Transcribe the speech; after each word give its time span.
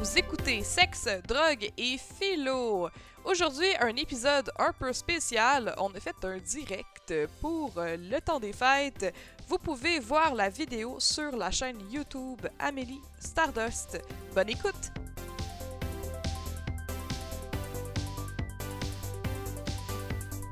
Vous 0.00 0.16
écoutez 0.16 0.62
Sexe, 0.62 1.08
Drogue 1.28 1.70
et 1.76 1.98
Philo. 1.98 2.88
Aujourd'hui, 3.22 3.66
un 3.80 3.94
épisode 3.96 4.50
un 4.58 4.72
peu 4.72 4.94
spécial. 4.94 5.74
On 5.76 5.90
a 5.90 6.00
fait 6.00 6.16
un 6.22 6.38
direct 6.38 7.12
pour 7.42 7.74
euh, 7.76 7.98
le 7.98 8.18
temps 8.22 8.40
des 8.40 8.54
fêtes. 8.54 9.14
Vous 9.46 9.58
pouvez 9.58 9.98
voir 9.98 10.34
la 10.34 10.48
vidéo 10.48 10.98
sur 10.98 11.36
la 11.36 11.50
chaîne 11.50 11.78
YouTube 11.90 12.40
Amélie 12.58 13.02
Stardust. 13.18 14.00
Bonne 14.34 14.48
écoute! 14.48 14.90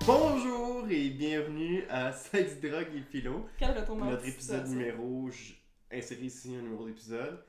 Bonjour 0.05 0.87
et 0.91 1.09
bienvenue 1.09 1.85
à 1.89 2.13
Sex, 2.13 2.61
Drogue 2.61 2.89
et 2.95 3.03
Philo, 3.11 3.49
Quel 3.59 3.79
retour 3.79 3.97
notre 3.97 4.27
épisode 4.27 4.69
numéro. 4.69 5.31
Je 5.31 5.55
inséré 5.97 6.27
ici 6.27 6.55
un 6.55 6.61
numéro 6.61 6.85
d'épisode. 6.85 7.43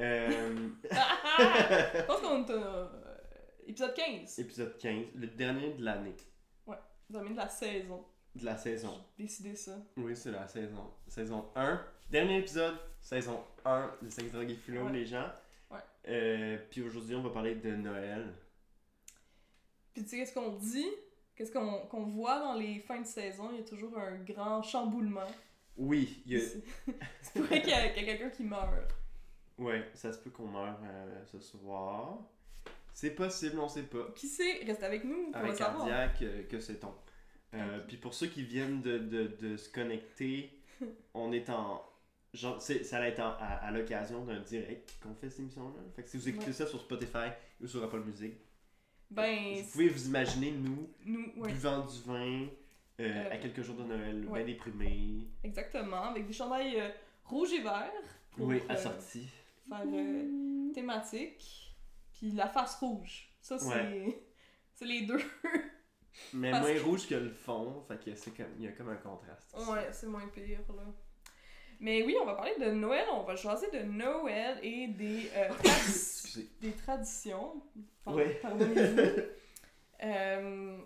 Euh, 0.00 0.68
Je 0.90 2.02
pense 2.06 2.20
qu'on 2.20 2.44
est 2.44 2.50
euh, 2.50 2.86
épisode 3.66 3.94
15. 3.94 4.38
épisode 4.40 4.78
15, 4.78 5.04
le 5.14 5.26
dernier 5.28 5.72
de 5.74 5.84
l'année, 5.84 6.14
Dernier 7.10 7.30
de 7.30 7.36
la 7.36 7.48
saison. 7.48 8.04
de 8.34 8.44
la 8.46 8.56
saison. 8.56 9.04
J'ai 9.18 9.24
décidé 9.24 9.54
ça. 9.54 9.76
Oui, 9.98 10.16
c'est 10.16 10.30
la 10.32 10.48
saison. 10.48 10.90
Saison 11.06 11.50
1. 11.54 11.84
Dernier 12.10 12.38
épisode, 12.38 12.76
saison 13.00 13.44
1 13.64 13.90
de 14.02 14.08
Sex, 14.08 14.32
Drogue 14.32 14.50
et 14.50 14.54
Philo, 14.56 14.86
Ouais. 14.86 14.92
les 14.92 15.04
gens. 15.06 15.28
Ouais. 15.70 15.78
Euh, 16.08 16.58
puis 16.70 16.82
aujourd'hui, 16.82 17.14
on 17.14 17.22
va 17.22 17.30
parler 17.30 17.54
de 17.56 17.70
Noël. 17.76 18.32
Puis 19.92 20.02
tu 20.02 20.08
sais, 20.10 20.16
qu'est-ce 20.16 20.32
qu'on 20.34 20.54
dit? 20.56 20.88
Qu'est-ce 21.36 21.52
qu'on 21.52 22.04
voit 22.06 22.40
dans 22.40 22.54
les 22.54 22.80
fins 22.80 23.00
de 23.02 23.06
saison? 23.06 23.50
Il 23.52 23.58
y 23.58 23.60
a 23.60 23.64
toujours 23.64 23.96
un 23.98 24.16
grand 24.24 24.62
chamboulement. 24.62 25.30
Oui, 25.76 26.22
il 26.26 26.32
y 26.32 26.36
a... 26.36 26.44
C'est 27.20 27.38
vrai 27.40 27.60
qu'il 27.60 27.70
y 27.70 27.74
a, 27.74 27.88
qu'il 27.90 28.04
y 28.04 28.08
a 28.10 28.16
quelqu'un 28.16 28.30
qui 28.30 28.44
meurt. 28.44 28.92
Ouais, 29.58 29.88
ça 29.94 30.12
se 30.12 30.18
peut 30.18 30.30
qu'on 30.30 30.46
meure 30.48 30.78
euh, 30.84 31.24
ce 31.26 31.38
soir. 31.40 32.18
C'est 32.92 33.10
possible, 33.14 33.58
on 33.58 33.68
sait 33.68 33.82
pas. 33.84 34.08
Qui 34.14 34.26
sait? 34.28 34.64
Reste 34.64 34.82
avec 34.82 35.04
nous 35.04 35.30
pour 35.32 35.40
le 35.42 35.46
avec 35.48 35.56
savoir. 35.56 35.86
cardiaque, 35.86 36.22
euh, 36.22 36.42
que 36.44 36.60
sait-on? 36.60 36.92
Euh. 37.54 37.80
Puis 37.86 37.96
pour 37.96 38.14
ceux 38.14 38.26
qui 38.28 38.42
viennent 38.44 38.82
de, 38.82 38.98
de, 38.98 39.26
de 39.40 39.56
se 39.56 39.68
connecter, 39.68 40.50
on 41.14 41.32
est 41.32 41.48
en. 41.50 41.82
Genre, 42.32 42.60
c'est- 42.60 42.82
ça 42.82 42.98
va 42.98 43.06
être 43.08 43.20
en- 43.20 43.36
à, 43.38 43.58
à 43.62 43.70
l'occasion 43.70 44.24
d'un 44.24 44.40
direct 44.40 44.92
qu'on 45.02 45.14
fait 45.14 45.30
cette 45.30 45.40
émission-là. 45.40 45.80
Fait 45.94 46.02
que 46.02 46.08
si 46.08 46.16
vous 46.16 46.28
écoutez 46.28 46.46
Ouais. 46.46 46.52
ça 46.52 46.66
sur 46.66 46.80
Spotify 46.80 47.28
ou 47.60 47.66
sur 47.68 47.82
Apple 47.84 48.00
Music, 48.00 48.34
Ben, 49.10 49.54
vous 49.62 49.70
pouvez 49.70 49.88
vous 49.88 50.06
imaginer 50.06 50.50
nous 50.50 50.88
nous, 51.04 51.32
ouais, 51.36 51.52
buvant 51.52 51.80
du 51.86 52.00
vin 52.04 52.42
euh, 52.42 52.46
Euh, 53.00 53.32
à 53.32 53.36
quelques 53.36 53.62
jours 53.62 53.76
de 53.76 53.84
Noël, 53.84 54.24
ouais. 54.28 54.42
bien 54.44 54.52
déprimés. 54.54 55.28
exactement. 55.44 56.02
Avec 56.10 56.26
des 56.26 56.32
chandails 56.32 56.80
euh, 56.80 56.88
rouges 57.24 57.52
et 57.52 57.60
verts 57.62 57.92
pour 58.32 58.46
Oui, 58.48 58.56
euh, 58.68 58.72
assortis. 58.72 59.28
Faire 59.68 59.82
euh, 59.86 60.72
thématique. 60.72 61.76
Puis 62.12 62.30
la 62.32 62.48
face 62.48 62.76
rouge. 62.76 63.28
Ça, 63.40 63.58
c'est 63.58 63.66
Ouais. 63.68 64.24
c'est 64.74 64.84
les 64.86 65.02
deux. 65.02 65.20
Mais 66.32 66.52
parce 66.52 66.64
moins 66.66 66.74
que- 66.74 66.80
rouge 66.84 67.08
que 67.08 67.14
le 67.16 67.30
fond, 67.30 67.82
fait 67.88 67.98
que 68.04 68.14
c'est 68.14 68.30
comme, 68.36 68.46
il 68.58 68.64
y 68.64 68.68
a 68.68 68.72
comme 68.72 68.88
un 68.88 68.96
contraste. 68.96 69.52
Ouais, 69.68 69.88
c'est 69.92 70.06
moins 70.06 70.26
pire, 70.28 70.60
là. 70.76 70.82
Mais 71.80 72.04
oui, 72.04 72.14
on 72.22 72.24
va 72.24 72.34
parler 72.34 72.54
de 72.60 72.70
Noël, 72.70 73.04
on 73.12 73.24
va 73.24 73.34
jaser 73.34 73.68
de 73.72 73.80
Noël 73.80 74.58
et 74.62 74.86
des, 74.88 75.28
euh, 75.34 75.48
tradi- 75.62 76.48
des 76.60 76.70
traditions. 76.72 77.60
Pardon- 78.04 78.20
Ouais. 78.20 78.40
Euh, 80.02 80.78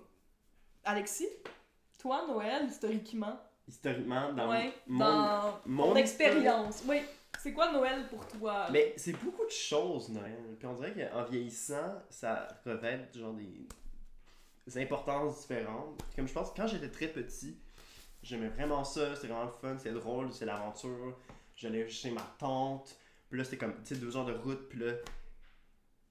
Alexis, 0.85 1.29
toi, 1.99 2.25
Noël, 2.27 2.67
historiquement, 2.69 3.39
Historiquement, 3.67 4.33
dans 4.33 4.49
ouais, 4.51 4.73
mon, 4.87 4.99
dans 4.99 5.61
mon 5.67 5.97
expérience, 5.97 6.83
oui. 6.89 7.01
C'est 7.39 7.53
quoi 7.53 7.73
Noël 7.73 8.09
pour 8.09 8.27
toi? 8.27 8.69
Mais 8.73 8.95
c'est 8.97 9.13
beaucoup 9.13 9.45
de 9.45 9.51
choses, 9.51 10.09
Noël. 10.09 10.57
Puis 10.59 10.67
on 10.67 10.75
dirait 10.75 10.93
qu'en 10.93 11.25
vieillissant, 11.25 12.03
ça 12.11 12.49
revêt 12.65 13.09
genre 13.15 13.35
des, 13.35 13.69
des 14.67 14.83
importances 14.83 15.41
différentes. 15.41 16.03
Comme 16.17 16.27
je 16.27 16.33
pense, 16.33 16.53
quand 16.57 16.67
j'étais 16.67 16.91
très 16.91 17.09
petit, 17.09 17.59
j'aimais 18.23 18.49
vraiment 18.49 18.83
ça. 18.85 19.15
C'était 19.15 19.29
vraiment 19.29 19.45
le 19.45 19.53
fun, 19.53 19.79
c'était 19.79 19.95
drôle, 19.95 20.33
c'est 20.33 20.47
l'aventure. 20.47 21.17
J'allais 21.55 21.89
chez 21.89 22.11
ma 22.11 22.23
tante. 22.39 22.97
Puis 23.29 23.39
là, 23.39 23.45
c'était 23.45 23.59
comme, 23.59 23.75
tu 23.85 23.95
sais, 23.95 24.01
deux 24.01 24.17
heures 24.17 24.25
de 24.25 24.33
route. 24.33 24.69
Puis 24.69 24.79
là, 24.81 24.93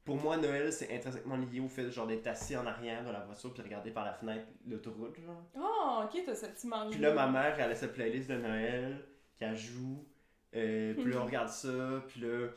pour 0.06 0.16
moi, 0.16 0.38
Noël, 0.38 0.72
c'est 0.72 0.96
intrinsèquement 0.96 1.36
lié 1.36 1.60
au 1.60 1.68
fait 1.68 1.92
genre 1.92 2.08
d'être 2.08 2.28
assis 2.28 2.56
en 2.56 2.66
arrière 2.66 3.04
de 3.04 3.12
la 3.12 3.20
voiture 3.20 3.54
puis 3.54 3.62
de 3.62 3.68
regarder 3.68 3.92
par 3.92 4.06
la 4.06 4.14
fenêtre 4.14 4.48
l'autoroute, 4.66 5.20
genre. 5.20 5.44
Oh, 5.58 6.04
ok, 6.06 6.22
t'as 6.26 6.36
cette 6.36 6.64
image. 6.64 6.92
Puis 6.92 7.00
là, 7.02 7.14
ma 7.14 7.28
mère, 7.28 7.60
elle 7.60 7.72
a 7.72 7.76
sa 7.76 7.90
playlist 7.90 8.30
de 8.30 8.38
Noël 8.38 9.06
qu'elle 9.36 9.58
joue. 9.58 10.08
Euh, 10.56 10.94
puis 10.94 11.12
là, 11.12 11.22
on 11.22 11.26
regarde 11.26 11.50
ça. 11.50 12.04
Puis 12.08 12.22
là, 12.22 12.48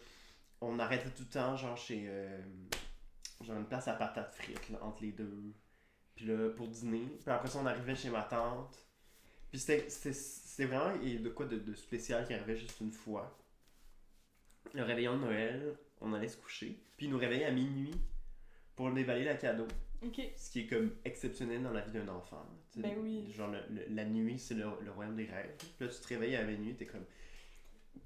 on 0.60 0.78
arrêtait 0.78 1.10
tout 1.10 1.22
le 1.22 1.28
temps, 1.32 1.56
genre 1.56 1.76
chez. 1.76 2.04
euh, 2.08 2.40
genre 3.44 3.56
une 3.56 3.66
place 3.66 3.88
à 3.88 3.94
patates 3.94 4.34
frites, 4.34 4.68
là, 4.70 4.78
entre 4.82 5.02
les 5.02 5.12
deux. 5.12 5.42
Puis 6.14 6.26
là, 6.26 6.50
pour 6.50 6.68
dîner. 6.68 7.06
Puis 7.22 7.30
après 7.32 7.48
ça, 7.48 7.58
on 7.58 7.66
arrivait 7.66 7.96
chez 7.96 8.10
ma 8.10 8.22
tante. 8.22 8.78
Puis 9.50 9.58
c'était 9.58 10.64
vraiment 10.66 10.94
il 11.02 11.14
y 11.14 11.16
a 11.16 11.20
de 11.20 11.28
quoi 11.30 11.46
de, 11.46 11.58
de 11.58 11.74
spécial 11.74 12.26
qui 12.26 12.34
arrivait 12.34 12.56
juste 12.56 12.78
une 12.80 12.92
fois. 12.92 13.36
Le 14.74 14.82
réveillon 14.84 15.16
de 15.16 15.24
Noël, 15.24 15.74
on 16.00 16.12
allait 16.12 16.28
se 16.28 16.36
coucher. 16.36 16.78
Puis 16.96 17.06
ils 17.06 17.10
nous 17.10 17.18
réveillait 17.18 17.46
à 17.46 17.50
minuit 17.50 17.94
pour 18.76 18.92
déballer 18.92 19.24
le 19.24 19.34
cadeau. 19.34 19.66
Ok. 20.02 20.20
Ce 20.36 20.50
qui 20.50 20.60
est 20.60 20.66
comme 20.66 20.94
exceptionnel 21.04 21.62
dans 21.62 21.72
la 21.72 21.80
vie 21.80 21.90
d'un 21.92 22.08
enfant. 22.08 22.46
Ben 22.76 22.94
oui. 23.02 23.32
Genre 23.32 23.48
le- 23.50 23.64
le- 23.70 23.86
la 23.94 24.04
nuit, 24.04 24.38
c'est 24.38 24.54
le, 24.54 24.66
le 24.84 24.90
royaume 24.92 25.16
des 25.16 25.26
rêves. 25.26 25.54
Puis 25.58 25.68
là, 25.86 25.88
tu 25.88 26.00
te 26.00 26.08
réveilles 26.08 26.36
à 26.36 26.42
la 26.42 26.46
minuit, 26.52 26.74
t'es 26.74 26.86
comme. 26.86 27.04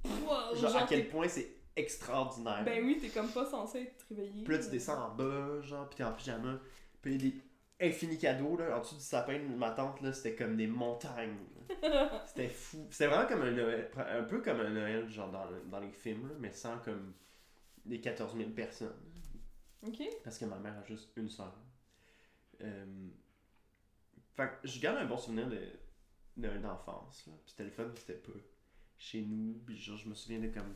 Wow, 0.04 0.56
Genre, 0.56 0.76
à 0.76 0.86
quel 0.86 1.08
point 1.08 1.28
c'est 1.28 1.48
extraordinaire. 1.76 2.64
Ben 2.64 2.84
oui, 2.84 2.98
t'es 3.00 3.08
comme 3.08 3.28
pas 3.28 3.46
censé 3.46 3.82
être 3.82 4.04
réveillé. 4.10 4.44
Puis 4.44 4.56
là, 4.56 4.62
tu 4.62 4.70
descends 4.70 5.02
en 5.02 5.14
bas, 5.14 5.60
genre, 5.62 5.88
puis 5.88 5.96
t'es 5.96 6.04
en 6.04 6.12
pyjama. 6.12 6.58
Puis 7.02 7.18
des 7.18 7.34
infinis 7.80 8.18
cadeaux, 8.18 8.56
là. 8.56 8.76
En 8.76 8.80
dessous 8.80 8.96
du 8.96 9.02
sapin 9.02 9.38
de 9.38 9.54
ma 9.54 9.70
tante, 9.70 10.00
là, 10.00 10.12
c'était 10.12 10.34
comme 10.34 10.56
des 10.56 10.66
montagnes. 10.66 11.36
c'était 12.26 12.48
fou. 12.48 12.86
C'était 12.90 13.06
vraiment 13.06 13.26
comme 13.26 13.42
un 13.42 13.50
Noël, 13.50 13.90
un 13.96 14.22
peu 14.22 14.40
comme 14.40 14.60
un 14.60 14.70
Noël, 14.70 15.08
genre 15.08 15.30
dans, 15.30 15.46
dans 15.66 15.80
les 15.80 15.90
films, 15.90 16.28
là, 16.28 16.34
mais 16.38 16.52
sans 16.52 16.78
comme 16.78 17.14
des 17.84 18.00
14 18.00 18.36
000 18.36 18.50
personnes. 18.50 18.92
Ok. 19.86 20.02
Parce 20.22 20.38
que 20.38 20.44
ma 20.44 20.58
mère 20.58 20.78
a 20.78 20.84
juste 20.84 21.10
une 21.16 21.28
soeur. 21.28 21.54
Euh... 22.62 23.08
Fait 24.34 24.48
que 24.48 24.66
je 24.66 24.80
garde 24.80 24.98
un 24.98 25.04
bon 25.04 25.16
souvenir 25.16 25.48
de 25.48 25.60
Noël 26.36 26.60
d'enfance. 26.60 27.26
là. 27.26 27.32
Puis 27.44 27.50
c'était 27.50 27.64
le 27.64 27.70
fun, 27.70 27.90
c'était 27.96 28.14
pas 28.14 28.32
chez 28.98 29.22
nous. 29.22 29.54
Puis 29.66 29.76
genre, 29.78 29.96
je 29.96 30.08
me 30.08 30.14
souviens 30.14 30.38
de 30.40 30.48
comme 30.48 30.74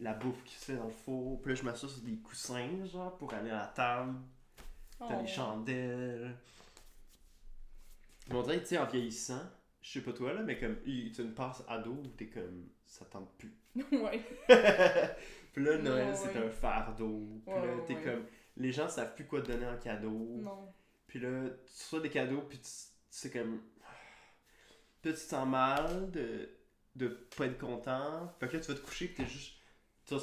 la 0.00 0.14
bouffe 0.14 0.42
qui 0.44 0.54
se 0.54 0.64
fait 0.66 0.76
dans 0.76 0.86
le 0.86 0.92
four. 0.92 1.40
Puis 1.42 1.50
là, 1.52 1.54
je 1.56 1.64
m'assois 1.64 1.88
sur 1.88 2.02
des 2.02 2.16
coussins, 2.16 2.84
genre, 2.86 3.16
pour 3.18 3.32
aller 3.34 3.50
à 3.50 3.58
la 3.60 3.66
table. 3.66 4.14
T'as 4.98 5.16
Oh. 5.16 5.20
les 5.22 5.28
chandelles. 5.28 6.36
Mais 8.28 8.34
on 8.34 8.42
dirait 8.42 8.60
tu 8.60 8.66
sais, 8.66 8.78
en 8.78 8.86
vieillissant, 8.86 9.42
je 9.80 9.90
sais 9.92 10.00
pas 10.02 10.12
toi, 10.12 10.32
là, 10.34 10.42
mais 10.42 10.58
comme, 10.58 10.76
tu 10.82 11.12
une 11.18 11.34
passe 11.34 11.62
ado 11.68 11.92
où 11.92 12.06
t'es 12.08 12.26
comme, 12.26 12.68
ça 12.84 13.04
tente 13.06 13.30
plus. 13.38 13.54
ouais. 13.92 14.20
puis 15.52 15.64
là, 15.64 15.78
Noël, 15.78 16.08
Ouais, 16.08 16.14
c'est 16.14 16.36
ouais. 16.36 16.46
un 16.46 16.50
fardeau. 16.50 17.40
Puis 17.46 17.54
Ouais, 17.54 17.66
là, 17.76 17.82
t'es 17.86 17.94
comme, 18.02 18.24
les 18.56 18.72
gens 18.72 18.88
savent 18.88 19.14
plus 19.14 19.24
quoi 19.26 19.40
te 19.40 19.52
donner 19.52 19.66
en 19.66 19.78
cadeau. 19.78 20.40
Non. 20.42 20.72
Puis 21.06 21.20
là, 21.20 21.48
tu 21.48 21.72
reçois 21.84 22.00
des 22.00 22.10
cadeaux, 22.10 22.42
puis 22.42 22.58
tu 22.58 22.68
c'est 23.08 23.30
comme. 23.32 23.60
Puis 25.00 25.12
tu 25.12 25.14
te 25.14 25.16
sens 25.20 25.46
mal 25.48 26.10
de, 26.10 26.50
de 26.98 27.08
pas 27.36 27.46
être 27.46 27.58
content. 27.58 28.28
Fait 28.40 28.48
que 28.48 28.56
là, 28.56 28.60
tu 28.62 28.72
vas 28.72 28.78
te 28.78 28.84
coucher, 28.84 29.14
t'es 29.14 29.26
juste. 29.26 29.54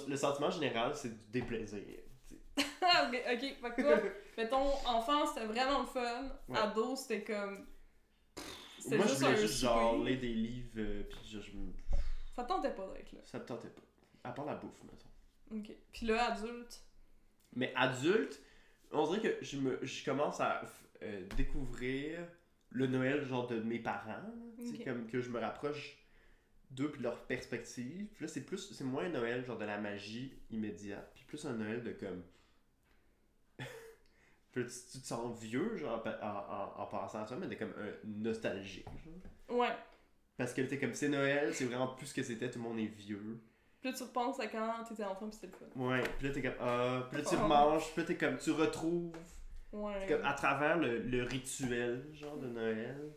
Le 0.08 0.18
sentiment 0.18 0.50
général, 0.50 0.96
c'est 0.96 1.10
du 1.10 1.32
déplaisir. 1.40 1.82
Ah, 2.88 3.10
ok, 3.12 3.20
ok. 3.34 3.40
Fait 3.42 3.76
que 3.76 3.82
toi, 3.82 4.10
mettons, 4.38 4.68
enfant, 4.86 5.26
c'était 5.26 5.48
vraiment 5.48 5.82
le 5.82 5.86
fun. 5.88 6.30
Ouais. 6.48 6.58
Ado, 6.60 6.96
c'était 6.96 7.24
comme. 7.24 7.66
C'était 8.80 8.98
Moi, 8.98 9.06
je 9.06 9.10
juste 9.12 9.24
voulais 9.24 9.34
un 9.38 9.42
juste 9.42 9.60
genre 9.60 10.04
lire 10.04 10.20
des 10.20 10.34
livres, 10.34 10.70
euh, 10.78 11.04
puis 11.10 11.20
je, 11.28 11.40
je 11.42 11.52
me- 11.54 11.74
Ça 12.36 12.44
tentait 12.44 12.74
pas 12.74 12.88
d'être 12.94 13.12
là. 13.14 13.20
ça 13.24 13.40
me 13.40 13.46
tentait 13.46 13.70
pas. 13.70 13.82
À 14.24 14.32
part 14.32 14.46
la 14.46 14.56
bouffe, 14.56 14.82
mettons. 14.84 15.10
Ok. 15.58 15.76
Puis 15.92 16.06
là, 16.06 16.32
adulte. 16.32 16.84
Mais 17.56 17.74
adulte, 17.76 18.40
on 18.92 19.08
dirait 19.08 19.22
que 19.40 19.44
je, 19.44 19.58
me, 19.58 19.80
je 19.84 20.06
commence 20.06 20.40
à 20.40 20.62
euh, 21.02 21.26
découvrir 21.36 22.20
le 22.70 22.86
Noël 22.88 23.26
genre 23.26 23.48
de 23.48 23.60
mes 23.60 23.80
parents. 23.80 24.22
tu 24.60 24.68
sais, 24.68 24.76
Ok. 24.78 24.84
Comme 24.86 25.08
que 25.08 25.20
je 25.22 25.30
me 25.32 25.40
rapproche 25.40 25.98
d'eux 26.72 26.90
puis 26.90 27.00
de 27.00 27.04
leur 27.04 27.20
perspective. 27.26 28.08
Puis 28.14 28.26
là, 28.26 28.28
c'est 28.28 28.46
plus 28.46 28.72
c'est 28.74 28.84
moins 28.84 29.08
Noël 29.10 29.46
genre 29.46 29.58
de 29.58 29.66
la 29.66 29.78
magie 29.78 30.34
immédiate, 30.50 31.12
puis 31.16 31.24
plus 31.26 31.46
un 31.46 31.54
Noël 31.54 31.84
de 31.84 31.92
comme. 31.92 32.24
tu, 34.54 34.66
tu 34.66 35.00
te 35.00 35.06
sens 35.06 35.40
vieux, 35.40 35.78
genre, 35.78 36.04
en, 36.22 36.28
en, 36.28 36.84
en 36.84 36.86
pensant 36.88 37.24
à 37.24 37.28
ça, 37.28 37.36
mais 37.36 37.48
de 37.48 37.56
comme 37.56 37.74
un 37.78 38.08
nostalgique. 38.08 38.86
Genre. 38.86 39.58
Ouais. 39.60 39.76
Parce 40.38 40.54
que 40.54 40.62
t'es 40.62 40.80
comme 40.80 40.94
c'est 40.94 41.10
Noël, 41.10 41.54
c'est 41.54 41.66
vraiment 41.66 41.88
plus 41.88 42.08
ce 42.08 42.14
que 42.14 42.24
c'était, 42.24 42.50
tout 42.50 42.60
le 42.60 42.66
monde 42.66 42.80
est 42.80 42.86
vieux. 42.86 43.40
Puis 43.80 43.92
là, 43.92 43.98
tu 43.98 44.04
repenses 44.04 44.40
à 44.40 44.48
quand 44.48 44.84
t'étais 44.84 45.04
enfant, 45.04 45.28
puis 45.28 45.38
c'était 45.40 45.48
le 45.48 45.54
fun. 45.54 45.80
Ouais, 45.80 46.04
puis 46.18 46.28
là 46.28 46.34
t'es 46.34 46.42
comme 46.42 46.56
ah, 46.60 47.08
puis 47.10 47.22
là 47.22 47.30
tu 47.30 47.36
remanges, 47.36 47.92
puis 47.94 48.02
là 48.02 48.08
t'es 48.08 48.18
comme 48.18 48.38
tu 48.38 48.52
retrouves 48.52 49.16
Ouais. 49.72 50.06
Comme 50.08 50.24
à 50.24 50.34
travers 50.34 50.78
le, 50.78 51.00
le 51.00 51.24
rituel, 51.24 52.08
genre 52.14 52.38
de 52.38 52.48
Noël, 52.48 53.14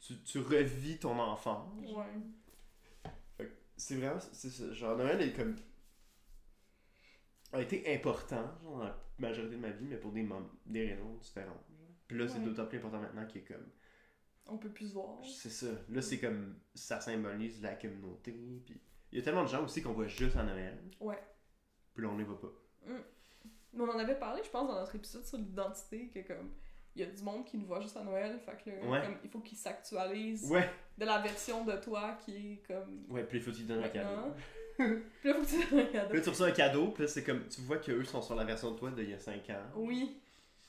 tu, 0.00 0.18
tu 0.22 0.38
revis 0.38 0.98
ton 0.98 1.18
enfance. 1.18 1.70
Ouais. 1.82 2.04
C'est 3.78 3.94
vraiment, 3.96 4.18
c'est 4.20 4.50
ça. 4.50 4.70
Genre, 4.72 4.96
Noël 4.98 5.20
est 5.22 5.32
comme 5.32 5.56
a 7.52 7.62
été 7.62 7.94
important, 7.94 8.44
genre, 8.62 8.78
dans 8.78 8.84
la 8.84 8.98
majorité 9.18 9.54
de 9.56 9.60
ma 9.60 9.70
vie, 9.70 9.86
mais 9.86 9.96
pour 9.96 10.12
des, 10.12 10.22
mom- 10.22 10.50
des 10.66 10.86
raisons 10.92 11.14
différentes. 11.14 11.64
Puis 12.06 12.18
là, 12.18 12.28
c'est 12.28 12.40
d'autant 12.40 12.66
plus 12.66 12.78
important 12.78 13.00
maintenant 13.00 13.26
qu'il 13.26 13.40
est 13.42 13.44
comme. 13.44 13.66
On 14.46 14.58
peut 14.58 14.70
plus 14.70 14.88
se 14.88 14.94
voir. 14.94 15.18
C'est 15.24 15.50
ça. 15.50 15.66
Là, 15.90 16.02
c'est 16.02 16.18
comme. 16.18 16.58
Ça 16.74 17.00
symbolise 17.00 17.62
la 17.62 17.74
communauté. 17.76 18.32
Puis 18.66 18.80
il 19.12 19.18
y 19.18 19.20
a 19.20 19.24
tellement 19.24 19.44
de 19.44 19.48
gens 19.48 19.64
aussi 19.64 19.82
qu'on 19.82 19.92
voit 19.92 20.06
juste 20.06 20.36
à 20.36 20.42
Noël. 20.42 20.78
Ouais. 21.00 21.22
Puis 21.94 22.02
là, 22.02 22.10
on 22.10 22.16
les 22.18 22.24
voit 22.24 22.40
pas. 22.40 22.52
Mais 22.86 23.82
on 23.82 23.88
en 23.90 23.98
avait 23.98 24.18
parlé, 24.18 24.42
je 24.42 24.50
pense, 24.50 24.66
dans 24.68 24.74
notre 24.80 24.94
épisode 24.94 25.24
sur 25.24 25.38
l'identité, 25.38 26.08
que 26.08 26.20
comme. 26.26 26.50
Il 26.98 27.04
y 27.04 27.06
a 27.06 27.10
du 27.12 27.22
monde 27.22 27.44
qui 27.44 27.56
nous 27.56 27.66
voit 27.66 27.80
juste 27.80 27.96
à 27.96 28.02
Noël, 28.02 28.40
fait 28.44 28.56
que 28.64 28.70
là, 28.70 28.90
Ouais. 28.90 29.02
comme, 29.02 29.16
il 29.22 29.30
faut 29.30 29.38
qu'ils 29.38 29.56
s'actualisent 29.56 30.50
Ouais. 30.50 30.68
de 30.98 31.04
la 31.04 31.18
version 31.20 31.64
de 31.64 31.76
toi 31.76 32.18
qui 32.24 32.54
est 32.54 32.66
comme. 32.66 33.04
Ouais, 33.08 33.22
puis 33.22 33.38
il 33.38 33.44
faut 33.44 33.52
que 33.52 33.56
tu 33.56 33.62
donnes 33.62 33.84
un 33.84 33.88
cadeau. 33.88 34.34
Puis 34.78 34.86
là, 35.24 35.34
faut 35.34 35.40
que 35.42 35.46
tu 35.46 35.70
donnes 35.70 35.80
un 35.80 35.84
cadeau. 35.92 36.08
Puis 36.08 36.18
là, 36.18 36.22
tu 36.24 36.28
reçois 36.30 36.46
un 36.48 36.52
cadeau, 36.52 36.88
puis 36.88 37.02
là, 37.04 37.08
c'est 37.08 37.22
comme. 37.24 37.46
Tu 37.48 37.60
vois 37.62 37.78
qu'eux 37.78 38.04
sont 38.04 38.20
sur 38.22 38.34
la 38.34 38.44
version 38.44 38.72
de 38.72 38.78
toi 38.78 38.90
d'il 38.90 39.10
y 39.10 39.14
a 39.14 39.18
5 39.20 39.48
ans. 39.50 39.62
Oui. 39.76 40.20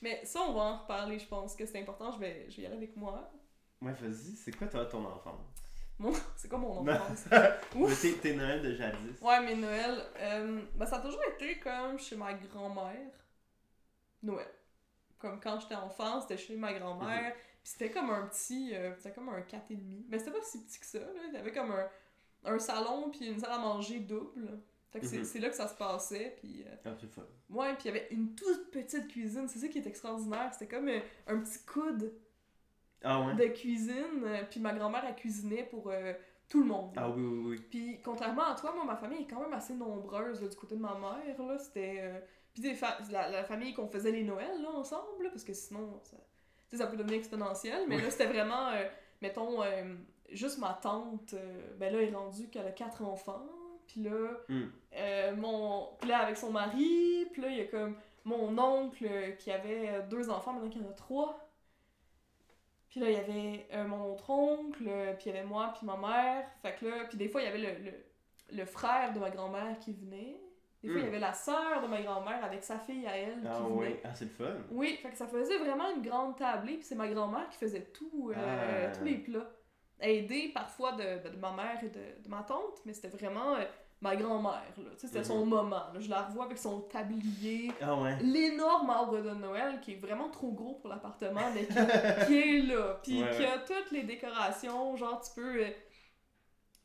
Mais 0.02 0.24
ça, 0.24 0.42
on 0.42 0.54
va 0.54 0.62
en 0.62 0.78
reparler, 0.78 1.18
je 1.20 1.26
pense 1.28 1.56
que 1.56 1.66
c'est 1.66 1.80
important. 1.82 2.12
Je 2.12 2.20
vais, 2.20 2.46
je 2.50 2.58
vais 2.58 2.62
y 2.64 2.66
aller 2.68 2.78
avec 2.78 2.96
moi. 2.96 3.32
Ouais, 3.82 3.92
vas-y, 3.94 4.36
c'est 4.36 4.56
quoi 4.56 4.68
toi 4.68 4.86
ton 4.86 5.04
enfance? 5.06 5.42
Mon... 5.98 6.12
C'est 6.38 6.48
quoi 6.48 6.58
mon 6.60 6.88
enfance? 6.88 7.26
T'es 8.22 8.34
Noël 8.34 8.62
de 8.62 8.74
jadis. 8.74 9.20
Ouais, 9.22 9.42
mais 9.42 9.56
Noël, 9.56 10.00
euh, 10.18 10.62
ben, 10.76 10.86
ça 10.86 10.98
a 10.98 11.02
toujours 11.02 11.22
été 11.36 11.60
comme 11.60 11.98
chez 12.00 12.16
ma 12.16 12.34
grand-mère. 12.34 13.12
Noël. 14.24 14.48
Comme 15.20 15.40
quand 15.40 15.60
j'étais 15.60 15.76
enfant, 15.76 16.22
c'était 16.22 16.38
chez 16.38 16.56
ma 16.56 16.74
grand-mère. 16.74 17.34
Puis 17.62 17.72
c'était 17.74 17.92
comme 17.92 18.10
un 18.10 18.26
petit. 18.28 18.74
euh, 18.74 18.94
c'était 18.98 19.12
comme 19.14 19.30
un 19.30 19.42
4,5. 19.42 20.06
Mais 20.08 20.18
c'était 20.18 20.32
pas 20.32 20.42
si 20.42 20.64
petit 20.64 20.80
que 20.80 20.86
ça. 20.86 21.00
Là. 21.00 21.06
Il 21.28 21.34
y 21.34 21.38
avait 21.38 21.52
comme 21.52 21.72
un, 21.72 21.88
un 22.46 22.58
salon, 22.60 23.10
puis 23.12 23.28
une 23.28 23.40
salle 23.40 23.52
à 23.52 23.60
manger 23.60 24.00
double. 24.00 24.60
Fait 24.92 25.02
que 25.02 25.06
c'est- 25.06 25.18
Mhm. 25.20 25.24
c'est 25.26 25.40
là 25.40 25.50
que 25.50 25.56
ça 25.56 25.68
se 25.68 25.76
passait. 25.76 26.36
Puis. 26.40 26.64
euh, 26.66 26.76
Ah, 26.86 26.96
c'est 27.00 27.08
fun. 27.12 27.22
Ouais, 27.50 27.74
puis 27.76 27.84
il 27.90 27.94
y 27.94 27.98
avait 27.98 28.08
une 28.12 28.34
toute 28.34 28.72
petite 28.72 29.08
cuisine. 29.10 29.48
C'est 29.48 29.60
ça 29.60 29.68
qui 29.68 29.78
est 29.78 29.86
extraordinaire. 29.88 30.52
C'était 30.54 30.74
comme 30.74 30.88
euh, 30.88 31.00
un 31.28 31.38
petit 31.42 31.64
coude 31.66 32.14
Ah 33.04 33.22
ouais? 33.26 33.36
de 33.36 33.46
cuisine. 33.54 34.24
euh, 34.24 34.44
Puis 34.50 34.60
ma 34.60 34.74
grand-mère, 34.74 35.04
elle 35.06 35.16
cuisinait 35.16 35.64
pour 35.64 35.90
euh, 35.92 36.14
tout 36.48 36.62
le 36.62 36.66
monde. 36.68 36.94
Ah 36.98 37.10
oui, 37.10 37.22
oui, 37.24 37.50
oui. 37.50 37.66
Puis 37.70 38.02
contrairement 38.04 38.46
à 38.46 38.56
toi, 38.56 38.72
moi, 38.74 38.84
ma 38.86 38.96
famille 38.96 39.22
est 39.24 39.28
quand 39.30 39.42
même 39.42 39.54
assez 39.54 39.74
nombreuse 39.76 40.42
là, 40.42 40.48
du 40.48 40.56
côté 40.56 40.76
de 40.76 40.82
ma 40.82 40.96
mère. 40.98 41.38
Là, 41.48 41.60
c'était. 41.60 41.98
euh, 42.00 42.20
Puis 42.60 42.70
des 42.72 42.76
fa- 42.76 42.98
la, 43.12 43.30
la 43.30 43.44
famille 43.44 43.74
qu'on 43.74 43.88
faisait 43.88 44.12
les 44.12 44.24
Noëls 44.24 44.62
là, 44.62 44.70
ensemble, 44.72 45.24
là, 45.24 45.30
parce 45.30 45.44
que 45.44 45.54
sinon, 45.54 46.00
ça, 46.04 46.18
ça 46.78 46.88
peut 46.88 46.98
devenir 46.98 47.18
exponentiel. 47.18 47.86
Mais 47.88 47.98
là, 48.02 48.10
c'était 48.10 48.26
vraiment, 48.28 48.70
euh, 48.70 48.86
mettons, 49.22 49.64
euh, 49.64 49.96
juste 50.32 50.58
ma 50.60 50.74
tante, 50.82 51.34
euh, 51.34 51.62
ben 51.78 51.94
là, 51.94 52.02
elle 52.02 52.10
est 52.10 52.16
rendue 52.16 52.50
qu'elle 52.50 52.68
a 52.68 52.72
quatre 52.72 53.04
enfants. 53.04 53.46
Puis 53.88 54.02
là, 54.02 54.32
Hmm. 54.50 54.68
euh, 54.94 55.36
mon. 55.36 55.90
Là, 56.06 56.20
avec 56.20 56.38
son 56.38 56.52
mari, 56.52 57.28
puis 57.32 57.42
là, 57.42 57.48
il 57.50 57.58
y 57.58 57.62
a 57.62 57.66
comme 57.66 57.96
mon 58.26 58.58
oncle 58.58 59.08
qui 59.38 59.52
avait 59.52 60.04
deux 60.10 60.30
enfants, 60.30 60.54
maintenant 60.54 60.70
qu'il 60.70 60.82
y 60.82 60.86
en 60.86 60.90
a 60.90 60.94
trois. 60.94 61.46
Puis 62.90 63.00
là, 63.00 63.10
il 63.10 63.14
y 63.14 63.18
avait 63.20 63.68
euh, 63.74 63.88
mon 63.88 64.12
autre 64.14 64.30
oncle, 64.30 64.84
euh, 64.88 65.14
puis 65.14 65.30
il 65.30 65.36
y 65.36 65.38
avait 65.38 65.48
moi, 65.48 65.72
puis 65.78 65.86
ma 65.88 65.96
mère. 65.96 66.46
Fait 66.62 66.76
que 66.76 66.86
là, 66.86 67.06
puis 67.08 67.18
des 67.18 67.28
fois, 67.30 67.42
il 67.42 67.46
y 67.46 67.48
avait 67.48 67.58
le, 67.60 67.86
le, 67.86 68.58
le 68.58 68.66
frère 68.66 69.14
de 69.14 69.20
ma 69.20 69.30
grand-mère 69.30 69.78
qui 69.80 69.94
venait. 69.94 70.40
Des 70.82 70.90
fois, 70.90 71.00
il 71.00 71.04
y 71.04 71.06
Mm. 71.06 71.10
avait 71.10 71.20
la 71.20 71.34
sœur 71.34 71.82
de 71.82 71.88
ma 71.88 72.02
grand-mère 72.02 72.44
avec 72.44 72.64
sa 72.64 72.80
fille 72.80 73.06
à 73.06 73.18
elle 73.18 73.46
Ah 73.46 73.56
qui 73.58 73.64
venait. 73.64 73.76
ouais. 73.76 74.02
Ah, 74.06 74.14
c'est 74.16 74.26
le 74.26 74.32
fun. 74.32 74.56
Oui, 74.72 74.98
fait 75.02 75.10
que 75.10 75.18
ça 75.18 75.28
faisait 75.28 75.58
vraiment 75.58 75.94
une 75.96 76.02
grande 76.02 76.38
tablée, 76.38 76.76
puis 76.76 76.84
c'est 76.86 76.96
ma 76.96 77.08
grand-mère 77.10 77.50
qui 77.50 77.58
faisait 77.58 77.84
tout, 77.94 78.32
euh, 78.36 78.88
Ah. 78.88 78.98
tous 78.98 79.04
les 79.04 79.18
plats. 79.18 79.50
Aidée 80.00 80.52
parfois 80.54 80.94
de, 80.94 81.30
de, 81.30 81.36
ma 81.38 81.52
mère 81.52 81.84
et 81.84 81.90
de, 81.90 82.24
de 82.24 82.30
ma 82.30 82.44
tante, 82.44 82.80
mais 82.86 82.94
c'était 82.94 83.10
vraiment 83.10 83.56
euh, 83.56 83.66
ma 84.00 84.16
grand-mère, 84.16 84.64
là. 84.78 84.90
Tu 84.92 85.00
sais, 85.02 85.08
c'était 85.08 85.20
Mhm. 85.20 85.26
son 85.26 85.46
moment, 85.46 85.92
là. 85.94 86.00
Je 86.00 86.10
la 86.10 86.22
revois 86.22 86.46
avec 86.46 86.58
son 86.58 86.80
tablier, 86.80 87.74
Ah 87.82 88.00
ouais. 88.02 88.18
l'énorme 88.22 88.90
arbre 88.90 89.18
de 89.22 89.32
Noël 89.32 89.82
qui 89.82 89.92
est 89.96 89.98
vraiment 90.00 90.30
trop 90.30 90.54
gros 90.54 90.76
pour 90.76 90.90
l'appartement, 90.90 91.52
mais 91.54 91.66
qui, 91.66 91.74
qui 92.28 92.40
est 92.40 92.62
là, 92.62 92.98
puis 93.04 93.22
Ouais, 93.22 93.30
qui 93.36 93.44
a 93.44 93.58
toutes 93.58 93.92
les 93.92 94.04
décorations, 94.04 94.96
genre 94.96 95.20
tu 95.20 95.32
peux... 95.36 95.62
euh, 95.66 95.70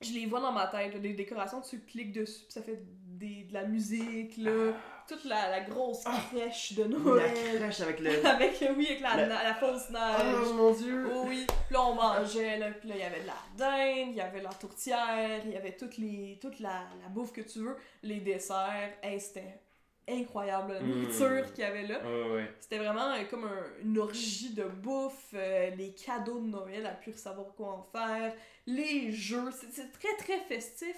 je 0.01 0.13
les 0.13 0.27
vois 0.27 0.41
dans 0.41 0.53
ma 0.53 0.67
tête, 0.67 0.93
là, 0.95 0.99
des 0.99 1.13
décorations, 1.15 1.61
tu 1.61 1.81
cliques 1.81 2.13
dessus, 2.13 2.43
puis 2.45 2.53
ça 2.53 2.63
fait 2.63 2.83
des, 3.19 3.45
de 3.45 3.53
la 3.55 3.65
musique, 3.65 4.37
là. 4.39 4.73
Toute 5.07 5.25
la, 5.25 5.51
la 5.51 5.61
grosse 5.61 6.03
Ah. 6.07 6.17
crèche 6.33 6.73
de 6.73 6.85
Oui, 6.85 6.91
la 6.93 6.99
Noël. 6.99 7.57
crèche 7.59 7.81
avec 7.81 8.01
le. 8.01 8.11
avec, 8.27 8.63
euh, 8.63 8.75
oui, 8.77 8.87
avec 8.87 9.01
la, 9.01 9.27
La- 9.27 9.55
fausse 9.55 9.91
neige. 9.91 10.47
Oh 10.49 10.53
mon 10.55 10.73
dieu! 10.73 11.07
Oh 11.15 11.25
oui, 11.27 11.47
puis 11.47 11.75
là 11.75 11.83
on 11.83 11.95
mangeait, 11.95 12.59
là, 12.59 12.71
puis 12.71 12.89
là 12.89 12.95
il 12.97 13.01
y 13.01 13.05
avait 13.05 13.21
de 13.21 13.27
la 13.27 13.35
dinde, 13.57 14.09
il 14.13 14.15
y 14.17 14.21
avait 14.23 14.41
la 14.41 14.49
tourtière, 14.55 15.43
il 15.45 15.51
y 15.53 15.57
avait 15.57 15.77
toutes 15.77 15.99
les, 15.99 16.39
toute 16.41 16.59
la, 16.59 16.85
la 17.03 17.09
bouffe 17.11 17.33
que 17.33 17.43
tu 17.43 17.59
veux, 17.59 17.77
les 18.03 18.21
desserts, 18.21 18.95
hey, 19.03 19.21
c'était 19.21 19.61
incroyable 20.09 20.73
la 20.75 20.81
Mm. 20.81 20.89
nourriture 20.89 21.53
qu'il 21.53 21.65
y 21.65 21.67
avait 21.67 21.87
là. 21.87 21.99
Ouais. 22.33 22.51
C'était 22.61 22.79
vraiment 22.79 23.11
euh, 23.13 23.25
comme 23.31 23.45
un- 23.45 23.83
une 23.83 23.99
orgie 23.99 24.55
de 24.55 24.65
bouffe, 24.65 25.33
euh, 25.35 25.69
les 25.77 25.93
cadeaux 25.95 26.41
de 26.41 26.47
Noël, 26.49 26.87
à 26.87 26.93
plus 26.93 27.13
savoir 27.15 27.49
quoi 27.55 27.69
en 27.69 27.83
faire, 27.93 28.33
les 28.67 29.13
jeux, 29.13 29.51
c'est 29.73 29.93
très 29.93 30.15
très 30.17 30.39
festif. 30.41 30.97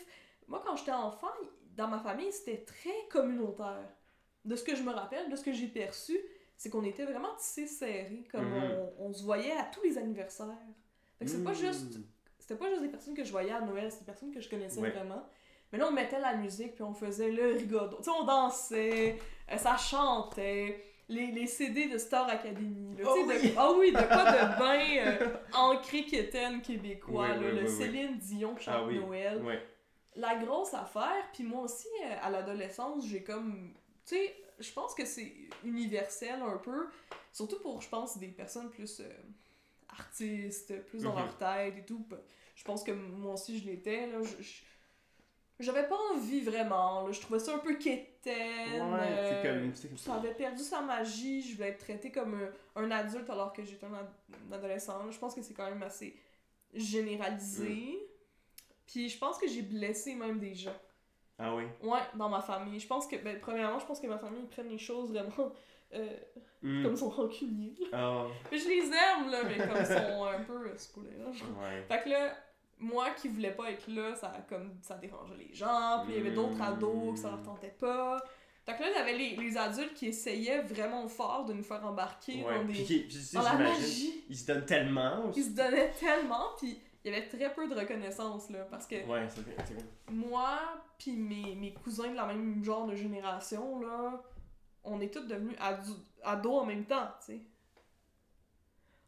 Moi 0.48 0.62
quand 0.64 0.76
j'étais 0.76 0.92
enfant, 0.92 1.26
dans 1.76 1.88
ma 1.88 1.98
famille, 2.00 2.32
c'était 2.32 2.64
très 2.64 3.06
communautaire. 3.10 3.88
De 4.44 4.56
ce 4.56 4.64
que 4.64 4.74
je 4.76 4.82
me 4.82 4.92
rappelle, 4.92 5.28
de 5.30 5.36
ce 5.36 5.42
que 5.44 5.52
j'ai 5.52 5.66
perçu, 5.68 6.18
c'est 6.56 6.70
qu'on 6.70 6.84
était 6.84 7.04
vraiment 7.04 7.34
tissés 7.38 7.66
serrés, 7.66 8.24
comme 8.30 8.44
Mhm. 8.48 8.62
on, 8.98 9.06
on 9.08 9.12
se 9.12 9.22
voyait 9.24 9.52
à 9.52 9.64
tous 9.64 9.82
les 9.82 9.98
anniversaires. 9.98 10.46
Fait 11.18 11.24
que 11.24 11.30
c'est 11.30 11.44
pas 11.44 11.50
Mm. 11.52 11.54
juste 11.54 11.98
c'était 12.38 12.54
pas 12.60 12.68
juste 12.70 12.82
des 12.82 12.88
personnes 12.88 13.14
que 13.14 13.24
je 13.24 13.32
voyais 13.32 13.50
à 13.50 13.60
Noël, 13.60 13.90
c'était 13.90 14.04
des 14.04 14.12
personnes 14.12 14.32
que 14.32 14.40
je 14.40 14.48
connaissais 14.48 14.78
Ouais. 14.80 14.90
vraiment. 14.90 15.26
Mais 15.72 15.78
là, 15.80 15.88
on 15.88 15.92
mettait 15.92 16.20
la 16.20 16.34
musique, 16.36 16.74
puis 16.76 16.84
on 16.84 16.94
faisait 16.94 17.32
le 17.32 17.54
rigodon. 17.54 17.96
Tu 17.96 18.04
sais, 18.04 18.10
on 18.10 18.24
dansait, 18.24 19.18
euh, 19.50 19.56
ça 19.56 19.76
chantait, 19.76 20.80
les, 21.08 21.26
les 21.32 21.46
CD 21.48 21.88
de 21.88 21.98
Star 21.98 22.28
Academy. 22.28 22.94
là, 22.96 23.04
Oh 23.08 23.14
de- 23.26 23.28
oui! 23.32 23.54
Ah 23.56 23.72
oui, 23.76 23.90
de 23.90 23.96
quoi 23.96 24.24
de 24.30 24.56
bien 24.58 25.06
euh, 25.06 25.36
ancré 25.54 26.04
quétaine 26.04 26.62
québécois, 26.62 27.30
Ouais, 27.30 27.36
là, 27.40 27.50
le. 27.62 27.66
Céline 27.66 28.16
Dion 28.18 28.56
chante 28.56 28.74
Ah 28.76 28.84
oui. 28.86 28.98
Noël. 29.00 29.42
La 30.16 30.34
grosse 30.36 30.72
affaire, 30.74 31.30
puis 31.32 31.44
moi 31.44 31.62
aussi, 31.62 31.88
euh, 32.04 32.14
à 32.22 32.30
l'adolescence, 32.30 33.06
j'ai 33.06 33.22
comme... 33.22 33.74
Tu 34.06 34.16
sais, 34.16 34.34
je 34.58 34.72
pense 34.72 34.94
que 34.94 35.04
c'est 35.04 35.32
universel 35.64 36.40
un 36.42 36.56
peu, 36.58 36.88
surtout 37.32 37.58
pour, 37.60 37.82
je 37.82 37.88
pense, 37.88 38.16
des 38.18 38.28
personnes 38.28 38.70
plus 38.70 39.00
euh, 39.00 39.08
artistes, 39.90 40.82
plus 40.86 41.02
dans 41.02 41.10
Mhm. 41.12 41.18
leur 41.18 41.36
tête 41.38 41.74
et 41.78 41.84
tout. 41.84 42.06
Je 42.54 42.64
pense 42.64 42.82
que 42.82 42.92
moi 42.92 43.34
aussi, 43.34 43.58
je 43.58 43.66
l'étais, 43.66 44.06
là. 44.06 44.18
J'avais 45.58 45.88
pas 45.88 45.96
envie 46.12 46.42
vraiment, 46.42 47.06
là. 47.06 47.12
Je 47.12 47.20
trouvais 47.20 47.38
ça 47.38 47.54
un 47.54 47.58
peu 47.58 47.76
quétaine. 47.76 48.92
Ouais, 48.92 49.16
euh, 49.18 49.42
comme. 49.42 49.96
ça 49.96 50.14
avait 50.16 50.34
perdu 50.34 50.62
sa 50.62 50.80
magie, 50.82 51.40
je 51.42 51.56
voulais 51.56 51.68
être 51.70 51.78
traitée 51.78 52.10
comme 52.12 52.34
un, 52.76 52.82
un 52.82 52.90
adulte 52.90 53.28
alors 53.30 53.52
que 53.54 53.64
j'étais 53.64 53.86
un, 53.86 53.94
ad- 53.94 54.12
un 54.50 54.52
adolescent. 54.52 55.10
Je 55.10 55.18
pense 55.18 55.34
que 55.34 55.40
c'est 55.42 55.54
quand 55.54 55.68
même 55.68 55.82
assez 55.82 56.14
généralisé. 56.74 57.98
Puis 58.86 59.08
je 59.08 59.18
pense 59.18 59.38
que 59.38 59.46
j'ai 59.48 59.62
blessé 59.62 60.14
même 60.14 60.38
des 60.38 60.54
gens. 60.54 60.76
Ah 61.38 61.54
oui? 61.54 61.64
Ouais, 61.82 62.00
dans 62.14 62.28
ma 62.28 62.40
famille. 62.40 62.80
Je 62.80 62.86
pense 62.86 63.06
que, 63.06 63.16
ben, 63.16 63.38
premièrement, 63.40 63.78
je 63.78 63.86
pense 63.86 64.00
que 64.00 64.06
ma 64.06 64.18
famille 64.18 64.40
ils 64.42 64.48
prennent 64.48 64.70
les 64.70 64.78
choses 64.78 65.10
vraiment 65.10 65.52
euh, 65.94 66.06
Hmm. 66.62 66.82
comme 66.82 66.92
ils 66.92 66.98
sont 66.98 67.10
rancuniers. 67.10 67.74
Ah. 67.92 68.24
Mais 68.50 68.58
je 68.58 68.66
les 68.68 68.86
aime, 68.86 69.30
là, 69.30 69.42
mais 69.44 69.56
comme 69.58 69.76
ils 69.78 69.86
sont 69.86 70.24
un 70.24 70.42
peu 70.42 70.76
spoilés, 70.78 71.16
là. 71.18 71.30
genre. 71.30 71.48
Ouais. 71.60 71.84
Fait 71.86 72.02
que 72.02 72.08
là, 72.08 72.34
moi 72.78 73.10
qui 73.10 73.28
voulais 73.28 73.52
pas 73.52 73.70
être 73.70 73.86
là, 73.88 74.14
ça 74.16 74.32
comme 74.48 74.72
ça 74.82 74.96
dérangeait 74.96 75.36
les 75.36 75.54
gens, 75.54 76.02
puis 76.04 76.14
il 76.14 76.16
y 76.16 76.20
avait 76.20 76.34
d'autres 76.34 76.60
ados 76.60 77.12
que 77.14 77.18
ça 77.20 77.30
leur 77.30 77.42
tentait 77.42 77.76
pas. 77.78 78.18
Fait 78.64 78.74
que 78.74 78.82
là, 78.82 78.88
j'avais 78.96 79.12
les, 79.16 79.36
les 79.36 79.56
adultes 79.56 79.94
qui 79.94 80.06
essayaient 80.08 80.62
vraiment 80.62 81.06
fort 81.06 81.44
de 81.44 81.52
nous 81.52 81.62
faire 81.62 81.84
embarquer 81.84 82.42
Ouais. 82.42 82.58
dans 82.58 82.66
Puis, 82.66 82.78
des 82.78 82.84
puis 82.84 83.08
tu 83.08 83.18
sais, 83.20 83.36
dans 83.36 83.44
la 83.44 83.52
magie. 83.54 84.24
ils 84.28 84.36
se 84.36 84.46
donnent 84.46 84.66
tellement 84.66 85.26
aussi. 85.26 85.40
Ils 85.40 85.44
se 85.44 85.50
donnaient 85.50 85.92
tellement, 85.92 86.46
puis 86.58 86.80
il 87.06 87.12
y 87.12 87.16
avait 87.16 87.28
très 87.28 87.54
peu 87.54 87.68
de 87.68 87.74
reconnaissance, 87.74 88.50
là, 88.50 88.64
parce 88.70 88.86
que 88.86 88.96
Ouais, 89.06 89.26
c'est 89.28 89.40
vrai, 89.42 89.56
c'est 89.64 89.74
vrai. 89.74 89.84
moi 90.10 90.58
puis 90.98 91.12
mes, 91.16 91.54
mes 91.54 91.72
cousins 91.74 92.10
de 92.10 92.16
la 92.16 92.26
même 92.26 92.64
genre 92.64 92.86
de 92.86 92.94
génération, 92.96 93.80
là, 93.80 94.22
on 94.82 95.00
est 95.00 95.12
tous 95.12 95.20
devenus 95.26 95.56
adu- 95.58 96.02
ados 96.24 96.62
en 96.62 96.66
même 96.66 96.84
temps, 96.84 97.08
tu 97.20 97.26
sais. 97.34 97.40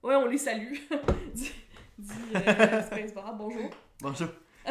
Ouais, 0.03 0.15
on 0.15 0.27
les 0.27 0.39
salue. 0.39 0.75
dis, 1.35 1.53
dis 1.99 2.13
euh, 2.37 2.83
Space 2.83 3.13
Bar, 3.15 3.35
bonjour. 3.35 3.69
Bonjour. 4.01 4.29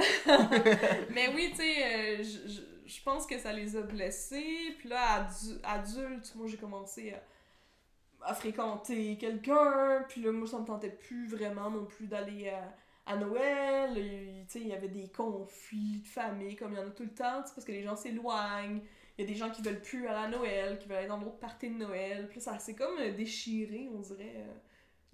Mais 1.11 1.29
oui, 1.33 1.49
tu 1.51 1.57
sais, 1.57 1.83
euh, 1.83 2.17
je- 2.23 2.47
je 2.47 2.61
je 2.87 3.03
pense 3.03 3.27
que 3.27 3.37
ça 3.37 3.51
les 3.51 3.75
a 3.75 3.81
blessés. 3.81 4.73
Puis 4.79 4.87
là, 4.87 5.23
adu- 5.25 5.59
adulte, 5.61 6.33
moi, 6.35 6.47
j'ai 6.47 6.55
commencé 6.55 7.13
à, 7.13 8.29
à 8.29 8.33
fréquenter 8.33 9.17
quelqu'un. 9.17 10.05
Puis 10.07 10.21
là, 10.21 10.31
moi, 10.31 10.47
ça 10.47 10.57
me 10.59 10.65
tentait 10.65 10.91
plus 10.91 11.27
vraiment 11.27 11.69
non 11.69 11.83
plus 11.85 12.07
d'aller 12.07 12.47
à, 12.47 12.63
à 13.07 13.15
Noël. 13.15 13.97
Il 13.97 14.67
y 14.67 14.73
avait 14.73 14.87
des 14.87 15.09
conflits 15.09 16.01
de 16.01 16.07
famille, 16.07 16.55
comme 16.55 16.73
il 16.73 16.77
y 16.77 16.79
en 16.79 16.87
a 16.87 16.91
tout 16.91 17.03
le 17.03 17.13
temps, 17.13 17.41
parce 17.41 17.65
que 17.65 17.71
les 17.71 17.83
gens 17.83 17.95
s'éloignent. 17.95 18.81
Il 19.17 19.21
y 19.21 19.23
a 19.23 19.27
des 19.27 19.35
gens 19.35 19.49
qui 19.49 19.61
veulent 19.63 19.81
plus 19.81 20.07
aller 20.07 20.25
à 20.25 20.27
Noël, 20.27 20.77
qui 20.79 20.87
veulent 20.87 20.97
aller 20.99 21.07
dans 21.07 21.17
d'autres 21.17 21.39
parties 21.39 21.69
de 21.69 21.75
Noël. 21.77 22.27
Puis 22.29 22.39
ça 22.41 22.59
s'est 22.59 22.75
comme 22.75 22.97
euh, 22.99 23.11
déchiré, 23.13 23.89
on 23.93 23.99
dirait, 23.99 24.33
euh, 24.37 24.53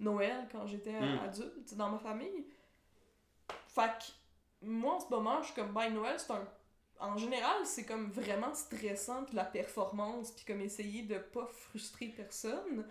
Noël 0.00 0.46
quand 0.52 0.66
j'étais 0.66 0.94
euh, 0.94 1.16
Mm. 1.16 1.18
adulte, 1.20 1.74
dans 1.74 1.90
ma 1.90 1.98
famille. 1.98 2.46
Fait 3.68 3.90
que 3.98 4.66
moi, 4.66 4.94
en 4.96 5.00
ce 5.00 5.08
moment, 5.08 5.40
je 5.40 5.46
suis 5.46 5.54
comme, 5.54 5.72
ben, 5.72 5.88
Noël, 5.90 6.18
c'est 6.18 6.32
un 6.32 6.46
en 7.00 7.16
général, 7.16 7.66
c'est 7.66 7.84
comme 7.84 8.10
vraiment 8.10 8.54
stressant, 8.54 9.24
puis 9.24 9.34
la 9.34 9.44
performance, 9.44 10.30
puis 10.30 10.44
comme 10.44 10.60
essayer 10.60 11.02
de 11.02 11.18
pas 11.18 11.46
frustrer 11.46 12.06
personne, 12.08 12.86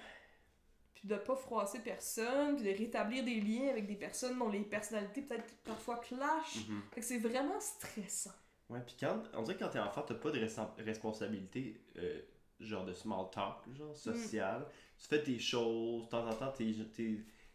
puis 1.03 1.09
de 1.09 1.15
pas 1.17 1.35
froisser 1.35 1.79
personne, 1.79 2.55
puis 2.55 2.63
de 2.65 2.77
rétablir 2.77 3.25
des 3.25 3.41
liens 3.41 3.69
avec 3.69 3.85
des 3.87 3.95
personnes 3.95 4.39
dont 4.39 4.49
les 4.49 4.61
personnalités 4.61 5.21
peut-être 5.21 5.53
parfois 5.65 5.97
clashent. 5.97 6.67
Mhm. 6.69 6.81
Fait 6.93 7.01
que 7.01 7.05
c'est 7.05 7.17
vraiment 7.17 7.59
stressant. 7.59 8.31
Ouais, 8.69 8.79
puis 8.85 8.95
quand, 8.99 9.21
on 9.33 9.41
dirait 9.41 9.57
que 9.57 9.63
quand 9.63 9.69
t'es 9.69 9.79
enfant, 9.79 10.03
t'as 10.07 10.15
pas 10.15 10.31
de 10.31 10.39
responsabilité, 10.83 11.81
euh, 11.97 12.21
genre 12.61 12.85
de 12.85 12.93
small 12.93 13.25
talk, 13.31 13.57
genre 13.77 13.95
social. 13.95 14.65
Tu 14.97 15.07
fais 15.07 15.21
tes 15.21 15.37
choses, 15.39 16.05
de 16.05 16.09
temps 16.09 16.25
en 16.27 16.33
temps, 16.33 16.53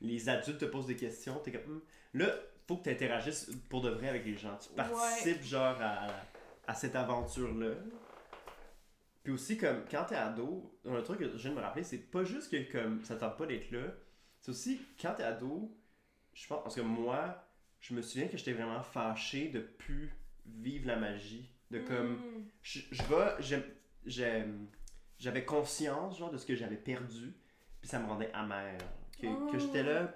les 0.01 0.29
adultes 0.29 0.59
te 0.59 0.67
posent 0.67 0.87
des 0.87 0.97
questions, 0.97 1.39
t'es 1.43 1.53
comme, 1.53 1.63
Hmm. 1.77 1.81
là, 2.15 2.27
faut 2.67 2.77
que 2.77 2.83
tu 2.85 2.91
interagisses 2.91 3.51
pour 3.71 3.81
de 3.81 3.89
vrai 3.89 4.09
avec 4.11 4.27
les 4.27 4.37
gens. 4.37 4.57
Tu 4.59 4.69
participes, 4.75 5.43
genre, 5.43 5.77
à, 5.81 6.09
à 6.67 6.75
cette 6.75 6.95
aventure-là. 6.95 7.71
Puis 9.25 9.33
aussi, 9.33 9.59
comme, 9.59 9.85
quand 9.91 10.05
t'es 10.05 10.15
ado, 10.15 10.79
un 10.85 11.03
truc 11.03 11.19
que 11.19 11.29
je 11.29 11.37
viens 11.37 11.51
de 11.51 11.57
me 11.57 11.61
rappeler, 11.61 11.83
c'est 11.85 11.99
pas 12.11 12.25
juste 12.25 12.51
que, 12.51 12.71
comme, 12.73 13.05
ça 13.05 13.17
tente 13.17 13.37
pas 13.37 13.47
d'être 13.47 13.71
là, 13.71 13.83
c'est 14.41 14.51
aussi, 14.51 14.81
quand 15.01 15.15
t'es 15.15 15.23
ado, 15.25 15.77
je 16.33 16.47
pense, 16.47 16.63
parce 16.63 16.75
que 16.77 16.81
moi, 16.81 17.45
je 17.81 17.95
me 17.95 18.01
souviens 18.03 18.29
que 18.29 18.37
j'étais 18.37 18.53
vraiment 18.53 18.83
fâché 18.83 19.49
de 19.49 19.61
plus 19.61 20.13
vivre 20.47 20.87
la 20.87 20.97
magie. 20.97 21.51
De 21.71 21.81
comme, 21.81 22.13
Mm. 22.15 22.45
je, 22.63 22.81
je 22.91 23.03
vais, 23.03 23.63
j'aime- 24.07 24.67
j'avais 25.19 25.45
conscience 25.45 26.19
genre 26.19 26.31
de 26.31 26.39
ce 26.39 26.47
que 26.47 26.55
j'avais 26.55 26.77
perdu, 26.77 27.35
puis 27.81 27.89
ça 27.91 27.99
me 27.99 28.07
rendait 28.07 28.31
amer. 28.33 28.79
Que, 29.21 29.27
que 29.27 29.57
Oh. 29.57 29.59
j'étais 29.59 29.83
là, 29.83 30.11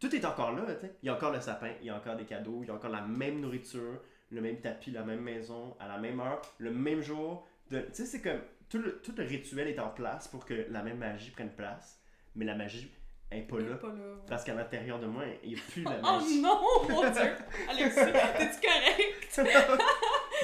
tout 0.00 0.14
est 0.14 0.24
encore 0.24 0.52
là. 0.52 0.66
Il 1.02 1.06
y 1.06 1.08
a 1.08 1.14
encore 1.14 1.32
le 1.32 1.40
sapin, 1.40 1.70
il 1.80 1.86
y 1.86 1.90
a 1.90 1.96
encore 1.96 2.16
des 2.16 2.24
cadeaux, 2.24 2.58
il 2.62 2.66
y 2.66 2.70
a 2.70 2.74
encore 2.74 2.90
la 2.90 3.00
même 3.02 3.40
nourriture, 3.40 4.00
le 4.30 4.40
même 4.42 4.60
tapis, 4.60 4.90
la 4.90 5.04
même 5.04 5.20
maison, 5.22 5.76
à 5.78 5.86
la 5.88 5.96
même 5.96 6.18
heure, 6.20 6.42
le 6.58 6.72
même 6.72 7.00
jour. 7.00 7.47
Tu 7.70 7.76
sais, 7.92 8.06
c'est 8.06 8.20
comme, 8.22 8.40
tout 8.68 8.78
le, 8.78 9.00
tout 9.02 9.12
le 9.16 9.24
rituel 9.24 9.68
est 9.68 9.78
en 9.78 9.90
place 9.90 10.28
pour 10.28 10.44
que 10.44 10.66
la 10.70 10.82
même 10.82 10.98
magie 10.98 11.30
prenne 11.30 11.50
place, 11.50 12.00
mais 12.34 12.44
la 12.44 12.54
magie 12.54 12.92
est 13.30 13.42
pas 13.42 13.58
là. 13.58 13.76
pas 13.76 13.88
là, 13.88 13.92
ouais. 13.94 14.20
Parce 14.26 14.42
qu'à 14.44 14.54
l'intérieur 14.54 14.98
de 14.98 15.06
moi, 15.06 15.24
il 15.42 15.50
n'y 15.50 15.56
a 15.58 15.62
plus 15.70 15.82
la 15.82 15.98
Oh 16.02 16.18
magie. 16.20 16.40
non, 16.40 16.60
mon 16.88 17.10
dieu! 17.10 17.32
Alexis, 17.68 18.00
t'es-tu 18.38 18.66
correct? 18.66 19.38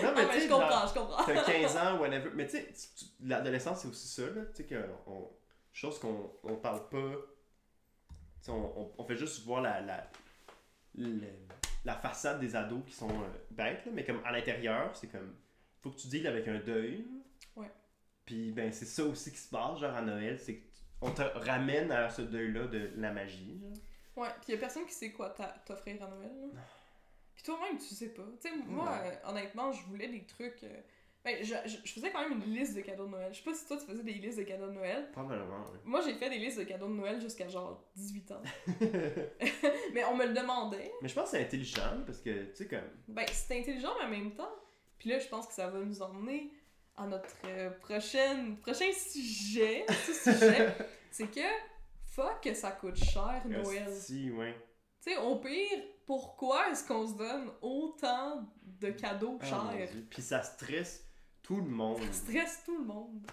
non, 0.02 0.08
Ah, 0.08 0.12
mais 0.16 0.32
sais, 0.32 0.40
je 0.40 0.48
genre- 0.48 0.60
comprends, 0.60 0.86
je 0.86 0.94
comprends. 0.94 1.24
T'as 1.24 1.44
15 1.52 1.76
ans, 1.78 1.98
whatever. 1.98 2.30
Mais 2.34 2.46
tu 2.46 2.58
sais, 2.58 2.68
l'adolescence, 3.22 3.80
c'est 3.82 3.88
aussi 3.88 4.08
ça, 4.08 4.22
là. 4.22 4.42
Tu 4.54 4.56
sais, 4.56 4.64
que 4.64 4.74
on, 5.06 5.30
chose 5.72 5.98
qu'on 5.98 6.30
on 6.42 6.56
parle 6.56 6.88
pas. 6.90 6.98
Tu 8.08 8.14
sais, 8.42 8.50
on, 8.50 8.80
on, 8.80 8.92
on 8.98 9.04
fait 9.04 9.16
juste 9.16 9.44
voir 9.46 9.62
la, 9.62 9.80
la, 9.80 10.06
la 11.84 11.94
façade 11.96 12.38
des 12.40 12.54
ados 12.54 12.82
qui 12.86 12.92
sont 12.92 13.08
euh, 13.08 13.28
bêtes, 13.50 13.84
là, 13.86 13.92
mais 13.94 14.04
comme 14.04 14.20
à 14.24 14.32
l'intérieur, 14.32 14.90
c'est 14.94 15.08
comme. 15.08 15.34
Faut 15.84 15.90
que 15.90 15.98
tu 15.98 16.08
deals 16.08 16.26
avec 16.26 16.48
un 16.48 16.58
deuil. 16.60 17.06
Ouais. 17.56 17.70
Puis, 18.24 18.52
ben, 18.52 18.72
c'est 18.72 18.86
ça 18.86 19.04
aussi 19.04 19.30
qui 19.30 19.36
se 19.38 19.50
passe, 19.50 19.78
genre 19.80 19.94
à 19.94 20.00
Noël, 20.00 20.38
c'est 20.38 20.62
qu'on 20.98 21.10
te 21.10 21.20
ramène 21.20 21.92
à 21.92 22.08
ce 22.08 22.22
deuil-là 22.22 22.66
de 22.68 22.90
la 22.96 23.12
magie. 23.12 23.60
genre. 23.60 23.72
Ouais, 24.16 24.30
pis 24.40 24.52
y 24.52 24.54
a 24.54 24.58
personne 24.58 24.86
qui 24.86 24.94
sait 24.94 25.12
quoi 25.12 25.28
t'offrir 25.66 26.02
à 26.02 26.08
Noël. 26.08 26.32
Là. 26.54 26.60
Pis 27.36 27.42
toi-même, 27.42 27.76
tu 27.76 27.94
sais 27.94 28.08
pas. 28.14 28.22
Tu 28.40 28.48
sais, 28.48 28.56
moi, 28.66 28.98
euh, 29.04 29.28
honnêtement, 29.28 29.72
je 29.72 29.82
voulais 29.84 30.08
des 30.08 30.24
trucs. 30.24 30.62
euh, 30.64 30.80
Ben, 31.24 31.44
je, 31.44 31.54
je, 31.66 31.76
je 31.84 31.92
faisais 31.92 32.10
quand 32.10 32.26
même 32.26 32.40
une 32.40 32.54
liste 32.54 32.74
de 32.76 32.80
cadeaux 32.80 33.04
de 33.06 33.10
Noël. 33.10 33.32
Je 33.34 33.38
sais 33.38 33.44
pas 33.44 33.52
si 33.54 33.66
toi, 33.66 33.76
tu 33.76 33.84
faisais 33.84 34.02
des 34.04 34.14
listes 34.14 34.38
de 34.38 34.44
cadeaux 34.44 34.68
de 34.68 34.72
Noël. 34.72 35.10
Probablement, 35.12 35.58
ouais. 35.70 35.78
Moi, 35.84 36.00
j'ai 36.00 36.14
fait 36.14 36.30
des 36.30 36.38
listes 36.38 36.58
de 36.60 36.64
cadeaux 36.64 36.86
de 36.88 36.94
Noël 36.94 37.20
jusqu'à 37.20 37.48
genre 37.48 37.84
18 37.96 38.30
ans. 38.32 38.42
mais 39.92 40.04
on 40.04 40.16
me 40.16 40.26
le 40.26 40.32
demandait. 40.32 40.92
mais 41.02 41.08
je 41.08 41.14
pense 41.14 41.30
que 41.30 41.36
c'est 41.36 41.42
intelligent 41.44 42.02
parce 42.06 42.20
que, 42.20 42.44
tu 42.46 42.54
sais, 42.56 42.68
comme. 42.68 42.88
Ben, 43.08 43.26
c'est 43.30 43.58
intelligent, 43.60 43.92
mais 43.98 44.06
en 44.06 44.10
même 44.10 44.34
temps. 44.34 44.48
Puis 45.04 45.10
là, 45.10 45.18
je 45.18 45.28
pense 45.28 45.46
que 45.46 45.52
ça 45.52 45.68
va 45.68 45.80
nous 45.80 46.00
emmener 46.00 46.50
à 46.96 47.06
notre 47.06 47.28
euh, 47.44 47.68
prochaine, 47.68 48.56
prochain 48.56 48.90
sujet. 48.90 49.84
Sujet, 50.06 50.74
c'est 51.10 51.30
que 51.30 51.42
fuck 52.06 52.42
que 52.42 52.54
ça 52.54 52.72
coûte 52.72 52.96
cher 52.96 53.42
Noël. 53.44 53.94
Si, 53.94 54.30
ouais. 54.30 54.54
Tu 55.02 55.10
sais, 55.12 55.18
au 55.18 55.36
pire, 55.36 55.78
pourquoi 56.06 56.70
est-ce 56.70 56.88
qu'on 56.88 57.06
se 57.06 57.18
donne 57.18 57.50
autant 57.60 58.50
de 58.62 58.88
cadeaux 58.92 59.38
Ah, 59.42 59.44
chers? 59.74 59.90
Puis 60.08 60.22
ça 60.22 60.42
stresse 60.42 61.06
tout 61.42 61.56
le 61.60 61.68
monde. 61.68 62.00
ça 62.04 62.12
stresse 62.14 62.62
tout 62.64 62.78
le 62.78 62.84
monde. 62.84 63.26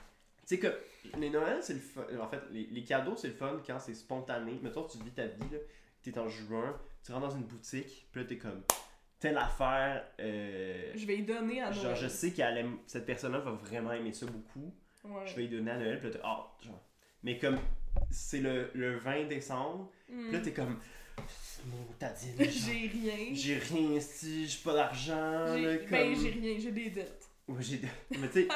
Tu 0.46 0.58
sais 0.58 0.60
que 0.60 0.78
les 1.18 1.30
Noëls, 1.30 1.63
c'est 1.63 1.75
le 1.75 1.80
fun. 1.80 2.04
En 2.20 2.28
fait, 2.28 2.42
les, 2.51 2.66
les 2.66 2.84
cadeaux, 2.84 3.16
c'est 3.16 3.30
le 3.30 3.36
fun 3.36 3.62
quand 3.66 3.80
c'est 3.80 3.96
spontané. 3.96 4.60
Mettons, 4.62 4.84
tu 4.90 4.98
vis 4.98 5.12
ta 5.12 5.28
vie, 5.28 5.50
là. 5.50 5.60
T'es 6.01 6.20
en 6.20 6.28
juin, 6.28 6.78
tu 7.01 7.13
rentres 7.13 7.30
dans 7.30 7.36
une 7.38 7.46
boutique, 7.46 8.10
puis 8.12 8.24
là, 8.24 8.28
t'es 8.28 8.38
comme. 8.38 8.62
Telle 9.22 9.38
affaire. 9.38 10.04
euh, 10.20 10.92
Je 10.96 11.06
vais 11.06 11.18
y 11.20 11.24
donner 11.24 11.62
à 11.62 11.70
Noël. 11.70 11.82
genre, 11.82 11.96
je 11.96 12.08
sais 12.10 12.32
qu'elle 12.32 12.58
aime. 12.58 12.78
Cette 12.88 13.06
personne-là 13.06 13.40
va 13.40 13.51
vraiment 13.51 13.94
aimer 13.94 14.12
ça 14.12 14.25
beaucoup. 14.25 14.74
Ouais. 15.06 15.25
Je 15.28 15.36
vais 15.38 15.46
y 15.46 15.48
donner 15.48 15.72
à 15.72 15.78
Noël, 15.78 16.00
puis 16.00 16.10
là, 16.10 16.13
t'es. 16.16 16.22
Ah, 16.24 16.48
genre. 16.66 16.84
Mais 17.24 17.38
comme. 17.38 17.58
C'est 18.10 18.40
le, 18.42 18.70
le 18.74 18.98
20 18.98 19.25
décembre, 19.28 19.90
Hmm. 20.10 20.24
puis 20.24 20.32
là, 20.34 20.40
t'es 20.40 20.51
comme. 20.54 20.78
Genre, 22.01 22.10
J'ai 22.40 22.88
rien. 22.88 23.30
J'ai 23.34 23.58
rien, 23.60 24.00
si, 24.00 24.48
j'ai 24.48 24.63
pas 24.63 24.74
d'argent. 24.74 25.56
J'ai- 25.56 25.62
là, 25.62 25.78
Ben, 25.90 26.16
j'ai 26.16 26.30
rien, 26.32 26.58
j'ai 26.60 26.72
des 26.72 26.90
dettes. 26.90 27.30
Ouais, 27.48 27.62
j'ai. 27.62 27.80
Mais 28.20 28.28
tu 28.30 28.48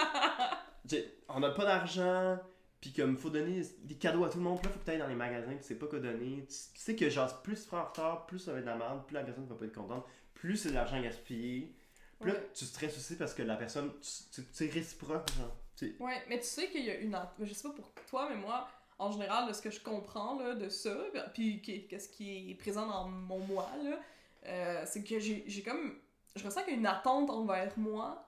sais, 0.87 1.05
on 1.29 1.39
n'a 1.39 1.51
pas 1.51 1.65
d'argent, 1.65 2.39
puis 2.81 2.91
comme 2.93 3.17
faut 3.17 3.29
donner 3.29 3.61
des 3.83 3.95
cadeaux 3.95 4.23
à 4.25 4.29
tout 4.29 4.37
le 4.39 4.43
monde, 4.45 4.57
puis 4.59 4.67
là 4.67 4.73
faut 4.73 4.79
que 4.79 4.85
tu 4.85 4.91
ailles 4.91 4.97
dans 4.97 5.07
les 5.07 5.15
magasins, 5.15 5.55
tu 5.55 5.63
sais 5.63 5.75
pas 5.75 5.85
quoi 5.87 5.99
donner. 5.99 6.45
Tu, 6.47 6.55
tu 6.73 6.79
sais 6.81 6.95
que 6.95 7.09
genre 7.09 7.41
plus 7.43 7.61
tu 7.61 7.67
prends 7.67 7.81
en 7.81 7.85
retard, 7.85 8.25
plus 8.25 8.39
ça 8.39 8.51
va 8.53 8.57
être 8.59 8.65
de 8.65 8.69
la 8.69 8.77
merde, 8.77 9.05
plus 9.05 9.13
la 9.13 9.23
personne 9.23 9.45
va 9.45 9.55
pas 9.55 9.65
être 9.65 9.75
contente, 9.75 10.05
plus 10.35 10.55
c'est 10.57 10.69
de 10.69 10.75
l'argent 10.75 11.01
gaspillé. 11.01 11.73
Puis 12.21 12.31
là 12.31 12.37
Ouais. 12.37 12.49
tu 12.53 12.63
stresses 12.65 12.95
aussi 12.97 13.15
parce 13.17 13.33
que 13.33 13.41
la 13.43 13.55
personne, 13.55 13.91
sais, 14.01 14.67
réciproque, 14.67 15.27
genre. 15.37 15.55
Ouais, 15.99 16.23
mais 16.29 16.39
tu 16.39 16.45
sais 16.45 16.69
qu'il 16.69 16.85
y 16.85 16.89
a 16.91 16.95
une. 16.95 17.13
at- 17.15 17.33
Je 17.41 17.53
sais 17.53 17.67
pas 17.67 17.73
pour 17.73 17.91
toi, 18.09 18.29
mais 18.29 18.35
moi, 18.37 18.67
en 18.97 19.11
général, 19.11 19.47
de 19.49 19.51
ce 19.53 19.61
que 19.61 19.69
je 19.69 19.81
comprends 19.81 20.39
là, 20.39 20.55
de 20.55 20.69
ça, 20.69 20.95
puis 21.33 21.61
qui- 21.61 21.85
qu'est-ce 21.87 22.07
qui 22.07 22.51
est 22.51 22.55
présent 22.55 22.85
dans 22.87 23.09
mon 23.09 23.39
moi, 23.39 23.69
là, 23.83 23.99
euh, 24.45 24.83
c'est 24.85 25.03
que 25.03 25.19
j'ai 25.19 25.63
comme. 25.63 25.99
Je 26.37 26.43
ressens 26.45 26.61
qu'il 26.63 26.73
y 26.73 26.75
a 26.75 26.79
une 26.79 26.85
attente 26.87 27.29
envers 27.29 27.77
moi 27.77 28.25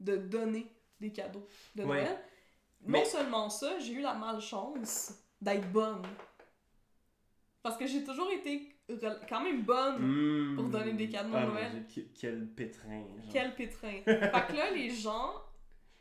de 0.00 0.16
donner 0.16 0.66
des 1.00 1.12
cadeaux 1.12 1.46
de 1.76 1.84
Ouais. 1.84 2.02
Noël. 2.02 2.18
Mais- 2.82 3.00
Non 3.00 3.04
seulement 3.04 3.50
ça, 3.50 3.78
j'ai 3.78 3.92
eu 3.92 4.00
la 4.00 4.14
malchance 4.14 5.12
d'être 5.40 5.70
bonne. 5.70 6.02
Parce 7.62 7.76
que 7.76 7.86
j'ai 7.86 8.02
toujours 8.04 8.30
été 8.30 8.74
quand 9.28 9.40
même 9.40 9.62
bonne. 9.62 9.98
mm, 10.52 10.56
Pour 10.56 10.64
donner 10.68 10.92
des 10.94 11.08
cadeaux 11.08 11.30
de 11.30 11.36
ah, 11.36 11.46
mon 11.46 11.52
Noël. 11.54 11.84
Dieu, 11.86 12.08
quel 12.18 12.46
pétrin. 12.48 13.00
Genre. 13.00 13.32
Quel 13.32 13.54
pétrin. 13.54 14.00
fait 14.04 14.46
que 14.48 14.56
là, 14.56 14.70
les 14.70 14.90
gens, 14.90 15.32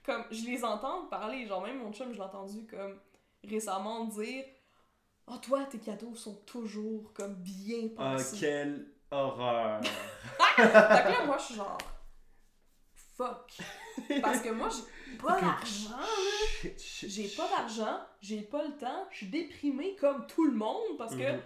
comme, 0.04 0.24
je 0.32 0.46
les 0.46 0.64
entends 0.64 1.06
parler, 1.08 1.46
genre 1.48 1.62
même 1.64 1.80
mon 1.80 1.92
chum, 1.92 2.10
je 2.12 2.18
l'ai 2.18 2.22
entendu 2.24 2.66
comme 2.66 3.00
récemment 3.44 4.06
dire 4.06 4.46
«Oh, 5.28 5.36
toi, 5.42 5.66
tes 5.66 5.80
cadeaux 5.80 6.16
sont 6.16 6.36
toujours 6.46 7.12
comme 7.14 7.36
bien 7.36 7.90
Ah, 7.98 8.14
pensés. 8.16 8.38
quelle 8.40 8.88
horreur. 9.12 9.82
Fait 10.56 10.64
que 10.64 10.68
là, 11.12 11.26
moi, 11.26 11.38
je 11.38 11.44
suis 11.44 11.56
genre 11.56 11.78
«Fuck.» 13.18 13.58
Parce 14.22 14.42
que 14.42 14.50
moi, 14.50 14.70
j'ai 14.70 15.18
pas 15.18 15.42
d'argent, 15.42 15.98
J'ai 16.78 17.28
pas 17.30 17.48
d'argent, 17.50 18.00
j'ai 18.22 18.42
pas 18.42 18.64
le 18.64 18.78
temps, 18.78 19.06
je 19.12 19.18
suis 19.18 19.28
déprimée 19.28 19.96
comme 19.96 20.26
tout 20.28 20.46
le 20.46 20.54
monde 20.54 20.98
parce 20.98 21.16
que 21.16 21.32
Mhm. 21.34 21.42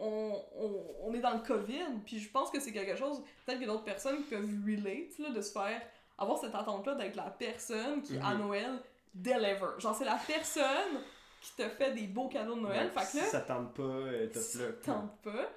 On, 0.00 0.42
on, 0.56 0.84
on 1.04 1.14
est 1.14 1.20
dans 1.20 1.34
le 1.34 1.40
COVID, 1.40 2.00
puis 2.04 2.18
je 2.18 2.30
pense 2.30 2.50
que 2.50 2.58
c'est 2.60 2.72
quelque 2.72 2.96
chose, 2.96 3.22
peut-être 3.44 3.58
qu'il 3.58 3.66
y 3.66 3.70
a 3.70 3.72
d'autres 3.72 3.84
personnes 3.84 4.22
peuvent 4.24 4.48
relate, 4.66 5.18
là, 5.18 5.30
de 5.30 5.40
se 5.40 5.52
faire, 5.52 5.80
avoir 6.18 6.38
cette 6.38 6.54
attente-là 6.54 6.94
d'être 6.96 7.16
la 7.16 7.30
personne 7.30 8.02
qui, 8.02 8.16
à 8.18 8.34
Mhm. 8.34 8.38
Noël, 8.40 8.82
deliver. 9.14 9.78
Genre, 9.78 9.94
c'est 9.94 10.04
la 10.04 10.18
personne 10.26 11.02
qui 11.40 11.56
te 11.56 11.68
fait 11.68 11.92
des 11.92 12.06
beaux 12.06 12.28
cadeaux 12.28 12.54
de 12.56 12.60
Noël, 12.60 12.90
Ouais, 12.94 13.02
fait 13.02 13.18
que 13.18 13.22
là, 13.24 13.30
ça 13.30 13.40
tente 13.40 13.74
pas, 13.74 13.82
euh, 13.82 14.28
t'as 14.32 14.40
si 14.40 14.58
tente 14.84 15.20
pas, 15.22 15.48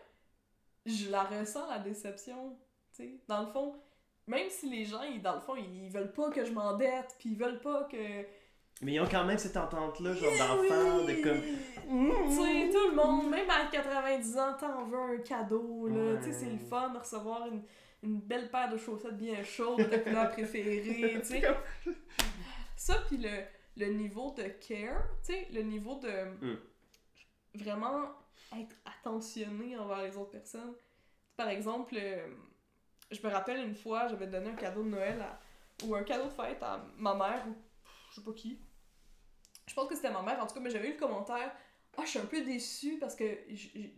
je 0.85 1.09
la 1.09 1.23
ressens, 1.23 1.67
la 1.69 1.79
déception, 1.79 2.57
tu 2.95 3.03
sais. 3.03 3.19
Dans 3.27 3.41
le 3.41 3.47
fond, 3.47 3.75
même 4.27 4.49
si 4.49 4.69
les 4.69 4.85
gens, 4.85 5.03
ils, 5.03 5.21
dans 5.21 5.35
le 5.35 5.41
fond, 5.41 5.55
ils 5.55 5.89
veulent 5.89 6.13
pas 6.13 6.29
que 6.29 6.45
je 6.45 6.51
m'endette, 6.51 7.15
puis 7.19 7.29
ils 7.31 7.37
veulent 7.37 7.59
pas 7.59 7.83
que... 7.85 8.25
Mais 8.81 8.93
ils 8.93 8.99
ont 8.99 9.07
quand 9.09 9.23
même 9.23 9.37
cette 9.37 9.55
entente-là, 9.55 10.13
genre 10.13 10.31
d'enfant, 10.31 11.05
de 11.05 11.23
comme. 11.23 11.41
Tu 11.41 12.35
sais, 12.35 12.69
tout 12.71 12.89
le 12.89 12.95
monde, 12.95 13.29
même 13.29 13.49
à 13.49 13.65
90 13.71 14.37
ans, 14.37 14.53
t'en 14.59 14.83
veux 14.85 14.97
un 14.99 15.17
cadeau, 15.17 15.87
là. 15.87 15.95
Ouais. 16.13 16.19
Tu 16.19 16.25
sais, 16.25 16.33
c'est 16.33 16.49
le 16.49 16.57
fun 16.57 16.89
de 16.89 16.97
recevoir 16.97 17.47
une, 17.47 17.61
une 18.01 18.19
belle 18.19 18.49
paire 18.49 18.69
de 18.69 18.77
chaussettes 18.77 19.17
bien 19.17 19.41
chaudes, 19.43 19.89
ta 19.89 19.99
couleur 19.99 20.29
préférée, 20.31 20.81
tu 21.21 21.23
sais. 21.23 21.41
Ça, 22.75 22.95
puis 23.07 23.17
le, 23.17 23.29
le 23.77 23.93
niveau 23.93 24.33
de 24.35 24.43
care, 24.43 25.03
tu 25.25 25.33
sais, 25.33 25.47
le 25.53 25.61
niveau 25.61 25.95
de 25.99 26.09
Mm. 26.41 26.57
vraiment 27.55 28.09
être 28.57 28.75
attentionné 28.85 29.77
envers 29.77 30.01
les 30.03 30.17
autres 30.17 30.31
personnes. 30.31 30.73
Par 31.37 31.47
exemple, 31.49 31.95
euh, 31.97 32.27
je 33.11 33.19
me 33.25 33.31
rappelle 33.31 33.59
une 33.65 33.75
fois, 33.75 34.07
j'avais 34.07 34.27
donné 34.27 34.49
un 34.49 34.55
cadeau 34.55 34.83
de 34.83 34.89
Noël 34.89 35.21
à- 35.21 35.39
ou 35.85 35.95
un 35.95 36.03
cadeau 36.03 36.25
de 36.25 36.29
fête 36.31 36.61
à 36.61 36.83
ma 36.97 37.13
mère 37.15 37.45
ou 37.47 37.55
je 38.13 38.19
sais 38.19 38.25
pas 38.25 38.33
qui. 38.33 38.59
Je 39.67 39.73
pense 39.73 39.87
que 39.87 39.95
c'était 39.95 40.11
ma 40.11 40.21
mère, 40.21 40.39
en 40.41 40.47
tout 40.47 40.53
cas, 40.53 40.59
mais 40.59 40.69
j'avais 40.69 40.89
eu 40.89 40.93
le 40.93 40.99
commentaire 40.99 41.51
Ah, 41.97 42.01
je 42.03 42.09
suis 42.09 42.19
un 42.19 42.25
peu 42.25 42.41
déçue 42.41 42.97
parce 42.99 43.15
que 43.15 43.23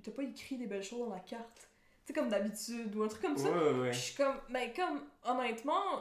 t'as 0.03 0.12
pas 0.12 0.24
écrit 0.24 0.57
des 0.57 0.67
belles 0.67 0.84
choses 0.84 1.00
dans 1.00 1.13
la 1.13 1.19
carte. 1.19 1.69
Tu 2.05 2.13
sais, 2.13 2.13
comme 2.13 2.29
d'habitude, 2.29 2.95
ou 2.95 3.03
un 3.03 3.07
truc 3.07 3.22
comme 3.22 3.38
ça. 3.38 3.50
Ouais, 3.50 3.72
ouais. 3.74 3.89
Puis 3.89 4.00
je 4.00 4.03
suis 4.05 4.15
comme, 4.15 4.36
mais 4.50 4.72
comme, 4.74 5.01
honnêtement, 5.24 5.95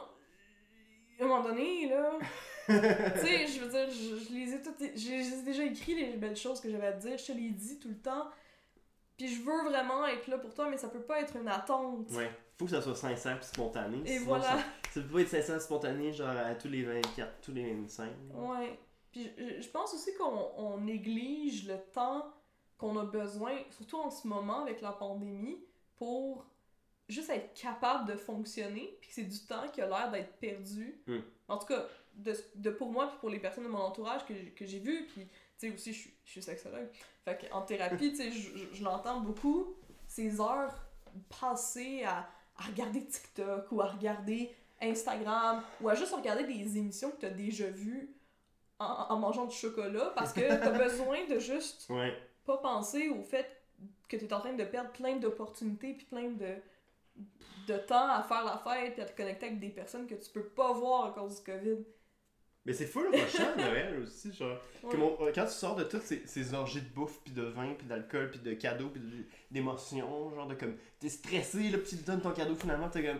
à 1.19 1.23
un 1.23 1.27
moment 1.27 1.43
donné, 1.43 1.89
là. 1.89 2.11
tu 2.67 2.73
sais, 2.73 3.47
je 3.47 3.59
veux 3.59 3.69
dire, 3.69 3.89
je, 3.89 4.25
je 4.25 4.33
les 4.33 4.53
ai 4.53 4.61
toutes. 4.61 4.79
Je 4.79 5.09
les 5.09 5.33
ai 5.33 5.41
déjà 5.41 5.65
écrit 5.65 5.95
les 5.95 6.17
belles 6.17 6.37
choses 6.37 6.61
que 6.61 6.69
j'avais 6.69 6.87
à 6.87 6.93
te 6.93 7.07
dire, 7.07 7.17
je 7.17 7.25
te 7.25 7.31
les 7.31 7.49
dis 7.49 7.79
tout 7.79 7.89
le 7.89 7.97
temps. 7.97 8.29
Puis 9.17 9.27
je 9.27 9.41
veux 9.41 9.63
vraiment 9.69 10.05
être 10.07 10.27
là 10.27 10.37
pour 10.37 10.53
toi, 10.53 10.69
mais 10.69 10.77
ça 10.77 10.89
peut 10.89 11.01
pas 11.01 11.21
être 11.21 11.35
une 11.37 11.47
attente. 11.47 12.09
Ouais. 12.11 12.29
Faut 12.57 12.65
que 12.65 12.71
ça 12.71 12.81
soit 12.81 12.95
sincère 12.95 13.39
puis 13.39 13.47
spontané. 13.47 14.01
Et 14.05 14.17
sinon 14.17 14.25
voilà. 14.25 14.43
Ça, 14.43 14.63
ça 14.91 15.01
peut 15.01 15.07
pas 15.07 15.21
être 15.21 15.29
sincère 15.29 15.61
spontané, 15.61 16.13
genre 16.13 16.29
à 16.29 16.55
tous 16.55 16.67
les 16.67 16.83
24, 16.83 17.41
tous 17.41 17.51
les 17.53 17.73
25. 17.73 18.11
Ouais. 18.33 18.79
Puis 19.11 19.31
je, 19.37 19.61
je 19.61 19.69
pense 19.69 19.93
aussi 19.93 20.13
qu'on 20.15 20.51
on 20.57 20.77
néglige 20.79 21.67
le 21.67 21.77
temps 21.93 22.33
qu'on 22.77 22.97
a 22.97 23.05
besoin, 23.05 23.53
surtout 23.71 23.97
en 23.97 24.09
ce 24.09 24.27
moment 24.27 24.61
avec 24.61 24.81
la 24.81 24.91
pandémie, 24.91 25.57
pour 25.95 26.45
juste 27.07 27.29
être 27.29 27.53
capable 27.53 28.09
de 28.11 28.15
fonctionner, 28.15 28.97
puis 28.99 29.09
que 29.09 29.15
c'est 29.15 29.23
du 29.23 29.39
temps 29.45 29.67
qui 29.71 29.81
a 29.81 29.87
l'air 29.87 30.11
d'être 30.11 30.33
perdu. 30.37 30.99
Hmm. 31.07 31.19
En 31.47 31.57
tout 31.57 31.67
cas, 31.67 31.85
de, 32.15 32.33
de 32.55 32.69
pour 32.71 32.91
moi, 32.91 33.07
puis 33.09 33.17
pour 33.19 33.29
les 33.29 33.39
personnes 33.39 33.65
de 33.65 33.69
mon 33.69 33.79
entourage 33.79 34.25
que, 34.25 34.33
j'ai- 34.33 34.51
que 34.51 34.65
j'ai 34.65 34.79
vues, 34.79 35.05
puis 35.13 35.25
tu 35.59 35.67
sais 35.69 35.73
aussi, 35.73 35.93
je 35.93 36.09
suis, 36.29 36.41
sexologue. 36.41 36.87
Fait 37.23 37.47
qu'en 37.49 37.61
thérapie, 37.61 38.11
tu 38.11 38.17
sais, 38.17 38.31
je 38.31 38.83
l'entends 38.83 39.19
beaucoup, 39.19 39.75
ces 40.07 40.39
heures 40.41 40.73
passées 41.39 42.03
à, 42.03 42.27
à 42.57 42.63
regarder 42.63 43.05
TikTok 43.05 43.71
ou 43.71 43.81
à 43.81 43.87
regarder 43.87 44.53
Instagram 44.81 45.63
ou 45.81 45.89
à 45.89 45.95
juste 45.95 46.13
regarder 46.13 46.43
des 46.43 46.77
émissions 46.77 47.11
que 47.11 47.17
tu 47.21 47.25
as 47.25 47.29
déjà 47.31 47.67
vues 47.69 48.09
en, 48.79 48.85
en 48.85 49.17
mangeant 49.17 49.45
du 49.45 49.55
chocolat 49.55 50.11
parce 50.15 50.33
que 50.33 50.41
tu 50.41 50.45
as 50.45 50.69
besoin 50.85 51.25
de 51.27 51.39
juste 51.39 51.87
Ouais. 51.89 52.13
pas 52.45 52.57
penser 52.57 53.09
au 53.09 53.23
fait 53.23 53.49
que 54.09 54.17
tu 54.17 54.25
es 54.25 54.33
en 54.33 54.39
train 54.39 54.53
de 54.53 54.63
perdre 54.65 54.91
plein 54.91 55.15
d'opportunités 55.15 55.93
puis 55.93 56.05
plein 56.05 56.29
de, 56.31 56.55
de 57.67 57.77
temps 57.77 58.09
à 58.09 58.21
faire 58.23 58.43
la 58.43 58.57
fête 58.57 58.93
puis 58.93 59.01
à 59.01 59.05
te 59.05 59.15
connecter 59.17 59.47
avec 59.47 59.59
des 59.59 59.69
personnes 59.69 60.05
que 60.07 60.15
tu 60.15 60.29
peux 60.31 60.43
pas 60.43 60.71
voir 60.73 61.05
à 61.07 61.11
cause 61.11 61.37
du 61.43 61.51
COVID. 61.51 61.77
Mais 62.65 62.73
c'est 62.73 62.85
full 62.87 63.07
rushant 63.07 63.55
Noël 63.57 63.99
aussi, 64.03 64.33
genre. 64.33 64.57
Ouais. 64.83 64.89
Comme 64.91 65.03
on- 65.03 65.17
quand 65.33 65.45
tu 65.45 65.51
sors 65.51 65.75
de 65.75 65.83
toutes 65.83 66.01
ces, 66.01 66.25
ces 66.25 66.53
orgies 66.53 66.81
de 66.81 66.89
bouffe, 66.89 67.19
puis 67.23 67.33
de 67.33 67.43
vin, 67.43 67.73
puis 67.77 67.85
d'alcool, 67.87 68.31
puis 68.31 68.39
de 68.39 68.53
cadeaux, 68.53 68.89
puis 68.89 69.01
d'émotions, 69.51 70.33
genre 70.33 70.47
de 70.47 70.55
comme. 70.55 70.75
T'es 70.99 71.09
stressé, 71.09 71.69
là, 71.69 71.77
puis 71.77 71.97
tu 71.97 72.03
donnes 72.03 72.21
ton 72.21 72.31
cadeau 72.31 72.55
finalement, 72.55 72.89
t'es 72.89 73.03
comme. 73.05 73.19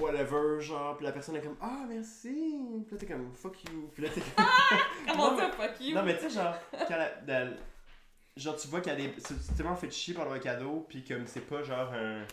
Whatever, 0.00 0.60
genre, 0.60 0.96
puis 0.96 1.06
la 1.06 1.12
personne 1.12 1.36
est 1.36 1.40
comme 1.42 1.56
Ah, 1.60 1.84
merci. 1.88 2.58
Puis 2.86 2.94
là, 2.94 2.98
t'es 2.98 3.06
comme 3.06 3.32
Fuck 3.34 3.62
you. 3.64 3.90
Puis 3.94 4.02
là, 4.02 4.08
t'es 4.12 4.20
Comment 5.08 5.32
Non, 5.32 5.38
ça, 5.38 5.50
fuck 5.52 5.80
you? 5.80 5.94
Non, 5.94 6.02
mais 6.02 6.16
tu 6.16 6.24
sais, 6.24 6.30
genre, 6.30 6.54
quand 6.72 6.96
la- 6.96 7.20
la- 7.26 7.50
genre, 8.36 8.56
tu 8.56 8.68
vois 8.68 8.80
a 8.88 8.94
des. 8.96 9.12
C'est 9.18 9.56
tellement 9.56 9.76
fait 9.76 9.90
chier 9.90 10.14
par 10.14 10.30
un 10.30 10.38
cadeau, 10.40 10.86
puis 10.88 11.04
comme 11.04 11.26
c'est 11.26 11.40
pas 11.46 11.62
genre 11.62 11.92
un. 11.92 12.24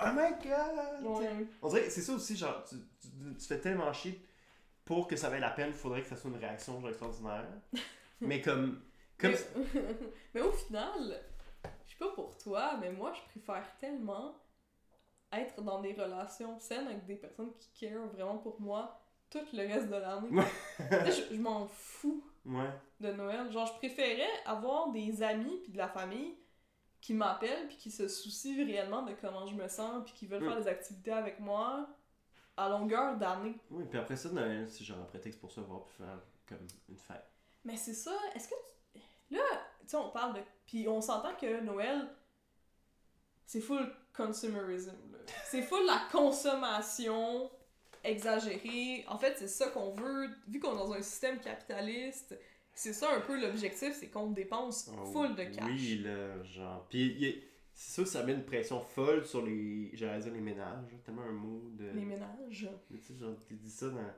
Oh 0.00 0.08
my 0.12 0.30
god! 0.42 1.04
Ouais. 1.20 1.46
On 1.62 1.68
dirait 1.68 1.88
c'est 1.90 2.02
ça 2.02 2.12
aussi, 2.12 2.36
genre, 2.36 2.62
tu, 2.68 2.76
tu, 3.00 3.08
tu 3.38 3.46
fais 3.46 3.58
tellement 3.60 3.92
chier 3.92 4.20
pour 4.84 5.06
que 5.08 5.16
ça 5.16 5.30
vaille 5.30 5.40
la 5.40 5.50
peine, 5.50 5.72
faudrait 5.72 6.02
que 6.02 6.08
ça 6.08 6.16
soit 6.16 6.30
une 6.30 6.36
réaction 6.36 6.80
genre 6.80 6.90
extraordinaire. 6.90 7.46
mais 8.20 8.40
comme. 8.40 8.80
comme 9.18 9.32
Mais, 9.74 9.82
mais 10.34 10.40
au 10.42 10.52
final, 10.52 11.20
je 11.86 11.90
sais 11.92 11.98
pas 11.98 12.10
pour 12.14 12.36
toi, 12.36 12.76
mais 12.80 12.90
moi, 12.92 13.12
je 13.14 13.20
préfère 13.30 13.64
tellement 13.78 14.36
être 15.32 15.60
dans 15.62 15.80
des 15.80 15.92
relations 15.92 16.58
saines 16.60 16.86
avec 16.86 17.04
des 17.06 17.16
personnes 17.16 17.52
qui 17.58 17.86
care 17.88 18.06
vraiment 18.08 18.38
pour 18.38 18.60
moi 18.60 19.00
tout 19.28 19.40
le 19.52 19.66
reste 19.66 19.88
de 19.88 19.96
l'année. 19.96 20.42
Je, 20.80 21.34
je 21.34 21.40
m'en 21.40 21.66
fous 21.66 22.22
Ouais. 22.44 22.70
de 23.00 23.10
Noël. 23.10 23.50
Genre, 23.50 23.66
je 23.66 23.72
préférais 23.78 24.22
avoir 24.44 24.92
des 24.92 25.20
amis 25.20 25.58
puis 25.64 25.72
de 25.72 25.78
la 25.78 25.88
famille 25.88 26.36
qui 27.00 27.14
m'appellent 27.14 27.66
puis 27.68 27.76
qui 27.76 27.90
se 27.90 28.08
soucient 28.08 28.56
réellement 28.66 29.02
de 29.02 29.12
comment 29.20 29.46
je 29.46 29.54
me 29.54 29.68
sens 29.68 30.02
puis 30.04 30.12
qui 30.14 30.26
veulent 30.26 30.42
Mm. 30.44 30.48
faire 30.48 30.60
des 30.62 30.68
activités 30.68 31.12
avec 31.12 31.38
moi 31.40 31.88
à 32.56 32.68
longueur 32.68 33.16
d'année. 33.16 33.56
Oui, 33.70 33.84
puis 33.88 33.98
après 33.98 34.16
ça, 34.16 34.28
Noël, 34.30 34.66
c'est 34.68 34.82
genre 34.84 34.98
un 35.00 35.04
prétexte 35.04 35.38
pour 35.40 35.50
se 35.52 35.60
voir, 35.60 35.84
puis 35.84 35.96
faire 35.98 36.18
comme 36.48 36.66
une 36.88 36.96
fête. 36.96 37.24
Mais 37.64 37.76
c'est 37.76 37.94
ça, 37.94 38.12
est-ce 38.34 38.48
que 38.48 38.54
tu... 38.94 39.00
Là, 39.34 39.42
tu 39.80 39.88
sais, 39.88 39.96
on 39.96 40.10
parle 40.10 40.34
de... 40.34 40.40
Puis 40.66 40.88
on 40.88 41.00
s'entend 41.00 41.34
que 41.34 41.60
Noël, 41.60 42.08
c'est 43.44 43.60
full 43.60 43.92
consumerism. 44.16 44.92
C'est 45.44 45.62
full 45.62 45.84
la 45.86 46.00
consommation 46.12 47.50
exagérée. 48.04 49.04
En 49.08 49.18
fait, 49.18 49.36
c'est 49.36 49.48
ça 49.48 49.68
qu'on 49.70 49.90
veut. 49.92 50.28
Vu 50.46 50.60
qu'on 50.60 50.72
est 50.74 50.78
dans 50.78 50.92
un 50.92 51.02
système 51.02 51.40
capitaliste, 51.40 52.38
c'est 52.76 52.92
ça 52.92 53.10
un 53.14 53.20
peu 53.20 53.40
l'objectif, 53.40 53.94
c'est 53.94 54.08
qu'on 54.08 54.30
dépense 54.30 54.90
Oh, 54.92 55.04
full 55.06 55.34
de 55.34 55.44
cash. 55.44 55.64
Oui, 55.66 56.02
là, 56.04 56.42
genre. 56.42 56.86
Puis 56.88 57.42
c'est 57.72 57.94
sûr 58.02 58.06
ça 58.06 58.22
met 58.22 58.32
une 58.32 58.44
pression 58.44 58.80
folle 58.80 59.24
sur 59.24 59.42
les. 59.42 59.90
J'allais 59.94 60.20
dire 60.20 60.32
les 60.32 60.40
ménages, 60.40 60.94
tellement 61.04 61.22
un 61.22 61.32
mot 61.32 61.70
de. 61.72 61.86
Les 61.94 62.04
ménages. 62.04 62.68
Mais 62.90 62.98
tu 62.98 63.14
sais, 63.14 63.18
genre, 63.18 63.34
tu 63.48 63.54
dis 63.54 63.70
ça 63.70 63.88
dans. 63.88 64.12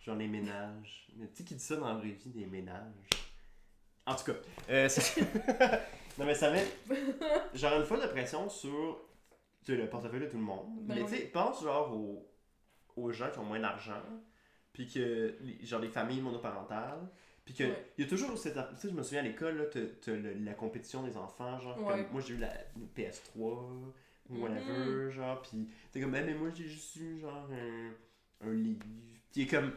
Genre 0.00 0.16
les 0.16 0.28
ménages. 0.28 1.08
Mais 1.16 1.26
tu 1.28 1.38
sais, 1.38 1.44
qui 1.44 1.54
dit 1.56 1.62
ça 1.62 1.76
dans 1.76 1.88
la 1.88 1.94
vraie 1.94 2.10
vie, 2.10 2.30
des 2.30 2.46
ménages? 2.46 3.10
En 4.06 4.14
tout 4.14 4.24
cas, 4.24 4.38
euh, 4.70 4.88
non 6.18 6.26
mais 6.26 6.34
ça 6.34 6.52
met. 6.52 6.64
Genre 7.54 7.80
une 7.80 7.84
fois 7.84 7.98
de 8.00 8.06
pression 8.06 8.48
sur 8.48 9.00
tu 9.64 9.72
sais, 9.72 9.78
le 9.78 9.90
portefeuille 9.90 10.20
de 10.20 10.26
tout 10.26 10.36
le 10.36 10.44
monde. 10.44 10.68
Ben 10.82 10.94
mais 10.94 11.02
oui. 11.02 11.10
tu 11.10 11.16
sais, 11.16 11.24
pense 11.24 11.60
genre 11.64 11.92
aux, 11.92 12.24
aux 12.94 13.10
gens 13.10 13.28
qui 13.32 13.40
ont 13.40 13.44
moins 13.44 13.58
d'argent. 13.58 14.00
Puis 14.72 14.86
que, 14.86 15.36
genre 15.62 15.80
les 15.80 15.88
familles 15.88 16.20
monoparentales. 16.20 17.10
Puis 17.46 17.54
que, 17.54 17.62
il 17.62 17.70
Ouais. 17.70 17.86
y 17.98 18.02
a 18.02 18.06
toujours 18.06 18.36
cette. 18.36 18.54
Tu 18.54 18.76
sais, 18.76 18.88
je 18.90 18.94
me 18.94 19.02
souviens 19.02 19.20
à 19.20 19.22
l'école, 19.22 19.56
là, 19.56 19.64
t'as 19.66 20.12
la 20.16 20.52
compétition 20.54 21.02
des 21.04 21.16
enfants. 21.16 21.58
Genre, 21.60 21.78
Ouais. 21.82 22.02
comme 22.02 22.12
moi 22.12 22.20
j'ai 22.20 22.34
eu 22.34 22.38
la 22.38 22.52
PS3 22.94 23.62
ou 24.28 24.34
Mhm. 24.34 24.42
whatever. 24.42 25.10
Genre, 25.12 25.40
puis 25.42 25.68
t'es 25.92 26.00
comme, 26.00 26.10
ben, 26.10 26.26
mais 26.26 26.34
moi 26.34 26.50
j'ai 26.54 26.66
juste 26.68 26.96
eu 26.96 27.18
genre 27.20 27.48
un, 27.50 27.92
un 28.48 28.52
livre. 28.52 28.84
Est 29.36 29.46
comme. 29.46 29.72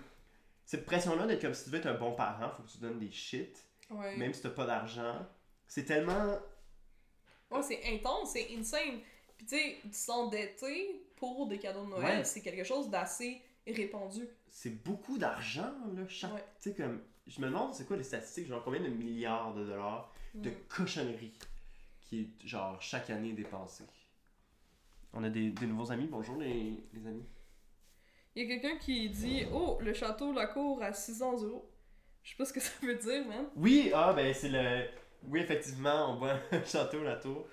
Cette 0.65 0.85
pression-là 0.85 1.25
d'être 1.27 1.41
comme 1.41 1.53
si 1.53 1.63
tu 1.65 1.69
veux 1.69 1.77
être 1.79 1.87
un 1.87 1.93
bon 1.97 2.13
parent, 2.13 2.49
faut 2.51 2.63
que 2.63 2.69
tu 2.69 2.77
donnes 2.79 2.99
des 2.99 3.11
shit, 3.11 3.63
Ouais. 3.89 4.15
même 4.17 4.33
si 4.33 4.41
t'as 4.41 4.49
pas 4.51 4.65
d'argent. 4.65 5.25
C'est 5.67 5.85
tellement. 5.85 6.37
Ouais, 7.51 7.61
c'est 7.63 7.81
intense, 7.85 8.31
c'est 8.33 8.47
insane. 8.57 8.99
Puis 9.37 9.45
tu 9.47 9.55
sais, 9.57 9.77
s'endetter 9.91 11.03
pour 11.15 11.47
des 11.47 11.57
cadeaux 11.59 11.85
de 11.85 11.89
Noël, 11.91 12.25
c'est 12.25 12.41
quelque 12.41 12.63
chose 12.63 12.89
d'assez 12.89 13.41
répandu. 13.67 14.27
C'est 14.49 14.83
beaucoup 14.83 15.17
d'argent, 15.17 15.71
là. 15.95 16.07
Chaque. 16.07 16.33
Ouais. 16.33 16.43
Tu 16.61 16.69
sais, 16.71 16.75
comme. 16.75 17.01
Je 17.29 17.39
me 17.41 17.45
demande, 17.45 17.73
c'est 17.75 17.87
quoi 17.87 17.95
les 17.95 18.03
statistiques, 18.03 18.47
genre 18.47 18.63
combien 18.63 18.81
de 18.81 18.87
milliards 18.87 19.53
de 19.53 19.63
dollars 19.63 20.11
de 20.33 20.49
cochonneries 20.67 21.33
qui 22.01 22.21
est, 22.21 22.47
genre, 22.47 22.81
chaque 22.81 23.11
année 23.11 23.33
dépensées? 23.33 23.85
On 25.13 25.23
a 25.23 25.29
des, 25.29 25.51
des 25.51 25.67
nouveaux 25.67 25.91
amis. 25.91 26.07
Bonjour, 26.09 26.37
les, 26.37 26.83
les 26.91 27.07
amis. 27.07 27.25
Il 28.35 28.43
y 28.43 28.45
a 28.45 28.49
quelqu'un 28.59 28.77
qui 28.77 29.09
dit 29.09 29.45
Oh, 29.53 29.77
le 29.81 29.93
château, 29.93 30.33
la 30.33 30.47
cour 30.47 30.81
à 30.81 30.91
600 30.91 31.43
euros. 31.43 31.69
Je 32.23 32.31
sais 32.31 32.35
pas 32.35 32.45
ce 32.45 32.53
que 32.53 32.59
ça 32.61 32.71
veut 32.81 32.95
dire, 32.95 33.25
man. 33.27 33.45
Oui, 33.55 33.91
ah, 33.93 34.13
ben, 34.13 34.33
c'est 34.33 34.49
le. 34.49 34.87
Oui, 35.27 35.41
effectivement, 35.41 36.13
on 36.13 36.15
voit 36.17 36.39
un 36.51 36.63
château, 36.63 37.03
la 37.03 37.17
tour. 37.17 37.47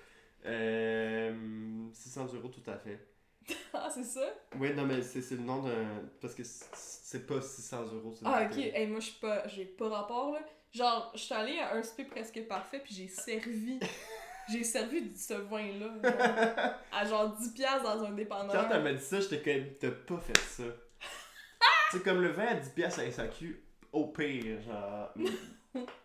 Euh, 0.45 1.87
600 1.93 2.33
euros, 2.33 2.49
tout 2.49 2.67
à 2.69 2.77
fait. 2.77 2.99
Ah, 3.73 3.89
c'est 3.93 4.03
ça? 4.03 4.27
Oui, 4.59 4.73
non, 4.73 4.85
mais 4.85 5.01
c'est 5.01 5.31
le 5.31 5.37
nom 5.41 5.61
d'un. 5.61 6.01
Parce 6.19 6.33
que 6.35 6.43
c'est- 6.43 7.25
pas 7.27 7.41
600 7.41 7.83
euros. 7.93 8.13
Ah, 8.25 8.43
ok. 8.45 8.57
Hey, 8.57 8.87
moi, 8.87 8.99
je 8.99 9.05
suis 9.05 9.19
pas. 9.19 9.47
J'ai 9.47 9.65
pas 9.65 9.87
rapport, 9.89 10.33
là. 10.33 10.39
Genre, 10.73 11.11
je 11.15 11.19
suis 11.19 11.33
allée 11.33 11.59
à 11.59 11.73
un 11.75 11.83
souper 11.83 12.05
presque 12.05 12.41
parfait, 12.47 12.79
puis 12.83 12.93
j'ai 12.93 13.07
servi. 13.07 13.79
j'ai 14.49 14.63
servi 14.63 15.09
de 15.09 15.17
ce 15.17 15.33
vin-là. 15.35 16.77
à 16.91 17.05
genre 17.05 17.35
10$ 17.37 17.53
piastres 17.53 17.83
dans 17.83 18.03
un 18.03 18.11
dépanneur. 18.11 18.51
Quand 18.51 18.75
elle 18.75 18.83
m'a 18.83 18.93
dit 18.93 19.03
ça, 19.03 19.19
j'étais 19.19 19.41
comme, 19.41 19.73
t'as 19.79 19.95
pas 19.95 20.19
fait 20.21 20.37
ça. 20.37 20.63
c'est 21.91 22.03
comme 22.03 22.21
le 22.21 22.29
vin 22.29 22.45
à 22.47 22.55
10$ 22.55 22.73
piastres 22.73 22.99
à 23.01 23.11
SAQ, 23.11 23.63
au 23.93 24.07
pire, 24.07 24.59
genre. 24.61 25.13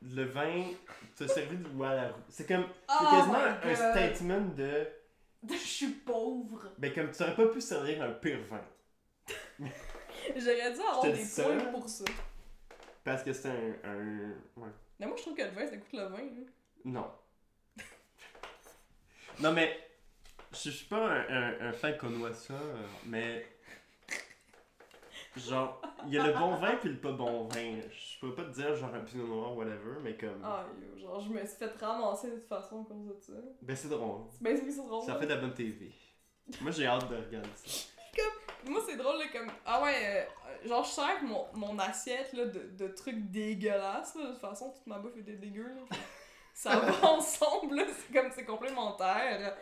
le 0.02 0.24
vin, 0.24 0.64
t'as 1.16 1.28
servi 1.28 1.56
de 1.56 1.68
bois 1.68 1.88
à 1.90 1.94
la 1.94 2.08
roue. 2.10 2.20
C'est 2.28 2.46
comme, 2.46 2.66
c'est 2.88 2.96
Oh 3.00 3.10
quasiment 3.10 3.38
un 3.64 3.74
statement 3.74 4.54
de. 4.56 4.86
Je 5.48 5.54
suis 5.56 5.88
pauvre. 5.88 6.72
Ben, 6.78 6.92
comme 6.92 7.10
tu 7.10 7.22
aurais 7.22 7.34
pas 7.34 7.46
pu 7.46 7.60
servir 7.60 8.02
un 8.02 8.12
pire 8.12 8.40
vin. 8.48 8.60
J'aurais 10.36 10.72
dû 10.72 10.80
avoir 10.80 11.02
des 11.02 11.24
ça, 11.24 11.42
points 11.44 11.58
pour 11.72 11.88
ça. 11.88 12.04
Parce 13.04 13.22
que 13.22 13.32
c'est 13.32 13.48
un, 13.48 13.74
un. 13.84 14.30
Ouais. 14.56 14.68
Mais 15.00 15.06
moi, 15.06 15.16
je 15.16 15.22
trouve 15.22 15.34
que 15.34 15.42
le 15.42 15.50
vin, 15.50 15.66
ça 15.66 15.76
coûte 15.76 15.92
le 15.92 16.04
vin. 16.04 16.18
là. 16.18 16.42
Non. 16.84 17.10
non, 19.40 19.52
mais. 19.52 19.78
Je 20.52 20.70
suis 20.70 20.84
pas 20.86 20.98
un, 21.08 21.28
un, 21.28 21.68
un 21.68 21.72
fan 21.72 21.96
connoisseur, 21.96 22.60
mais. 23.06 23.51
Genre, 25.36 25.80
il 26.06 26.12
y 26.12 26.18
a 26.18 26.26
le 26.26 26.34
bon 26.34 26.56
vin 26.56 26.76
puis 26.76 26.90
le 26.90 27.00
pas 27.00 27.12
bon 27.12 27.44
vin. 27.44 27.80
Je 27.90 28.20
peux 28.20 28.34
pas 28.34 28.44
te 28.44 28.50
dire 28.50 28.74
genre 28.74 28.94
un 28.94 29.00
pinot 29.00 29.26
noir, 29.26 29.56
whatever, 29.56 29.98
mais 30.02 30.16
comme. 30.16 30.42
Ah, 30.44 30.66
yo, 30.78 30.98
genre, 30.98 31.20
je 31.20 31.30
me 31.30 31.38
suis 31.38 31.56
fait 31.56 31.72
ramasser 31.80 32.30
de 32.30 32.36
toute 32.36 32.48
façon 32.48 32.82
à 32.82 32.84
cause 32.84 33.06
de 33.06 33.16
ça. 33.18 33.32
Ben, 33.62 33.74
c'est 33.74 33.88
drôle. 33.88 34.26
Ben, 34.40 34.56
c'est 34.56 34.70
c'est 34.70 34.86
drôle. 34.86 35.04
Ça 35.04 35.16
fait 35.16 35.26
de 35.26 35.34
la 35.34 35.40
bonne 35.40 35.54
TV. 35.54 35.90
Moi, 36.60 36.70
j'ai 36.70 36.86
hâte 36.86 37.08
de 37.08 37.16
regarder 37.16 37.48
ça. 37.54 37.88
Moi, 38.64 38.80
c'est 38.86 38.96
drôle, 38.96 39.18
là, 39.18 39.24
comme. 39.32 39.50
Ah 39.64 39.82
ouais, 39.82 39.94
euh, 40.64 40.68
genre, 40.68 40.84
je 40.84 40.90
sers 40.90 41.22
mon, 41.24 41.46
mon 41.54 41.78
assiette, 41.78 42.32
là, 42.32 42.44
de, 42.44 42.70
de 42.76 42.88
trucs 42.88 43.30
dégueulasses, 43.30 44.14
là. 44.14 44.26
De 44.26 44.32
toute 44.32 44.40
façon, 44.40 44.70
toute 44.70 44.86
ma 44.86 44.98
bouffe 44.98 45.16
était 45.16 45.36
dégueu, 45.36 45.66
là. 45.66 45.96
Ça 46.54 46.76
va 46.78 47.08
ensemble, 47.10 47.74
là. 47.74 47.84
C'est 47.88 48.12
comme, 48.12 48.30
c'est 48.30 48.44
complémentaire. 48.44 49.56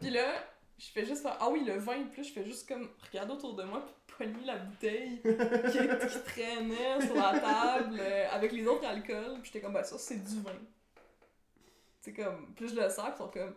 Puis 0.00 0.10
là, 0.10 0.34
je 0.78 0.86
fais 0.90 1.06
juste 1.06 1.22
faire. 1.22 1.36
Ah 1.40 1.48
oui, 1.48 1.64
le 1.64 1.78
vin, 1.78 2.02
puis 2.12 2.24
je 2.24 2.32
fais 2.32 2.44
juste 2.44 2.68
comme. 2.68 2.90
Regarder 3.10 3.32
autour 3.32 3.54
de 3.54 3.64
moi, 3.64 3.82
puis 3.86 4.05
la 4.44 4.56
bouteille 4.56 5.20
qui, 5.22 6.08
qui 6.08 6.22
traînait 6.24 7.00
sur 7.06 7.14
la 7.16 7.38
table 7.38 7.98
euh, 8.00 8.28
avec 8.30 8.52
les 8.52 8.66
autres 8.66 8.86
alcools. 8.86 9.38
Puis 9.42 9.50
j'étais 9.52 9.60
comme, 9.60 9.74
ben 9.74 9.84
ça, 9.84 9.98
c'est 9.98 10.22
du 10.24 10.40
vin. 10.40 10.52
C'est 12.00 12.12
comme, 12.12 12.54
plus 12.54 12.70
je 12.74 12.80
le 12.80 12.88
sers, 12.88 13.12
ils 13.14 13.18
sont 13.18 13.28
comme, 13.28 13.54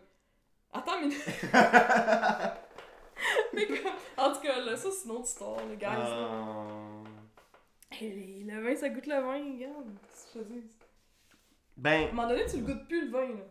attends, 0.72 1.00
mais. 1.00 1.08
mais 3.54 3.66
comme, 3.66 3.76
en 4.16 4.32
tout 4.32 4.40
cas, 4.40 4.60
là, 4.60 4.76
ça, 4.76 4.88
c'est 4.90 5.04
une 5.06 5.12
autre 5.12 5.26
histoire, 5.28 5.64
le 5.66 5.76
gars. 5.76 5.98
Euh, 5.98 7.04
Hey, 7.92 8.44
le 8.44 8.60
vin, 8.62 8.76
ça 8.76 8.88
goûte 8.88 9.06
le 9.06 9.16
vin, 9.20 9.54
regarde. 9.54 9.98
Qu'est-ce 10.08 10.32
que 10.32 10.38
je 10.38 10.44
te 10.44 10.48
dis? 10.52 10.68
À 10.80 10.84
Ben, 11.76 12.04
un 12.04 12.12
moment 12.12 12.28
donné, 12.28 12.46
tu 12.46 12.58
le 12.58 12.62
goûtes 12.64 12.86
plus, 12.86 13.06
le 13.06 13.10
vin, 13.10 13.28
là. 13.28 13.44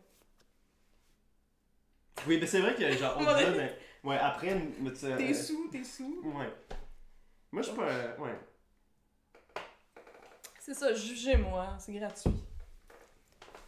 oui, 2.28 2.38
mais 2.39 2.48
c'est 2.48 2.62
vrai 2.62 2.74
que 2.76 2.89
genre, 2.91 3.17
Ouais. 3.17 3.24
au-delà, 3.28 3.50
mais. 3.52 3.78
Ouais, 4.04 4.17
après, 4.17 4.56
mais 4.80 4.91
tu- 4.93 5.00
T'es 5.02 5.32
euh, 5.32 5.34
sous, 5.34 5.67
t'es 5.69 5.84
sous. 5.84 6.22
Ouais. 6.24 6.50
Moi, 7.51 7.62
je 7.62 7.67
suis 7.69 7.77
pas. 7.77 7.83
euh, 7.88 8.17
Ouais. 8.17 8.35
C'est 10.59 10.73
ça, 10.73 10.93
jugez-moi, 10.93 11.75
c'est 11.79 11.93
gratuit. 11.93 12.31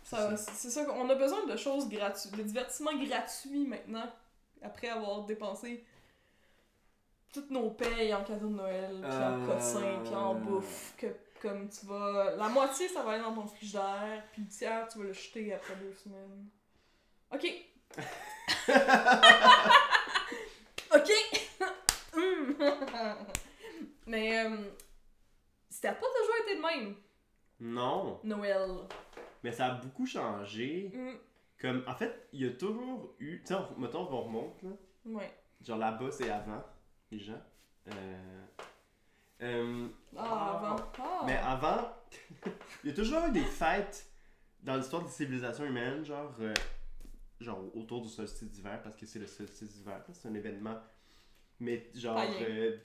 Ça, 0.03 0.35
C'est 0.37 0.51
c'est 0.51 0.57
c'est 0.57 0.69
ça 0.69 0.85
qu'on 0.85 1.09
a 1.09 1.15
besoin 1.15 1.45
de 1.47 1.55
choses 1.55 1.87
gratuites, 1.89 2.35
de 2.35 2.43
divertissements 2.43 2.95
gratuits 2.97 3.65
maintenant, 3.65 4.11
après 4.61 4.89
avoir 4.89 5.23
dépensé 5.23 5.83
toutes 7.33 7.49
nos 7.49 7.71
payes 7.71 8.13
en 8.13 8.23
cadeau 8.23 8.49
de 8.49 8.55
Noël, 8.55 8.99
puis 9.01 9.11
en 9.11 9.41
Euh. 9.41 9.45
cossin, 9.47 10.01
puis 10.03 10.13
en 10.13 10.35
bouffe, 10.35 10.93
que 10.97 11.07
comme 11.41 11.69
tu 11.69 11.85
vas... 11.87 12.35
La 12.35 12.49
moitié, 12.49 12.87
ça 12.89 13.01
va 13.03 13.13
aller 13.13 13.23
dans 13.23 13.33
ton 13.33 13.47
frigidaire, 13.47 14.21
puis 14.33 14.41
le 14.43 14.49
tiers, 14.49 14.87
tu 14.89 14.97
vas 14.99 15.05
le 15.05 15.13
jeter 15.13 15.53
après 15.53 15.75
deux 15.77 15.95
semaines. 15.95 16.49
Ok. 17.33 17.47
ok! 20.93 21.09
Hum. 22.13 22.55
Mais 24.12 24.45
euh, 24.45 24.58
c'était 25.69 25.93
pas 25.93 25.95
toujours 26.00 26.36
été 26.45 26.58
de 26.58 26.62
même, 26.62 26.95
Non, 27.62 28.19
Noël. 28.26 28.69
mais 29.41 29.54
ça 29.54 29.67
a 29.67 29.71
beaucoup 29.76 30.06
changé. 30.06 30.91
Hum. 30.93 31.17
Comme, 31.60 31.84
en 31.88 31.95
fait, 31.95 32.28
il 32.34 32.41
y 32.41 32.45
a 32.45 32.52
toujours 32.52 33.15
eu. 33.19 33.39
Tu 33.41 33.47
sais, 33.47 33.54
on- 33.54 33.80
mettons 33.80 34.06
qu'on 34.08 34.21
remonte, 34.21 34.62
là. 34.63 34.69
Ouais. 35.06 35.32
Genre 35.63 35.78
là-bas, 35.78 36.12
c'est 36.12 36.30
avant, 36.30 36.62
les 37.12 37.19
gens. 37.19 37.41
Euh, 37.88 38.45
euh, 39.43 39.88
Ah, 40.17 40.58
avant. 40.58 40.76
Ah. 41.00 41.21
Mais 41.26 41.38
avant, 41.38 41.88
il 42.84 42.89
y 42.89 42.91
a 42.91 42.95
toujours 42.95 43.26
eu 43.28 43.32
des 43.32 43.45
fêtes 43.45 44.08
dans 44.62 44.76
l'histoire 44.76 45.04
des 45.04 45.10
civilisations 45.12 45.63
humaines, 45.65 46.04
genre, 46.04 46.36
euh, 46.41 46.54
genre 47.39 47.60
autour 47.78 48.02
du 48.02 48.10
solstice 48.10 48.52
d'hiver, 48.52 48.82
parce 48.84 48.95
que 48.97 49.06
c'est 49.06 49.19
le 49.19 49.28
solstice 49.28 49.71
d'hiver, 49.78 50.04
c'est 50.12 50.28
un 50.28 50.34
événement. 50.34 50.80
Mais 51.60 51.89
genre, 51.95 52.19
euh, 52.41 52.76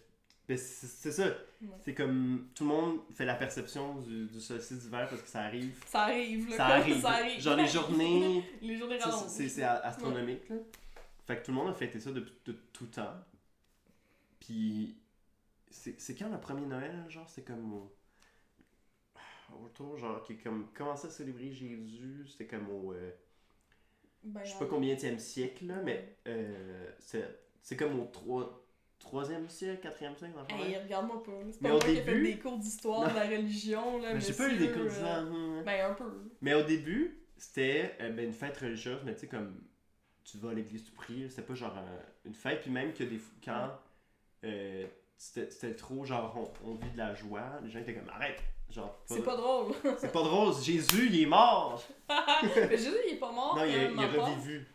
ben, 0.48 0.56
c'est 0.56 1.11
ça. 1.12 1.35
C'est 1.80 1.94
comme 1.94 2.48
tout 2.54 2.62
le 2.64 2.68
monde 2.70 3.00
fait 3.12 3.24
la 3.24 3.35
perception 3.35 3.96
du, 4.00 4.26
du 4.26 4.40
solstice 4.40 4.78
d'hiver 4.78 5.09
parce 5.09 5.22
que 5.22 5.28
ça 5.28 5.40
arrive. 5.40 5.82
Ça 5.87 6.02
arrive, 6.02 6.50
là. 6.50 6.56
Ça 6.56 6.66
arrive. 6.66 7.00
ça 7.02 7.11
arrive. 7.11 7.40
Genre 7.40 7.56
les 7.56 7.66
journées. 7.66 8.44
les 8.62 8.76
journées 8.76 9.00
Ça. 9.00 9.11
C'est 9.28 9.62
astronomique, 9.62 10.48
là. 10.48 10.56
Fait 11.26 11.38
que 11.38 11.44
tout 11.46 11.50
le 11.50 11.56
monde 11.56 11.68
a 11.68 11.74
fêté 11.74 11.98
ça 11.98 12.12
depuis 12.12 12.35
de 12.44 12.52
tout 12.72 12.87
temps. 12.87 13.14
Puis, 14.38 14.96
c'est 15.68 16.14
quand 16.14 16.28
le 16.28 16.38
premier 16.38 16.66
Noël, 16.66 17.04
genre, 17.09 17.28
c'est 17.28 17.44
comme 17.44 17.72
au... 17.74 17.92
Autour, 19.64 19.96
genre, 19.96 20.22
qui 20.22 20.35
est 20.35 20.37
comme 20.37 20.68
commencé 20.72 21.06
à 21.09 21.11
célébrer 21.11 21.50
Jésus, 21.50 22.26
c'était 22.28 22.46
comme 22.46 22.68
au... 22.68 22.92
euh, 22.92 23.11
Ben, 24.22 24.44
je 24.44 24.52
sais 24.52 24.59
pas 24.59 24.66
combien 24.66 24.94
de 24.94 25.18
siècle, 25.18 25.66
là, 25.66 25.80
mais 25.82 26.16
euh, 26.26 26.90
c'est 26.98 27.24
c'est 27.62 27.76
comme 27.76 27.98
au 27.98 28.06
3 28.06 28.65
troisième 28.98 29.48
siècle, 29.48 29.80
quatrième 29.82 30.16
siècle, 30.16 30.35
dans 30.35 30.56
le 30.56 30.62
Hey, 30.62 30.76
regarde-moi 30.78 31.22
pas. 31.22 31.32
C'est 31.52 31.61
Mais 31.62 31.68
pas 31.70 31.74
au 31.74 31.78
moi 31.78 31.85
qui 31.87 31.90
ai 31.92 32.02
fait 32.02 32.12
début- 32.12 32.32
des 32.32 32.38
cours 32.38 32.59
d'histoire 32.59 33.09
de 33.11 33.14
la 33.14 33.24
religion, 33.24 33.98
là. 34.00 34.14
Mais 34.14 34.20
j'ai 34.20 34.32
pas 34.32 34.48
eu 34.48 34.56
des 34.56 34.70
cours 34.72 34.82
euh, 34.82 35.20
hum, 35.20 35.59
hum. 35.59 35.64
Ben, 35.64 35.90
un 35.90 35.94
peu. 35.94 36.04
Mais 36.40 36.54
au 36.54 36.62
début, 36.62 37.18
c'était 37.37 37.94
euh, 38.00 38.11
ben, 38.11 38.24
une 38.26 38.32
fête 38.32 38.56
religieuse, 38.56 39.00
mais 39.04 39.14
tu 39.14 39.20
sais, 39.20 39.26
comme 39.28 39.61
tu 40.24 40.38
vas 40.38 40.50
à 40.50 40.54
l'église, 40.54 40.85
tu 40.85 40.92
pries, 40.92 41.26
c'était 41.30 41.42
pas 41.42 41.54
genre 41.54 41.74
euh, 41.76 41.98
une 42.24 42.35
fête. 42.35 42.62
Puis 42.62 42.70
même 42.70 42.92
que 42.92 43.04
des 43.04 43.20
quand 43.44 43.70
euh, 44.44 44.87
c'était 45.16 45.74
trop 45.74 46.04
genre 46.04 46.37
on, 46.64 46.70
on 46.70 46.74
vit 46.74 46.90
de 46.90 46.98
la 46.98 47.14
joie, 47.14 47.42
les 47.62 47.70
gens 47.70 47.78
étaient 47.78 47.94
comme 47.94 48.09
arrête, 48.11 48.42
genre 48.70 48.98
C'est 49.06 49.22
pas 49.24 49.37
drôle. 49.37 49.72
c'est 49.98 50.12
pas 50.12 50.22
drôle, 50.22 50.52
Jésus 50.62 51.06
il 51.11 51.22
est 51.22 51.26
mort! 51.26 51.82
Mais 52.54 52.70
Jésus, 52.76 52.90
il 53.09 53.14
est 53.14 53.18
pas 53.18 53.32
mort. 53.32 53.56
non, 53.56 53.64
il, 53.64 53.74
est- 53.74 53.87
euh, 53.87 53.94
il 53.96 54.20
revivu. 54.20 54.66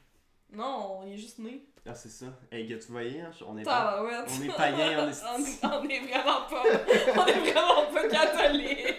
Non, 0.52 1.02
il 1.06 1.14
est 1.14 1.18
juste 1.18 1.40
né. 1.40 1.66
Ah, 1.88 1.96
c'est 1.96 2.10
ça. 2.10 2.28
Hey, 2.52 2.68
gars, 2.68 2.78
tu 2.78 2.92
voyais, 2.92 3.22
hein, 3.22 3.32
on 3.48 3.58
est 3.58 3.64
pas. 3.64 4.04
On 4.04 4.44
est 4.44 4.56
païen, 4.56 5.06
on 5.06 5.10
est- 5.10 5.24
on, 5.64 5.68
on 5.80 5.90
est 5.90 6.00
vraiment 6.00 6.42
pas. 6.50 6.64
On 6.64 7.26
est 7.26 7.52
vraiment 7.52 7.92
pas 7.92 8.08
catholique. 8.08 8.96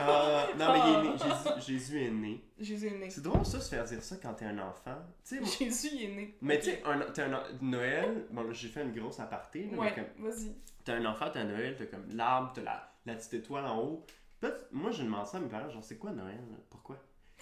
Ah, 0.00 0.46
non, 0.56 0.72
mais 0.72 0.78
il 0.78 0.94
est 0.94 1.10
né. 1.10 1.18
Jésus, 1.18 1.66
Jésus 1.66 2.04
est 2.04 2.10
né. 2.10 2.44
Jésus 2.58 2.86
est 2.86 2.98
né. 2.98 3.10
C'est 3.10 3.22
drôle 3.22 3.44
ça, 3.44 3.60
se 3.60 3.68
faire 3.68 3.84
dire 3.84 4.02
ça 4.02 4.16
quand 4.22 4.34
t'es 4.34 4.44
un 4.44 4.58
enfant. 4.58 4.96
Moi- 5.32 5.40
Jésus, 5.58 5.88
il 5.92 6.02
est 6.04 6.14
né. 6.14 6.34
mais 6.40 6.58
tu 6.60 6.66
sais, 6.70 6.82
un- 6.84 7.00
t'es 7.12 7.22
un, 7.22 7.42
Noël, 7.62 8.26
bon 8.30 8.42
là 8.42 8.52
j'ai 8.52 8.68
fait 8.68 8.82
une 8.82 8.92
grosse 8.92 9.18
aparté, 9.20 9.68
là, 9.72 9.76
Ouais, 9.78 9.92
comme 9.94 10.24
vas-y. 10.28 10.52
t'as 10.84 10.94
un 10.94 11.04
enfant, 11.06 11.26
t'as 11.32 11.40
un 11.40 11.44
Noël, 11.44 11.74
t'as 11.76 11.86
comme 11.86 12.04
l'arbre, 12.14 12.52
t'as 12.54 12.62
la, 12.62 12.88
la 13.06 13.14
petite 13.14 13.34
étoile 13.34 13.64
en 13.66 13.78
haut. 13.82 14.04
Puis 14.40 14.50
moi, 14.70 14.90
je 14.92 15.02
demande 15.02 15.26
ça 15.26 15.38
à 15.38 15.40
mes 15.40 15.48
parents, 15.48 15.68
genre, 15.70 15.82
c'est 15.82 15.98
quoi 15.98 16.12
Noël 16.12 16.36
là? 16.50 16.56
Pourquoi? 16.70 16.96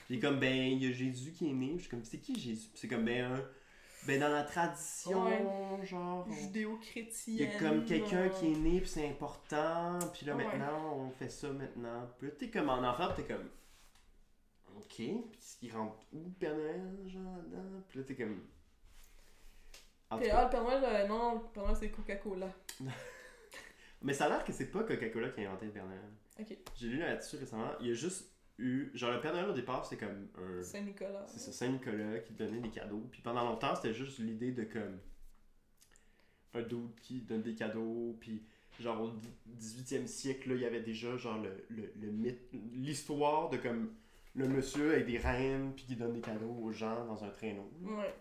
Puis 0.06 0.20
comme, 0.20 0.38
ben, 0.38 0.54
il 0.54 0.82
y 0.84 0.88
a 0.88 0.92
Jésus 0.92 1.32
qui 1.32 1.50
est 1.50 1.52
né. 1.52 1.72
Je 1.76 1.80
suis 1.82 1.90
comme, 1.90 2.04
c'est 2.04 2.18
qui 2.18 2.38
Jésus? 2.38 2.68
C'est 2.74 2.88
comme, 2.88 3.04
ben, 3.04 3.32
un- 3.32 3.44
ben, 4.06 4.20
dans 4.20 4.28
la 4.28 4.44
tradition, 4.44 5.24
genre. 5.84 6.26
on- 6.28 6.32
Il 6.32 6.38
Judéo-chrétienne. 6.38 7.36
y 7.36 7.42
a 7.44 7.58
comme 7.58 7.84
quelqu'un 7.84 8.28
qui 8.28 8.52
est 8.52 8.56
né, 8.56 8.80
puis 8.80 8.88
c'est 8.88 9.08
important. 9.08 9.98
Puis 10.12 10.26
là, 10.26 10.36
Ouais. 10.36 10.44
maintenant, 10.44 10.94
on 10.96 11.10
fait 11.10 11.28
ça 11.28 11.48
maintenant. 11.50 12.08
Puis 12.18 12.28
là, 12.28 12.34
t'es 12.38 12.50
comme 12.50 12.68
en 12.68 12.82
enfant, 12.88 13.08
t'es 13.16 13.24
comme. 13.24 13.48
Ok, 14.76 14.94
puis 14.96 15.16
il 15.62 15.72
rentre 15.72 15.96
où, 16.12 16.28
Père 16.38 16.54
Noël, 16.54 16.82
genre, 17.06 17.36
là-dedans? 17.38 17.82
Puis 17.88 17.98
là, 17.98 18.04
t'es 18.04 18.14
comme. 18.14 18.42
En 20.10 20.18
Puis, 20.18 20.30
ah, 20.30 20.44
le 20.44 20.50
Père 20.50 20.62
Noël, 20.62 20.84
euh, 20.84 21.06
non, 21.08 21.34
le 21.34 21.40
Père 21.52 21.64
Noël, 21.64 21.76
c'est 21.80 21.90
Coca-Cola. 21.90 22.48
Mais 24.02 24.12
ça 24.12 24.26
a 24.26 24.28
l'air 24.28 24.44
que 24.44 24.52
c'est 24.52 24.70
pas 24.70 24.84
Coca-Cola 24.84 25.30
qui 25.30 25.40
a 25.44 25.48
inventé 25.50 25.66
le 25.66 25.72
Père 25.72 25.86
Noël. 25.86 26.00
Ok. 26.38 26.56
J'ai 26.76 26.88
lu 26.88 26.98
là-dessus 26.98 27.36
récemment. 27.38 27.70
Il 27.80 27.88
y 27.88 27.90
a 27.90 27.94
juste 27.94 28.30
eu. 28.58 28.90
Genre, 28.94 29.12
le 29.12 29.20
Père 29.20 29.32
Noël 29.32 29.48
au 29.48 29.52
départ, 29.52 29.84
c'était 29.84 30.04
comme 30.04 30.28
un. 30.38 30.62
Saint-Nicolas. 30.62 31.24
C'est 31.28 31.38
ça, 31.38 31.52
Saint-Nicolas 31.52 32.20
qui 32.20 32.32
donnait 32.34 32.60
des 32.60 32.70
cadeaux. 32.70 33.06
Puis 33.10 33.22
pendant 33.22 33.44
longtemps, 33.44 33.74
c'était 33.74 33.94
juste 33.94 34.18
l'idée 34.18 34.52
de 34.52 34.64
comme. 34.64 34.98
Un 36.54 36.62
dude 36.62 36.94
qui 37.02 37.20
donne 37.20 37.42
des 37.42 37.54
cadeaux. 37.54 38.16
Puis 38.20 38.42
genre 38.80 39.00
au 39.02 39.12
18e 39.58 40.06
siècle, 40.06 40.50
là, 40.50 40.54
il 40.54 40.60
y 40.62 40.66
avait 40.66 40.82
déjà 40.82 41.16
genre 41.16 41.40
le, 41.40 41.64
le, 41.68 41.92
le 42.00 42.10
mythe. 42.10 42.52
L'histoire 42.72 43.50
de 43.50 43.56
comme. 43.56 43.92
Le 44.34 44.46
monsieur 44.48 44.92
avec 44.92 45.06
des 45.06 45.16
reines, 45.16 45.72
puis 45.74 45.86
qui 45.86 45.96
donne 45.96 46.12
des 46.12 46.20
cadeaux 46.20 46.58
aux 46.62 46.70
gens 46.70 47.06
dans 47.06 47.24
un 47.24 47.30
traîneau. 47.30 47.70
Ouais. 47.80 48.14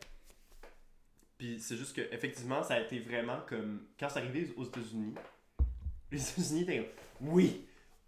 Puis 1.38 1.60
c'est 1.60 1.76
juste 1.76 1.94
que 1.94 2.02
effectivement, 2.14 2.64
ça 2.64 2.76
a 2.76 2.80
été 2.80 3.00
vraiment 3.00 3.40
comme 3.48 3.86
quand 4.00 4.08
c'est 4.08 4.20
arrivé 4.20 4.54
aux 4.56 4.64
États-Unis, 4.64 5.14
les 6.12 6.30
États-Unis 6.30 6.62
étaient 6.62 6.78
comme 6.78 7.30
oui, 7.30 7.66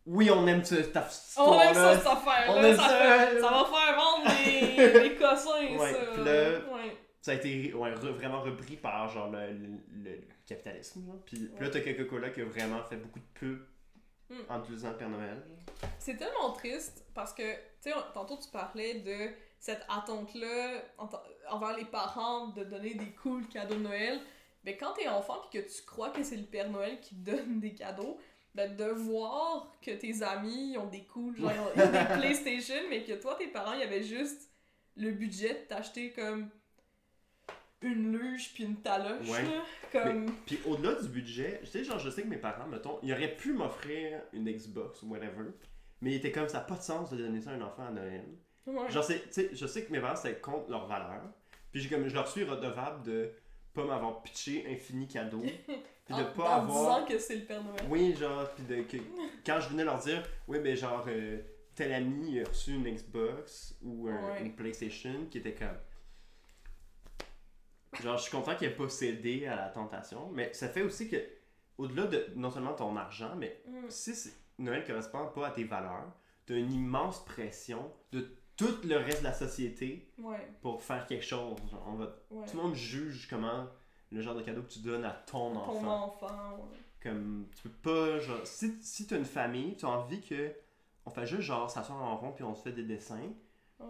oui, 0.07 0.31
on 0.31 0.47
aime 0.47 0.63
ce- 0.63 0.81
cette 0.83 0.97
On 1.37 1.59
aime 1.59 1.73
ça, 1.73 1.97
cette 1.97 2.07
affaire-là. 2.07 2.53
on 2.53 2.63
aime 2.63 2.75
ça, 2.75 2.83
ça. 2.83 3.27
fait- 3.27 3.39
ça 3.41 3.49
va 3.49 3.65
faire 3.65 3.95
vendre 3.95 4.27
des, 4.45 4.99
des 5.09 5.15
cossins, 5.15 5.77
Ouais, 5.77 5.93
ça. 5.93 5.99
puis 6.13 6.23
là- 6.23 6.49
Ouais. 6.73 6.97
Ça 7.21 7.31
a 7.31 7.35
été 7.35 7.73
ouais, 7.73 7.91
re- 7.93 8.11
vraiment 8.13 8.41
repris 8.41 8.77
par 8.77 9.09
genre 9.09 9.29
le, 9.29 9.47
le- 9.51 9.81
le 10.03 10.19
capitalisme. 10.47 11.05
Genre. 11.05 11.17
Puis, 11.25 11.37
puis 11.55 11.65
là, 11.65 11.69
t'as 11.71 11.81
Coca-Cola 11.81 12.29
qui 12.29 12.41
a 12.41 12.45
vraiment 12.45 12.81
fait 12.83 12.95
beaucoup 12.95 13.19
de 13.19 13.25
pubs 13.33 13.59
Mm. 14.29 14.35
en 14.49 14.59
utilisant 14.61 14.89
le 14.91 14.97
Père 14.97 15.09
Noël. 15.09 15.41
C'est 15.99 16.15
tellement 16.17 16.51
triste 16.51 17.05
parce 17.13 17.33
que, 17.33 17.43
tu 17.81 17.91
sais, 17.91 17.93
tantôt 18.13 18.37
tu 18.37 18.49
parlais 18.49 18.95
de 18.95 19.29
cette 19.59 19.85
attente-là 19.89 20.81
en- 20.97 21.09
envers 21.49 21.77
les 21.77 21.85
parents 21.85 22.47
de 22.49 22.63
donner 22.65 22.93
des 22.93 23.11
cool 23.23 23.47
cadeaux 23.47 23.75
de 23.75 23.79
Noël. 23.81 24.19
Mais 24.63 24.75
quand 24.77 24.91
t'es 24.93 25.07
enfant 25.07 25.37
et 25.53 25.57
que 25.61 25.63
tu 25.65 25.81
crois 25.85 26.09
que 26.09 26.23
c'est 26.23 26.35
le 26.35 26.43
Père 26.43 26.69
Noël 26.69 26.99
qui 26.99 27.15
te 27.15 27.29
donne 27.31 27.59
des 27.61 27.73
cadeaux, 27.73 28.17
ben 28.55 28.75
de 28.75 28.85
voir 28.85 29.71
que 29.81 29.91
tes 29.91 30.23
amis 30.23 30.77
ont 30.77 30.87
des 30.87 31.03
cool, 31.03 31.35
genre 31.37 31.51
ils 31.53 31.59
ont, 31.59 31.85
ils 31.85 31.91
des 31.91 32.05
PlayStation, 32.19 32.75
mais 32.89 33.03
que 33.03 33.13
toi, 33.13 33.35
tes 33.35 33.47
parents, 33.47 33.73
il 33.73 33.79
y 33.81 33.83
avait 33.83 34.03
juste 34.03 34.49
le 34.95 35.11
budget 35.11 35.49
de 35.53 35.67
t'acheter 35.67 36.11
comme 36.11 36.49
une 37.81 38.17
luge 38.17 38.53
puis 38.55 38.63
une 38.63 38.77
taloche, 38.77 39.29
Ouais. 39.29 39.43
là, 39.43 39.63
comme... 39.91 40.25
Puis 40.47 40.59
au-delà 40.65 40.95
du 40.99 41.07
budget, 41.09 41.59
tu 41.63 41.67
sais, 41.67 41.83
genre, 41.83 41.99
je 41.99 42.09
sais 42.09 42.23
que 42.23 42.27
mes 42.27 42.37
parents, 42.37 42.65
mettons, 42.67 42.97
ils 43.03 43.13
auraient 43.13 43.35
pu 43.35 43.53
m'offrir 43.53 44.19
une 44.33 44.49
Xbox 44.51 45.03
ou 45.03 45.09
whatever, 45.09 45.51
mais 46.01 46.11
ils 46.11 46.15
étaient 46.15 46.31
comme 46.31 46.49
ça, 46.49 46.61
pas 46.61 46.75
de 46.77 46.81
sens 46.81 47.11
de 47.11 47.17
donner 47.17 47.39
ça 47.39 47.51
à 47.51 47.53
un 47.53 47.61
enfant 47.61 47.85
à 47.85 47.91
Noël. 47.91 48.25
Ouais. 48.65 48.89
Genre, 48.89 49.03
c'est- 49.03 49.21
tu 49.27 49.33
sais, 49.33 49.49
je 49.53 49.67
sais 49.67 49.83
que 49.85 49.91
mes 49.91 49.99
parents, 49.99 50.15
c'était 50.15 50.39
contre 50.39 50.71
leur 50.71 50.87
valeur. 50.87 51.21
Puis 51.71 51.81
j'ai 51.81 51.89
comme, 51.89 52.07
je 52.07 52.15
leur 52.15 52.27
suis 52.27 52.43
redevable 52.43 53.03
de 53.03 53.29
pas 53.75 53.85
m'avoir 53.85 54.23
pitché 54.23 54.65
infini 54.67 55.07
cadeaux. 55.07 55.43
Puis 56.07 56.15
de 56.15 56.21
en, 56.21 56.25
pas 56.31 56.43
en 56.43 56.61
avoir. 56.63 56.99
disant 57.01 57.05
que 57.05 57.19
c'est 57.19 57.35
le 57.35 57.45
Père 57.45 57.63
Noël. 57.63 57.81
Oui, 57.89 58.15
genre, 58.15 58.49
puis 58.55 58.63
de, 58.63 58.81
que, 58.83 58.97
quand 59.45 59.59
je 59.59 59.69
venais 59.69 59.83
leur 59.83 59.99
dire, 59.99 60.23
oui, 60.47 60.59
ben 60.59 60.75
genre, 60.75 61.03
euh, 61.07 61.39
tel 61.75 61.91
ami 61.93 62.39
a 62.39 62.47
reçu 62.47 62.71
une 62.75 62.89
Xbox 62.89 63.77
ou 63.81 64.07
un- 64.07 64.31
Ouais. 64.33 64.41
une 64.45 64.55
PlayStation 64.55 65.25
qui 65.29 65.37
était 65.39 65.53
comme. 65.53 65.77
Genre, 68.01 68.17
je 68.17 68.23
suis 68.23 68.31
content 68.31 68.55
qu'il 68.55 68.67
ait 68.67 68.75
pas 68.75 68.89
cédé 68.89 69.47
à 69.47 69.55
la 69.55 69.69
tentation, 69.69 70.29
mais 70.31 70.53
ça 70.53 70.69
fait 70.69 70.81
aussi 70.81 71.09
que, 71.09 71.17
au-delà 71.77 72.05
de 72.07 72.27
non 72.35 72.51
seulement 72.51 72.73
ton 72.73 72.95
argent, 72.95 73.35
mais 73.35 73.61
Mm. 73.67 73.89
si 73.89 74.13
Noël 74.59 74.83
correspond 74.85 75.27
pas 75.27 75.47
à 75.47 75.51
tes 75.51 75.63
valeurs, 75.63 76.11
t'as 76.45 76.55
une 76.55 76.71
immense 76.71 77.23
pression 77.25 77.91
de 78.11 78.27
tout 78.55 78.77
le 78.83 78.97
reste 78.97 79.19
de 79.19 79.23
la 79.25 79.33
société 79.33 80.11
Ouais, 80.19 80.47
pour 80.61 80.81
faire 80.83 81.05
quelque 81.07 81.23
chose. 81.25 81.57
Genre, 81.71 81.83
on 81.87 81.93
va, 81.95 82.05
ouais. 82.31 82.45
Tout 82.47 82.57
le 82.57 82.63
monde 82.63 82.75
juge 82.75 83.27
comment 83.29 83.67
le 84.11 84.21
genre 84.21 84.35
de 84.35 84.41
cadeau 84.41 84.61
que 84.61 84.69
tu 84.69 84.79
donnes 84.79 85.05
à 85.05 85.11
ton 85.11 85.55
enfant. 85.55 85.73
Ton 85.81 85.87
enfant, 85.87 86.55
ouais. 86.57 86.77
Comme, 87.01 87.47
tu 87.55 87.69
peux 87.69 87.91
pas, 87.91 88.19
genre, 88.19 88.39
si, 88.45 88.77
si 88.81 89.05
t'as 89.07 89.17
une 89.17 89.25
famille, 89.25 89.75
tu 89.77 89.85
as 89.85 89.89
envie 89.89 90.21
que 90.21 90.51
on 91.05 91.09
fait 91.09 91.25
juste 91.25 91.41
genre 91.43 91.69
s'asseoir 91.69 92.01
en 92.03 92.17
rond 92.17 92.31
puis 92.33 92.43
on 92.43 92.53
se 92.55 92.63
fait 92.63 92.71
des 92.73 92.83
dessins, 92.83 93.29
Ouais. 93.79 93.85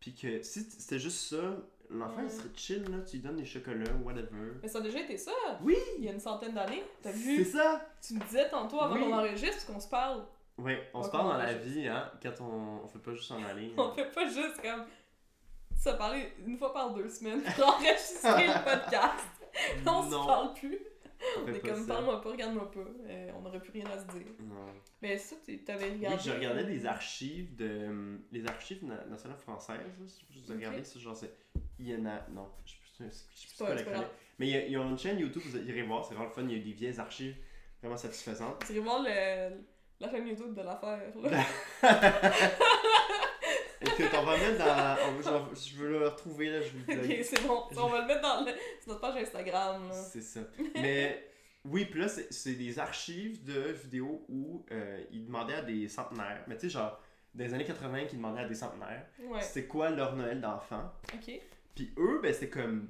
puis 0.00 0.14
que 0.14 0.42
si 0.42 0.62
c'était 0.64 0.98
juste 0.98 1.30
ça, 1.34 1.42
l'enfant 1.90 2.20
il 2.22 2.30
serait 2.30 2.48
chill, 2.54 2.82
là, 2.90 2.98
tu 3.02 3.16
lui 3.16 3.22
donnes 3.22 3.36
des 3.36 3.44
chocolats, 3.46 3.90
whatever. 4.04 4.52
Mais 4.60 4.68
ça 4.68 4.78
a 4.78 4.80
déjà 4.82 5.00
été 5.00 5.16
ça, 5.16 5.30
Oui! 5.62 5.76
il 5.98 6.04
y 6.04 6.08
a 6.08 6.12
une 6.12 6.20
centaine 6.20 6.54
d'années. 6.54 6.82
T'as 7.02 7.12
C'est 7.12 7.18
vu? 7.18 7.44
ça! 7.44 7.80
Tu 8.06 8.14
me 8.14 8.20
disais 8.24 8.48
tantôt 8.50 8.80
avant 8.80 8.94
Oui. 8.96 9.00
qu'on 9.02 9.12
enregistre 9.14 9.66
qu'on 9.72 9.80
se 9.80 9.88
parle. 9.88 10.24
Ouais, 10.58 10.90
on 10.92 11.02
se 11.04 11.08
parle 11.10 11.28
dans 11.28 11.38
la 11.38 11.54
vie, 11.54 11.86
hein, 11.86 12.10
quand 12.20 12.40
on, 12.40 12.82
on 12.84 12.88
fait 12.88 12.98
pas 12.98 13.14
juste 13.14 13.30
en 13.30 13.42
aller. 13.44 13.72
On 13.78 13.92
fait 13.94 14.10
pas 14.10 14.26
juste 14.26 14.60
comme 14.60 14.84
se 15.76 15.90
parler 15.90 16.32
une 16.44 16.58
fois 16.58 16.72
par 16.72 16.92
deux 16.92 17.08
semaines 17.08 17.40
pour 17.56 17.68
enregistrer 17.68 18.48
le 18.48 18.64
podcast. 18.64 19.24
on 19.86 20.02
se 20.04 20.10
non, 20.10 20.26
parle 20.26 20.54
plus. 20.54 20.78
on 21.44 21.48
est 21.52 21.60
comme 21.60 21.86
parle-moi 21.86 22.20
pas, 22.20 22.30
regarde-moi 22.30 22.70
pas. 22.70 22.80
Euh, 23.08 23.30
on 23.36 23.40
n'aurait 23.42 23.60
plus 23.60 23.72
rien 23.72 23.86
à 23.86 23.98
se 23.98 24.06
dire. 24.16 24.26
Non. 24.40 24.66
Mais 25.02 25.18
ça, 25.18 25.36
tu 25.44 25.62
t'avais 25.64 25.86
Oui, 25.90 25.96
regardé. 25.96 26.22
je 26.24 26.30
regardais 26.30 26.64
des 26.64 26.86
archives 26.86 27.54
de. 27.56 27.66
euh, 27.68 28.16
Les 28.32 28.46
archives 28.46 28.84
na- 28.84 29.04
nationales 29.06 29.38
françaises. 29.38 29.78
si 30.06 30.24
vous 30.30 30.50
Ok. 30.52 30.56
regardez 30.58 30.84
ça, 30.84 30.98
genre 31.00 31.16
c'est. 31.16 31.34
INA. 31.80 32.26
Non, 32.32 32.48
je 32.64 32.72
sais 32.72 32.78
plus, 32.78 32.88
je 33.08 33.14
sais 33.40 33.46
plus 33.48 33.58
pas, 33.58 33.66
pas 33.66 33.74
chronique. 33.82 33.92
grave. 33.94 34.08
Mais 34.38 34.46
il 34.48 34.70
y 34.70 34.76
a- 34.76 34.80
une 34.82 34.98
chaîne 34.98 35.18
YouTube, 35.18 35.42
vous 35.44 35.56
irez 35.58 35.82
voir, 35.82 36.04
c'est 36.04 36.14
vraiment 36.14 36.28
le 36.28 36.34
fun. 36.34 36.42
Il 36.48 36.56
y 36.56 36.60
a 36.60 36.64
des 36.64 36.72
vieilles 36.72 36.98
archives 37.00 37.36
vraiment 37.80 37.96
satisfaisantes. 37.96 38.62
C'est 38.64 38.74
vraiment 38.74 39.02
le, 39.02 39.60
la 40.00 40.10
chaîne 40.10 40.26
YouTube 40.28 40.54
de 40.54 40.62
l'affaire. 40.62 41.00
là. 41.20 41.44
Écoute, 43.80 44.10
on 44.18 44.24
va 44.24 44.36
mettre 44.36 44.58
dans. 44.58 45.54
je, 45.54 45.76
veux 45.76 45.90
le 45.90 46.08
retrouver 46.08 46.50
là, 46.50 46.60
je 46.60 46.70
vous 46.70 46.84
le 46.88 47.18
ok, 47.18 47.24
c'est 47.24 47.46
bon. 47.46 47.62
On 47.76 47.88
va 47.88 48.00
le 48.00 48.06
mettre 48.06 48.22
dans 48.22 48.44
le, 48.44 48.52
sur 48.80 48.88
notre 48.88 49.00
page 49.00 49.16
Instagram. 49.22 49.90
C'est 49.92 50.22
ça. 50.22 50.40
Mais 50.74 51.30
oui, 51.64 51.84
puis 51.84 52.00
là, 52.00 52.08
c'est 52.08 52.32
c'est 52.32 52.54
des 52.54 52.78
archives 52.78 53.44
de 53.44 53.72
vidéos 53.72 54.24
où 54.28 54.64
euh, 54.72 55.02
ils 55.12 55.24
demandaient 55.26 55.54
à 55.54 55.62
des 55.62 55.88
centenaires, 55.88 56.44
mais 56.46 56.56
tu 56.56 56.62
sais, 56.62 56.70
genre, 56.70 57.00
dans 57.34 57.44
les 57.44 57.54
années 57.54 57.64
80, 57.64 58.06
qu'ils 58.06 58.18
demandaient 58.18 58.42
à 58.42 58.48
des 58.48 58.54
centenaires, 58.54 59.06
Ouais. 59.20 59.40
c'était 59.42 59.66
quoi 59.66 59.90
leur 59.90 60.16
Noël 60.16 60.40
d'enfant? 60.40 60.90
Ok. 61.14 61.40
Puis 61.74 61.92
eux, 61.98 62.20
ben 62.22 62.32
c'était 62.32 62.48
comme. 62.50 62.88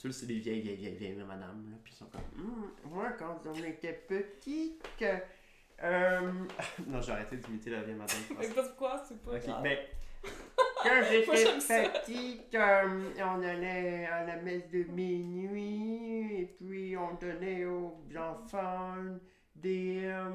Tu 0.00 0.12
sais, 0.12 0.20
c'est 0.20 0.26
des 0.26 0.38
vieilles, 0.38 0.60
vieilles, 0.60 0.76
vieilles, 0.76 0.96
vieilles 0.96 1.14
madames, 1.14 1.68
là. 1.70 1.76
Puis 1.82 1.92
ils 1.92 1.96
sont 1.96 2.06
comme. 2.06 2.20
Hum, 2.36 2.72
moi, 2.84 3.12
quand 3.18 3.40
on 3.46 3.54
était 3.64 3.92
petite. 3.92 4.82
Euh... 5.82 6.32
non, 6.86 7.00
j'ai 7.00 7.12
arrêté 7.12 7.36
d'imiter 7.36 7.70
la 7.70 7.82
vieille 7.82 7.94
madame. 7.94 8.16
Mais 8.38 8.48
pourquoi, 8.48 9.02
c'est 9.06 9.22
pas. 9.22 9.32
Ok, 9.32 9.44
grave. 9.46 9.60
mais. 9.62 9.88
Quand 10.82 11.02
j'étais 11.10 11.88
petite, 11.90 12.54
euh, 12.54 13.10
on 13.18 13.42
allait 13.42 14.06
à 14.06 14.24
la 14.24 14.36
messe 14.36 14.68
de 14.70 14.84
minuit 14.84 16.40
et 16.40 16.56
puis 16.58 16.96
on 16.96 17.14
donnait 17.14 17.64
aux 17.64 18.00
enfants 18.16 18.94
des, 19.56 20.02
euh, 20.04 20.30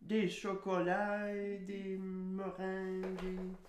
des 0.00 0.28
chocolats 0.28 1.32
et 1.32 1.58
des 1.58 1.96
meringues 1.98 3.24
et, 3.24 3.67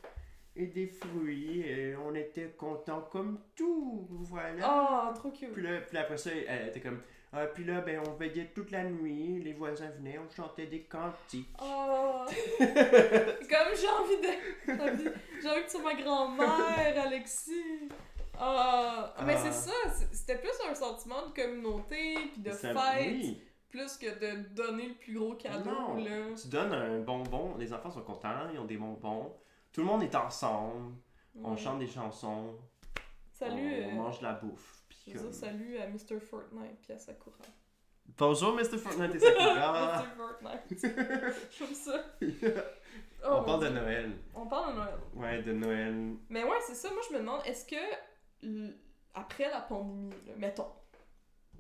et 0.59 0.67
des 0.67 0.87
fruits 0.87 1.61
et 1.61 1.95
on 1.95 2.13
était 2.13 2.53
contents 2.57 3.07
comme 3.11 3.39
tout, 3.55 4.07
voilà. 4.09 5.09
Oh, 5.11 5.13
trop 5.15 5.31
cute. 5.31 5.53
Puis, 5.53 5.63
là, 5.63 5.79
puis 5.87 5.97
après 5.97 6.17
ça, 6.17 6.29
elle 6.47 6.67
était 6.67 6.81
comme. 6.81 7.01
Ah, 7.31 7.45
puis 7.45 7.63
là, 7.63 7.81
ben, 7.81 8.01
on 8.07 8.13
veillait 8.13 8.51
toute 8.55 8.71
la 8.71 8.83
nuit, 8.83 9.39
les 9.43 9.53
voisins 9.53 9.89
venaient, 9.97 10.17
on 10.19 10.29
chantait 10.35 10.65
des 10.65 10.81
cantiques. 10.81 11.47
Oh. 11.61 12.25
Comme 12.59 13.75
j'ai 13.75 13.87
envie 13.87 14.17
de. 14.21 14.29
J'ai 15.41 15.49
envie, 15.49 15.63
tu 15.63 15.69
sois 15.69 15.83
ma 15.83 15.93
grand-mère, 16.01 17.05
Alexis. 17.05 17.89
Ah. 18.37 19.13
Mais 19.25 19.35
Ah. 19.37 19.43
c'est 19.43 19.51
ça, 19.69 20.05
c'était 20.11 20.37
plus 20.37 20.49
un 20.69 20.73
sentiment 20.73 21.27
de 21.27 21.33
communauté 21.39 22.15
puis 22.33 22.41
de 22.41 22.51
Ça- 22.51 22.73
fête, 22.73 23.11
oui. 23.11 23.41
plus 23.69 23.97
que 23.97 24.07
de 24.07 24.47
donner 24.55 24.87
le 24.87 24.95
plus 24.95 25.13
gros 25.13 25.35
cadeau, 25.35 25.69
Non. 25.69 25.95
là. 25.97 26.33
Tu 26.41 26.47
donnes 26.47 26.73
un 26.73 26.99
bonbon, 27.01 27.55
les 27.59 27.71
enfants 27.73 27.91
sont 27.91 28.01
contents, 28.01 28.49
ils 28.53 28.59
ont 28.59 28.65
des 28.65 28.77
bonbons. 28.77 29.33
Tout 29.71 29.81
le 29.81 29.87
monde 29.87 30.03
est 30.03 30.15
ensemble, 30.15 30.95
on 31.43 31.55
chante 31.55 31.79
des 31.79 31.87
chansons, 31.87 32.57
Salut, 33.31 33.83
on, 33.85 33.87
on 33.87 33.91
euh, 33.91 33.95
mange 33.95 34.19
de 34.19 34.23
la 34.23 34.33
bouffe. 34.33 34.83
puis 34.89 34.97
je 35.07 35.11
veux 35.13 35.19
comme- 35.19 35.31
dire 35.31 35.39
salut 35.39 35.77
à 35.77 35.87
Mr. 35.87 36.19
Fortnite 36.19 36.81
puis 36.81 36.93
à 36.93 36.97
Sakura. 36.97 37.37
Bonjour 38.17 38.53
Mr. 38.55 38.77
Fortnite 38.77 39.15
et 39.15 39.19
Sakura. 39.19 40.01
Mr. 40.03 40.07
Fortnite. 40.17 40.85
J'aime 41.51 41.73
ça. 41.73 42.03
Oh, 43.21 43.27
on 43.31 43.37
mon 43.39 43.43
parle 43.43 43.63
de. 43.65 43.69
Noël. 43.69 44.17
On 44.33 44.47
parle 44.47 44.71
de 44.73 44.79
Noël. 44.79 44.99
Ouais, 45.13 45.43
de 45.43 45.51
Noël. 45.51 46.15
Mais 46.29 46.41
ouais, 46.45 46.57
c'est 46.65 46.73
ça. 46.73 46.89
Moi, 46.89 47.01
je 47.09 47.13
me 47.15 47.19
demande, 47.19 47.41
est-ce 47.45 47.65
que 47.65 47.75
après 49.13 49.49
la 49.49 49.59
pandémie, 49.59 50.15
là, 50.25 50.33
mettons, 50.37 50.71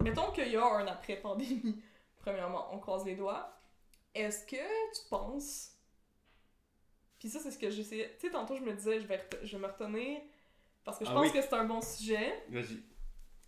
mettons 0.01 0.31
qu'il 0.31 0.47
y 0.47 0.55
a 0.55 0.65
un 0.65 0.87
après-pandémie, 0.87 1.83
premièrement, 2.17 2.73
on 2.73 2.79
croise 2.79 3.03
les 3.03 3.15
doigts, 3.17 3.53
est-ce 4.15 4.45
que 4.45 4.55
tu 4.55 5.09
penses. 5.09 5.75
Puis 7.19 7.29
ça, 7.29 7.39
c'est 7.39 7.51
ce 7.51 7.59
que 7.59 7.69
j'essayais. 7.69 8.15
Tu 8.19 8.27
sais, 8.27 8.31
tantôt, 8.31 8.55
je 8.55 8.61
me 8.61 8.73
disais, 8.73 8.99
je 9.01 9.05
vais, 9.07 9.19
je 9.43 9.57
vais 9.57 9.61
me 9.61 9.71
retenir 9.71 10.21
parce 10.85 10.97
que 10.97 11.05
je 11.05 11.09
Ah 11.11 11.13
pense 11.13 11.27
oui. 11.27 11.33
que 11.33 11.41
c'est 11.41 11.53
un 11.53 11.65
bon 11.65 11.81
sujet. 11.81 12.43
Vas-y. 12.49 12.81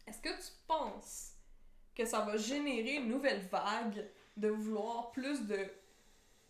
Est-ce 0.08 0.20
que 0.22 0.30
tu 0.30 0.52
penses 0.68 1.34
que 1.96 2.06
ça 2.06 2.22
va 2.22 2.36
générer 2.38 2.96
une 2.96 3.08
nouvelle 3.10 3.40
vague 3.48 4.10
de 4.38 4.50
vouloir 4.50 5.12
plus 5.12 5.46
de, 5.48 5.60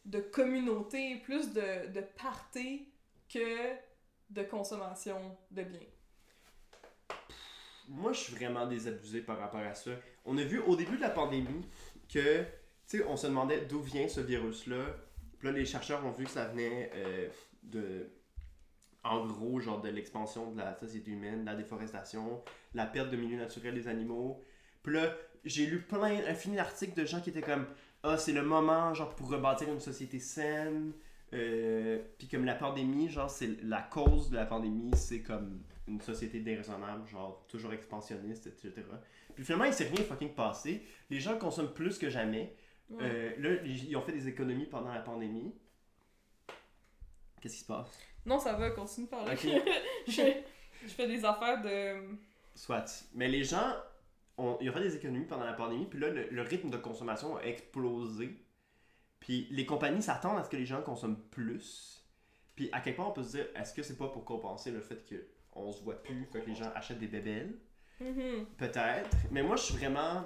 de 0.05 0.19
communauté, 0.19 1.17
plus 1.17 1.51
de, 1.53 1.87
de 1.91 2.01
party 2.01 2.87
que 3.29 3.73
de 4.31 4.43
consommation 4.43 5.37
de 5.51 5.63
biens? 5.63 5.79
Moi, 7.87 8.13
je 8.13 8.19
suis 8.19 8.35
vraiment 8.35 8.65
désabusé 8.65 9.21
par 9.21 9.37
rapport 9.37 9.59
à 9.59 9.73
ça. 9.75 9.91
On 10.25 10.37
a 10.37 10.43
vu 10.43 10.59
au 10.59 10.75
début 10.75 10.95
de 10.95 11.01
la 11.01 11.09
pandémie 11.09 11.67
que, 12.07 12.43
tu 12.87 12.97
sais, 12.99 13.05
on 13.05 13.17
se 13.17 13.27
demandait 13.27 13.61
d'où 13.65 13.81
vient 13.81 14.07
ce 14.07 14.21
virus-là. 14.21 14.85
Puis 15.41 15.49
là, 15.49 15.57
les 15.57 15.65
chercheurs 15.65 16.05
ont 16.05 16.11
vu 16.11 16.25
que 16.25 16.29
ça 16.29 16.45
venait 16.45 16.91
euh, 16.93 17.27
de, 17.63 18.11
en 19.03 19.25
gros, 19.25 19.59
genre 19.59 19.81
de 19.81 19.89
l'expansion 19.89 20.51
de 20.51 20.59
la 20.59 20.75
société 20.75 21.09
humaine, 21.09 21.41
de 21.41 21.45
la 21.47 21.55
déforestation, 21.55 22.43
la 22.75 22.85
perte 22.85 23.09
de 23.09 23.17
milieu 23.17 23.37
naturel 23.37 23.73
des 23.73 23.87
animaux. 23.87 24.43
Puis 24.83 24.93
là, 24.93 25.11
j'ai 25.43 25.65
lu 25.65 25.81
plein, 25.81 26.23
infini 26.27 26.57
d'articles 26.57 26.93
de 26.93 27.05
gens 27.05 27.21
qui 27.21 27.31
étaient 27.31 27.41
comme, 27.41 27.65
ah, 28.03 28.17
c'est 28.17 28.33
le 28.33 28.43
moment, 28.43 28.93
genre, 28.93 29.15
pour 29.15 29.31
rebâtir 29.31 29.67
une 29.67 29.79
société 29.79 30.19
saine. 30.19 30.93
Euh, 31.33 31.97
puis 32.19 32.27
comme 32.27 32.45
la 32.45 32.53
pandémie, 32.53 33.09
genre, 33.09 33.31
c'est 33.31 33.63
la 33.63 33.81
cause 33.81 34.29
de 34.29 34.35
la 34.35 34.45
pandémie, 34.45 34.91
c'est 34.95 35.23
comme 35.23 35.63
une 35.87 36.01
société 36.01 36.39
déraisonnable, 36.39 37.07
genre 37.07 37.47
toujours 37.47 37.73
expansionniste, 37.73 38.45
etc. 38.45 38.73
Puis 39.33 39.43
finalement, 39.43 39.65
il 39.65 39.73
s'est 39.73 39.87
rien 39.87 40.05
fucking 40.05 40.35
passé. 40.35 40.83
Les 41.09 41.19
gens 41.19 41.39
consomment 41.39 41.73
plus 41.73 41.97
que 41.97 42.11
jamais. 42.11 42.53
Ouais. 42.91 43.03
Euh, 43.03 43.31
là, 43.37 43.61
ils 43.63 43.95
ont 43.95 44.01
fait 44.01 44.11
des 44.11 44.27
économies 44.27 44.65
pendant 44.65 44.93
la 44.93 44.99
pandémie. 44.99 45.53
Qu'est-ce 47.39 47.55
qui 47.55 47.61
se 47.61 47.65
passe? 47.65 47.89
Non, 48.25 48.37
ça 48.37 48.53
va, 48.53 48.69
continue 48.71 49.05
de 49.05 49.11
parler. 49.11 49.33
Ok. 49.33 49.45
je, 50.07 50.21
je 50.83 50.93
fais 50.93 51.07
des 51.07 51.25
affaires 51.25 51.61
de. 51.61 52.15
Soit. 52.53 53.05
Mais 53.13 53.27
les 53.27 53.43
gens, 53.43 53.73
ont, 54.37 54.57
ils 54.61 54.69
ont 54.69 54.73
fait 54.73 54.81
des 54.81 54.95
économies 54.95 55.25
pendant 55.25 55.45
la 55.45 55.53
pandémie, 55.53 55.85
puis 55.85 55.99
là, 55.99 56.09
le, 56.09 56.27
le 56.29 56.41
rythme 56.41 56.69
de 56.69 56.77
consommation 56.77 57.37
a 57.37 57.41
explosé. 57.41 58.37
Puis 59.19 59.47
les 59.51 59.65
compagnies 59.65 60.01
s'attendent 60.01 60.39
à 60.39 60.43
ce 60.43 60.49
que 60.49 60.57
les 60.57 60.65
gens 60.65 60.81
consomment 60.81 61.21
plus. 61.29 62.03
Puis 62.55 62.69
à 62.71 62.81
quelque 62.81 62.97
part, 62.97 63.09
on 63.09 63.13
peut 63.13 63.23
se 63.23 63.37
dire, 63.37 63.47
est-ce 63.55 63.73
que 63.73 63.83
c'est 63.83 63.97
pas 63.97 64.07
pour 64.07 64.25
compenser 64.25 64.71
le 64.71 64.81
fait 64.81 65.03
qu'on 65.49 65.71
se 65.71 65.83
voit 65.83 66.01
plus, 66.01 66.27
que 66.27 66.39
les 66.39 66.55
gens 66.55 66.71
achètent 66.75 66.99
des 66.99 67.07
bébelles? 67.07 67.55
Mhm. 67.99 68.45
Peut-être. 68.57 69.09
Mais 69.29 69.43
moi, 69.43 69.55
je 69.55 69.63
suis 69.63 69.75
vraiment. 69.75 70.25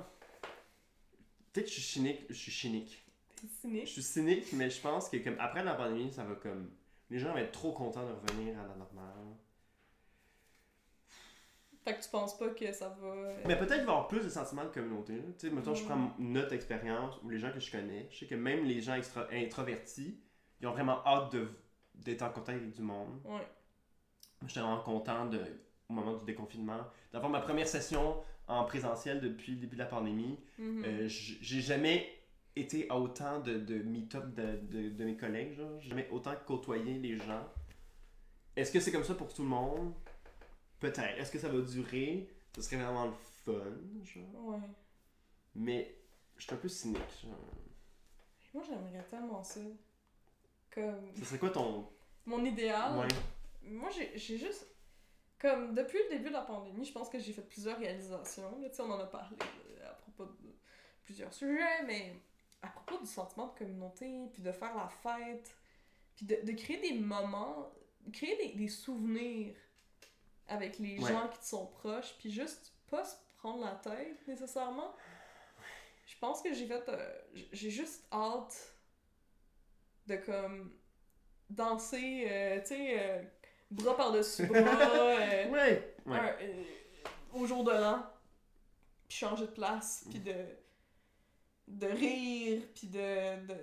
Peut-être 1.56 1.68
que 1.68 1.72
je 1.72 1.80
suis 1.80 1.84
cynique. 1.94 2.26
Je 2.30 2.34
suis 2.36 2.52
cynique. 2.52 3.02
Je 3.86 3.86
suis 3.86 4.04
cynique, 4.04 4.52
mais 4.54 4.70
je 4.70 4.82
pense 4.82 5.08
que 5.10 5.16
comme 5.18 5.38
après 5.40 5.64
la 5.64 5.74
pandémie, 5.76 6.12
ça 6.12 6.26
va 6.26 6.36
comme. 6.36 6.70
Les 7.10 7.18
gens 7.20 7.32
vont 7.32 7.38
être 7.38 7.52
trop 7.54 7.72
contents 7.72 8.06
de 8.06 8.12
revenir 8.12 8.60
à 8.60 8.64
la 8.64 8.76
normale. 8.76 9.14
Fait 11.84 11.96
que 11.96 12.04
tu 12.04 12.10
penses 12.10 12.38
pas 12.38 12.50
que 12.50 12.72
ça 12.74 12.90
va. 12.90 13.08
euh, 13.08 13.38
Mais 13.46 13.56
peut-être 13.58 13.76
qu'il 13.76 13.86
va 13.86 13.92
y 13.94 13.96
avoir 13.96 14.08
plus 14.08 14.22
de 14.24 14.30
sentiments 14.30 14.64
de 14.66 14.70
communauté. 14.70 15.14
Tu 15.38 15.48
sais, 15.48 15.54
mettons, 15.54 15.76
je 15.76 15.84
prends 15.86 16.12
notre 16.18 16.54
expérience 16.54 17.16
ou 17.24 17.30
les 17.30 17.38
gens 17.38 17.52
que 17.52 17.60
je 17.60 17.72
connais. 17.72 18.08
Je 18.12 18.18
sais 18.20 18.26
que 18.28 18.36
même 18.36 18.66
les 18.66 18.82
gens 18.82 18.96
extra- 18.96 19.28
introvertis, 19.32 20.20
ils 20.60 20.68
ont 20.68 20.72
vraiment 20.72 21.06
hâte 21.06 21.32
de- 21.34 21.48
d'être 21.94 22.24
en 22.24 22.32
contact 22.32 22.58
avec 22.58 22.72
du 22.74 22.82
monde. 22.82 23.22
Ouais. 23.24 23.48
J'étais 24.48 24.62
vraiment 24.62 24.82
content 24.82 25.26
de, 25.28 25.40
au 25.88 25.94
moment 25.94 26.16
du 26.16 26.26
déconfinement 26.26 26.82
d'avoir 27.14 27.32
ma 27.32 27.40
première 27.40 27.68
session 27.68 28.18
en 28.48 28.64
présentiel 28.66 29.22
depuis 29.22 29.54
le 29.54 29.58
début 29.60 29.76
de 29.76 29.82
la 29.82 29.88
pandémie. 29.88 30.38
Mhm. 30.58 30.84
Euh, 30.86 31.08
j'ai 31.08 31.62
jamais 31.62 32.12
été 32.56 32.90
à 32.90 32.98
autant 32.98 33.40
de, 33.40 33.58
de 33.58 33.76
meet-up 33.80 34.34
de, 34.34 34.58
de, 34.72 34.90
de 34.90 35.04
mes 35.04 35.18
collègues. 35.18 35.58
J'ai 35.80 35.90
jamais 35.90 36.08
autant 36.12 36.34
côtoyé 36.46 36.98
les 37.00 37.18
gens. 37.18 37.46
Est-ce 38.56 38.72
que 38.72 38.80
c'est 38.80 38.92
comme 38.92 39.04
ça 39.04 39.16
pour 39.16 39.34
tout 39.34 39.42
le 39.42 39.50
monde? 39.50 39.94
Peut-être. 40.80 41.18
Est-ce 41.20 41.32
que 41.32 41.40
ça 41.40 41.50
va 41.50 41.60
durer? 41.60 42.30
Ce 42.56 42.62
serait 42.62 42.78
vraiment 42.78 43.06
le 43.06 43.14
fun, 43.44 43.52
genre. 44.04 44.46
Ouais. 44.46 44.70
Mais 45.56 45.96
je 46.38 46.44
suis 46.44 46.54
un 46.54 46.58
peu 46.58 46.70
cynique, 46.70 47.02
genre. 47.22 47.34
Moi, 48.54 48.64
j'aimerais 48.66 49.04
tellement 49.10 49.44
ça. 49.44 49.60
Comme. 50.72 51.14
Ce 51.18 51.26
serait 51.26 51.40
quoi 51.40 51.50
ton. 51.50 51.90
Mon 52.26 52.46
idéal? 52.46 52.98
Ouais. 52.98 53.08
Moi, 53.64 53.90
j'ai 54.16 54.38
juste. 54.38 54.68
Comme 55.50 55.74
depuis 55.74 56.00
le 56.10 56.10
début 56.18 56.30
de 56.30 56.34
la 56.34 56.42
pandémie, 56.42 56.86
je 56.86 56.92
pense 56.92 57.10
que 57.10 57.20
j'ai 57.20 57.34
fait 57.34 57.42
plusieurs 57.44 57.78
réalisations. 57.78 58.60
là. 58.60 58.68
On 58.80 58.92
en 58.92 59.00
a 59.00 59.06
parlé 59.06 59.38
euh, 59.42 59.90
à 59.90 59.94
propos 59.94 60.26
de 60.26 60.56
plusieurs 61.04 61.34
sujets, 61.34 61.84
mais 61.86 62.16
à 62.62 62.68
propos 62.68 62.98
du 63.00 63.06
sentiment 63.06 63.48
de 63.48 63.58
communauté, 63.58 64.28
puis 64.34 64.42
de 64.42 64.52
faire 64.52 64.76
la 64.76 64.88
fête, 64.90 65.56
puis 66.16 66.26
de, 66.26 66.38
de 66.44 66.52
créer 66.54 66.80
des 66.82 66.94
moments, 67.00 67.72
créer 68.12 68.36
des, 68.38 68.54
des 68.54 68.68
souvenirs 68.70 69.56
avec 70.48 70.80
les 70.80 71.00
Ouais. 71.00 71.12
gens 71.12 71.28
qui 71.28 71.40
te 71.40 71.46
sont 71.46 71.68
proches, 71.68 72.16
puis 72.18 72.32
juste 72.32 72.74
pas 72.90 73.04
se 73.04 73.16
prendre 73.38 73.64
la 73.64 73.76
tête 73.76 74.28
nécessairement. 74.28 74.96
Je 76.08 76.18
pense 76.20 76.42
que 76.42 76.54
j'ai 76.54 76.66
fait. 76.68 76.88
euh, 76.90 77.22
j'ai 77.52 77.70
juste 77.70 78.08
hâte 78.12 78.74
de 80.08 80.16
comme 80.18 80.72
danser, 81.50 82.28
euh, 82.30 82.60
tu 82.62 82.68
sais, 82.68 83.00
euh, 83.00 83.24
bras 83.72 83.96
par-dessus 83.98 84.46
bras, 84.46 84.60
euh, 84.60 85.50
Ouais! 85.52 85.96
Ouais. 86.06 86.18
un- 86.20 86.36
euh, 86.42 86.64
au 87.34 87.46
jour 87.46 87.64
de 87.64 87.72
l'an, 87.72 88.04
puis 89.08 89.18
changer 89.18 89.46
de 89.48 89.52
place, 89.52 90.06
puis 90.10 90.20
de, 90.20 90.34
de 91.68 91.88
rire, 91.88 92.62
puis 92.74 92.88
de. 92.88 93.46
de... 93.48 93.56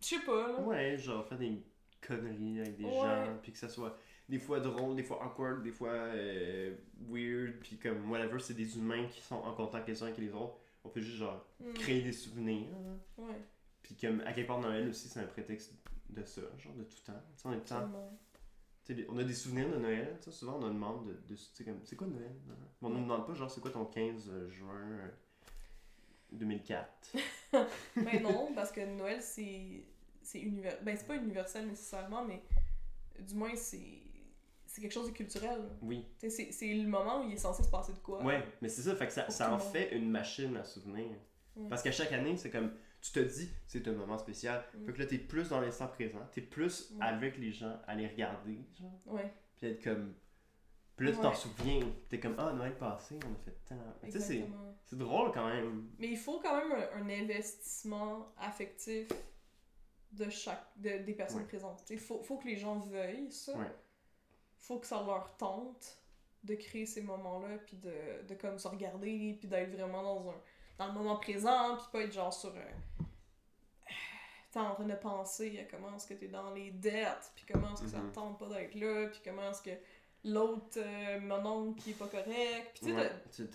Je 0.00 0.06
sais 0.06 0.20
pas, 0.20 0.48
là. 0.52 0.60
Ouais, 0.60 0.96
genre 0.98 1.26
faire 1.26 1.38
des 1.38 1.60
conneries 2.00 2.60
avec 2.60 2.76
des 2.76 2.84
Ouais. 2.84 2.92
gens, 2.92 3.36
puis 3.42 3.52
que 3.52 3.58
ça 3.58 3.68
soit 3.68 3.98
des 4.28 4.38
fois 4.38 4.60
drôle, 4.60 4.94
des 4.94 5.02
fois 5.02 5.24
awkward, 5.24 5.62
des 5.62 5.72
fois 5.72 5.90
euh, 5.90 6.74
weird, 7.08 7.54
puis 7.60 7.76
comme 7.78 8.10
whatever, 8.10 8.38
c'est 8.38 8.54
des 8.54 8.76
humains 8.78 9.06
qui 9.08 9.20
sont 9.20 9.36
en 9.36 9.52
contact 9.54 9.88
les 9.88 10.02
uns 10.02 10.06
avec 10.06 10.18
les 10.18 10.32
autres. 10.32 10.56
On 10.84 10.88
peut 10.90 11.00
juste 11.00 11.16
genre 11.16 11.44
Mm, 11.60 11.72
créer 11.74 12.02
des 12.02 12.12
souvenirs. 12.12 12.68
ouais, 13.16 13.34
Puis 13.82 13.96
comme 13.96 14.20
à 14.20 14.32
quelque 14.32 14.46
part 14.46 14.60
Noël 14.60 14.88
aussi, 14.88 15.08
c'est 15.08 15.18
un 15.20 15.24
prétexte 15.26 15.72
de 16.10 16.24
ça, 16.24 16.42
genre 16.58 16.74
de 16.74 16.84
tout 16.84 16.96
temps. 17.04 17.20
Tu 17.36 17.42
sais, 17.42 17.48
on, 17.48 17.52
est 17.52 17.56
tout 17.56 17.74
le 17.74 19.04
temps- 19.04 19.12
on 19.12 19.18
a 19.18 19.24
des 19.24 19.34
souvenirs 19.34 19.70
de 19.70 19.76
Noël, 19.76 20.16
tu 20.18 20.30
sais, 20.30 20.36
souvent 20.38 20.56
on 20.56 20.60
nous 20.60 20.72
demande 20.72 21.06
de, 21.06 21.12
de 21.12 21.34
tu 21.34 21.36
sais, 21.36 21.64
comme 21.64 21.80
c'est 21.84 21.96
quoi 21.96 22.06
Noël 22.06 22.32
hein? 22.50 22.54
On 22.80 22.88
nous 22.88 23.00
demande 23.00 23.26
pas 23.26 23.34
genre 23.34 23.50
c'est 23.50 23.60
quoi 23.60 23.70
ton 23.70 23.84
15 23.84 24.48
juin 24.48 24.80
euh, 24.80 25.08
2004. 26.32 27.16
Ben 27.96 28.22
non, 28.22 28.52
parce 28.54 28.72
que 28.72 28.84
Noël, 28.84 29.22
c'est. 29.22 29.84
C'est 30.22 30.40
univers... 30.40 30.76
Ben, 30.82 30.94
c'est 30.94 31.06
pas 31.06 31.16
universel 31.16 31.66
nécessairement, 31.66 32.22
mais 32.24 32.42
du 33.18 33.34
moins, 33.34 33.54
c'est. 33.56 34.02
C'est 34.66 34.82
quelque 34.82 34.92
chose 34.92 35.08
de 35.08 35.12
culturel. 35.14 35.62
Oui. 35.80 36.04
C'est 36.18 36.28
c'est 36.28 36.74
le 36.74 36.86
moment 36.86 37.22
où 37.22 37.28
il 37.28 37.32
est 37.32 37.38
censé 37.38 37.62
se 37.62 37.70
passer 37.70 37.92
de 37.94 37.98
quoi. 37.98 38.22
Ouais, 38.22 38.44
mais 38.60 38.68
c'est 38.68 38.82
ça, 38.82 38.94
fait 38.94 39.06
que 39.06 39.12
ça, 39.14 39.30
ça 39.30 39.52
en 39.52 39.58
fait 39.58 39.96
une 39.96 40.10
machine 40.10 40.54
à 40.58 40.64
souvenir. 40.64 41.16
Mm. 41.56 41.68
Parce 41.70 41.82
qu'à 41.82 41.90
chaque 41.90 42.12
année, 42.12 42.36
c'est 42.36 42.50
comme, 42.50 42.70
tu 43.00 43.12
te 43.12 43.20
dis, 43.20 43.48
c'est 43.66 43.86
un 43.88 43.92
moment 43.92 44.18
spécial. 44.18 44.64
Mm. 44.74 44.86
Fait 44.86 44.92
que 44.92 44.98
là, 44.98 45.06
t'es 45.06 45.18
plus 45.18 45.48
dans 45.50 45.60
l'instant 45.60 45.88
présent, 45.88 46.20
t'es 46.32 46.40
plus 46.40 46.90
Mm. 46.92 47.02
avec 47.02 47.38
les 47.38 47.52
gens 47.52 47.76
à 47.86 47.94
les 47.94 48.06
regarder, 48.08 48.58
genre, 48.78 49.00
Ouais, 49.06 49.32
puis 49.56 49.68
être 49.68 49.82
comme. 49.84 50.14
Puis 50.96 51.06
là, 51.06 51.12
tu 51.12 51.20
t'en 51.20 51.32
souviens, 51.34 51.80
t'es 52.08 52.18
comme, 52.18 52.34
ah, 52.38 52.52
Noël 52.52 52.76
passé, 52.76 53.16
on 53.24 53.32
a 53.32 53.36
fait 53.44 53.56
tant. 53.68 53.76
Tu 54.02 54.10
sais, 54.10 54.18
c'est- 54.20 54.44
c'est 54.84 54.98
drôle 54.98 55.30
quand 55.32 55.46
même. 55.46 55.90
Mais 55.98 56.08
il 56.08 56.16
faut 56.16 56.40
quand 56.40 56.56
même 56.56 56.72
un, 56.72 57.02
un 57.04 57.08
investissement 57.08 58.32
affectif 58.36 59.06
de 60.10 60.28
chaque 60.28 60.66
de- 60.76 60.98
des 61.04 61.14
personnes 61.14 61.42
Ouais. 61.42 61.46
présentes. 61.46 61.84
Il 61.90 61.98
faut, 62.00 62.20
faut 62.22 62.38
que 62.38 62.46
les 62.48 62.56
gens 62.56 62.78
veuillent 62.80 63.30
ça. 63.32 63.56
Ouais. 63.56 63.70
faut 64.60 64.80
que 64.80 64.86
ça 64.88 65.00
leur 65.06 65.36
tente 65.36 66.02
de 66.42 66.54
créer 66.56 66.84
ces 66.84 67.00
moments-là, 67.02 67.58
puis 67.58 67.76
de, 67.76 68.26
de 68.26 68.34
comme 68.34 68.58
se 68.58 68.66
regarder, 68.66 69.36
puis 69.38 69.46
d'être 69.48 69.70
vraiment 69.70 70.02
dans 70.02 70.30
un 70.30 70.34
dans 70.78 70.86
le 70.88 70.92
moment 70.94 71.16
présent, 71.16 71.76
puis 71.76 71.86
pas 71.92 72.02
être 72.02 72.12
genre 72.12 72.32
sur... 72.34 72.50
Euh, 72.50 72.60
en 74.62 74.74
train 74.74 74.84
de 74.86 74.94
penser 74.94 75.58
à 75.60 75.64
comment 75.74 75.94
est-ce 75.96 76.06
que 76.06 76.14
t'es 76.14 76.28
dans 76.28 76.52
les 76.52 76.70
dettes, 76.70 77.32
puis 77.34 77.44
comment 77.50 77.72
est-ce 77.74 77.82
que 77.82 77.88
ça 77.88 77.98
Mhm. 77.98 78.10
te 78.10 78.14
tente 78.14 78.38
pas 78.38 78.48
d'être 78.48 78.74
là, 78.74 79.06
puis 79.08 79.20
comment 79.24 79.50
est-ce 79.50 79.62
que 79.62 79.70
l'autre, 80.24 80.78
euh, 80.78 81.20
mon 81.20 81.44
oncle 81.46 81.80
qui 81.82 81.90
est 81.90 81.94
pas 81.98 82.06
correct, 82.08 82.70
puis 82.74 82.80
tu 82.80 82.86
sais, 82.86 82.92
Ouais, 82.94 83.10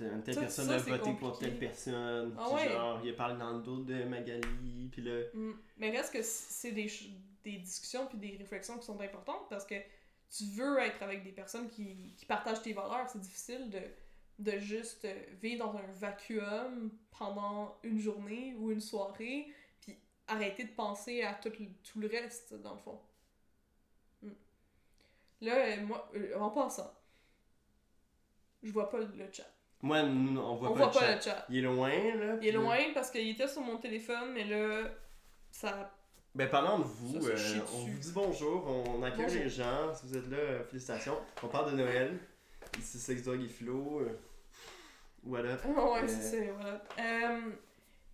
une 0.08 0.24
telle 0.24 0.36
personne 0.36 0.70
a 0.70 0.78
voté 0.78 1.14
pour 1.14 1.38
telle 1.38 1.60
personne, 1.60 2.36
Ah 2.40 2.50
ouais. 2.54 2.70
genre, 2.70 3.00
il 3.04 3.12
a 3.12 3.14
parlé 3.14 3.38
dans 3.38 3.52
le 3.58 3.62
dos 3.62 3.78
de 3.84 4.04
Magali, 4.06 4.90
puis 4.92 5.02
là. 5.02 5.22
Mm. 5.34 5.52
Mais 5.78 5.90
reste 5.92 6.14
que 6.14 6.22
c'est 6.22 6.72
des, 6.72 6.90
des 7.44 7.58
discussions 7.58 8.08
puis 8.08 8.18
des 8.18 8.38
réflexions 8.38 8.78
qui 8.78 8.86
sont 8.86 9.00
importantes 9.02 9.48
parce 9.50 9.66
que 9.66 9.76
tu 10.36 10.46
veux 10.46 10.80
être 10.80 11.04
avec 11.04 11.24
des 11.24 11.32
personnes 11.34 11.70
qui, 11.70 12.14
qui 12.18 12.26
partagent 12.26 12.62
tes 12.62 12.74
valeurs. 12.74 13.08
C'est 13.10 13.20
difficile 13.22 13.70
de, 13.70 13.82
de 14.40 14.58
juste 14.58 15.06
vivre 15.42 15.66
dans 15.68 15.78
un 15.78 15.92
vacuum 15.94 16.90
pendant 17.20 17.76
une 17.84 18.00
journée 18.00 18.56
ou 18.58 18.72
une 18.72 18.82
soirée 18.82 19.48
arrêter 20.28 20.64
de 20.66 20.72
penser 20.72 21.22
à 21.24 21.34
tout 21.36 21.52
le, 21.60 21.66
tout 21.84 22.00
le 22.00 22.08
reste, 22.08 22.54
dans 22.62 22.74
le 22.74 22.80
fond. 22.80 23.00
Mm. 24.22 24.30
Là, 25.42 25.56
euh, 25.56 25.82
moi, 25.86 26.10
euh, 26.16 26.38
en 26.40 26.50
passant, 26.50 26.94
je 28.64 28.72
vois 28.72 28.90
pas 28.90 28.98
le 29.00 29.08
chat. 29.32 29.44
Moi, 29.82 30.00
on 30.00 30.56
voit 30.56 30.70
On 30.72 30.74
pas, 30.74 30.88
voit 30.88 30.88
le 30.88 30.94
pas 30.94 31.00
chat. 31.00 31.16
le 31.16 31.22
chat. 31.22 31.46
Il 31.50 31.58
est 31.58 31.62
loin, 31.62 31.90
là. 31.90 32.38
Il 32.42 32.48
est 32.48 32.52
là- 32.54 32.60
loin 32.60 32.78
parce 32.94 33.12
qu'il 33.12 33.28
était 33.28 33.48
sur 33.48 33.62
mon 33.62 33.78
téléphone, 33.78 34.32
mais 34.34 34.46
là, 34.46 34.90
ça 35.52 35.94
Ben, 36.34 36.50
parlant 36.50 36.80
de 36.80 36.84
vous, 36.86 37.22
Ça, 37.22 37.28
euh, 37.30 37.60
on 37.74 37.78
vous 37.86 37.98
dit 38.00 38.12
bonjour, 38.14 38.66
on 38.68 39.04
accueille 39.04 39.26
Bonjour. 39.26 39.44
les 39.44 39.50
gens. 39.50 39.94
Si 39.94 40.08
vous 40.08 40.18
êtes 40.18 40.28
là, 40.30 40.64
félicitations. 40.64 41.18
On 41.44 41.48
parle 41.48 41.72
de 41.72 41.78
Noël. 41.78 42.18
Ici, 42.80 42.98
Sex 42.98 43.22
Dog 43.24 43.42
et 43.44 43.48
Philo. 43.50 44.00
euh, 44.00 44.18
Voilà. 45.24 45.56
ouais, 45.68 46.04
Euh, 46.04 46.08
c'est 46.08 46.46
ça, 46.48 46.54
voilà. 46.54 47.42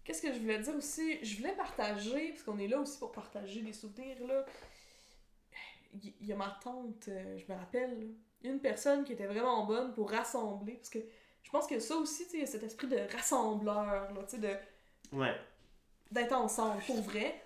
Qu'est-ce 0.09 0.23
que 0.23 0.33
je 0.33 0.39
voulais 0.39 0.57
dire 0.57 0.75
aussi? 0.75 1.23
Je 1.23 1.37
voulais 1.37 1.51
partager, 1.51 2.29
parce 2.29 2.41
qu'on 2.41 2.57
est 2.57 2.67
là 2.67 2.79
aussi 2.79 2.97
pour 2.97 3.11
partager 3.11 3.61
des 3.61 3.73
souvenirs, 3.73 4.17
là. 4.25 4.43
Il 5.93 6.25
y, 6.25 6.33
a 6.33 6.35
ma 6.35 6.57
tante, 6.63 7.07
euh, 7.09 7.37
je 7.37 7.53
me 7.53 7.55
rappelle, 7.55 7.91
là, 7.99 8.07
une 8.49 8.59
personne 8.59 9.03
qui 9.03 9.13
était 9.13 9.27
vraiment 9.27 9.67
bonne 9.67 9.93
pour 9.93 10.09
rassembler, 10.09 10.73
parce 10.73 10.89
que 10.89 10.97
je 11.43 11.51
pense 11.51 11.67
que 11.67 11.77
ça 11.77 11.95
aussi, 11.95 12.25
tu 12.27 12.39
sais, 12.39 12.47
cet 12.47 12.63
esprit 12.63 12.87
de 12.87 12.97
rassembleur, 13.15 14.11
là, 14.11 14.23
tu 14.27 14.37
sais, 14.37 14.37
de 14.39 15.15
Ouais. 15.15 15.35
d'être 16.09 16.33
ensemble 16.33 16.81
pour 16.87 17.01
vrai. 17.01 17.39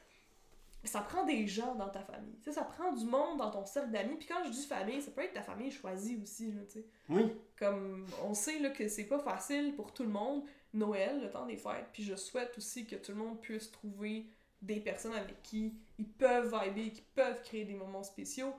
Ça 0.85 1.01
prend 1.01 1.25
des 1.25 1.45
gens 1.47 1.75
dans 1.75 1.89
ta 1.89 1.99
famille. 1.99 2.37
Tu 2.37 2.43
sais, 2.43 2.53
ça 2.53 2.63
prend 2.63 2.93
du 2.93 3.03
monde 3.03 3.39
dans 3.39 3.51
ton 3.51 3.65
cercle 3.65 3.91
d'amis. 3.91 4.15
Puis 4.15 4.27
quand 4.27 4.41
je 4.45 4.51
dis 4.51 4.65
famille, 4.65 5.01
ça 5.01 5.11
peut 5.11 5.21
être 5.23 5.33
ta 5.33 5.41
famille 5.41 5.69
choisie 5.69 6.17
aussi, 6.23 6.53
là, 6.53 6.61
tu 6.71 6.79
sais. 6.79 6.85
Oui. 7.09 7.23
Comme 7.57 8.07
on 8.23 8.33
sait 8.33 8.59
là, 8.59 8.69
que 8.69 8.87
c'est 8.87 9.07
pas 9.07 9.19
facile 9.19 9.75
pour 9.75 9.93
tout 9.93 10.03
le 10.03 10.09
monde, 10.09 10.45
Noël, 10.73 11.21
le 11.21 11.29
temps 11.29 11.45
des 11.45 11.57
fêtes, 11.57 11.87
puis 11.93 12.03
je 12.03 12.15
souhaite 12.15 12.57
aussi 12.57 12.85
que 12.85 12.95
tout 12.95 13.11
le 13.11 13.17
monde 13.17 13.39
puisse 13.41 13.71
trouver 13.71 14.25
des 14.61 14.79
personnes 14.79 15.13
avec 15.13 15.41
qui 15.43 15.73
ils 15.99 16.07
peuvent 16.07 16.45
vibrer, 16.51 16.91
qui 16.91 17.01
peuvent 17.13 17.41
créer 17.43 17.65
des 17.65 17.75
moments 17.75 18.03
spéciaux. 18.03 18.53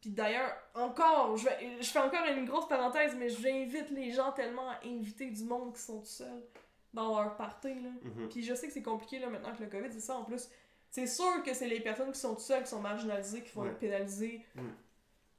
Puis 0.00 0.10
d'ailleurs, 0.10 0.52
encore, 0.74 1.36
je, 1.36 1.44
vais- 1.46 1.82
je 1.82 1.88
fais 1.90 1.98
encore 1.98 2.24
une 2.34 2.44
grosse 2.44 2.68
parenthèse, 2.68 3.16
mais 3.16 3.28
j'invite 3.28 3.90
les 3.90 4.12
gens 4.12 4.30
tellement 4.32 4.70
à 4.70 4.78
inviter 4.86 5.30
du 5.30 5.42
monde 5.44 5.74
qui 5.74 5.82
sont 5.82 5.98
tout 6.00 6.06
seuls 6.06 6.42
dans 6.94 7.20
leur 7.20 7.36
party. 7.36 7.74
Là. 7.74 7.90
Mhm. 8.02 8.28
Puis 8.28 8.42
je 8.44 8.54
sais 8.54 8.68
que 8.68 8.72
c'est 8.72 8.82
compliqué 8.82 9.18
là, 9.18 9.28
maintenant 9.28 9.52
que 9.54 9.62
le 9.62 9.68
COVID, 9.68 9.92
c'est 9.92 10.00
ça 10.00 10.16
en 10.16 10.24
plus. 10.24 10.48
C'est 10.90 11.06
sûr 11.08 11.42
que 11.44 11.52
c'est 11.52 11.66
les 11.68 11.80
personnes 11.80 12.12
qui 12.12 12.18
sont 12.20 12.34
tout 12.34 12.40
seules, 12.40 12.62
qui 12.62 12.70
sont 12.70 12.80
marginalisées, 12.80 13.42
qui 13.42 13.52
vont 13.54 13.62
Ouais. 13.62 13.70
être 13.70 13.78
pénalisées. 13.78 14.42
Mm. 14.54 14.60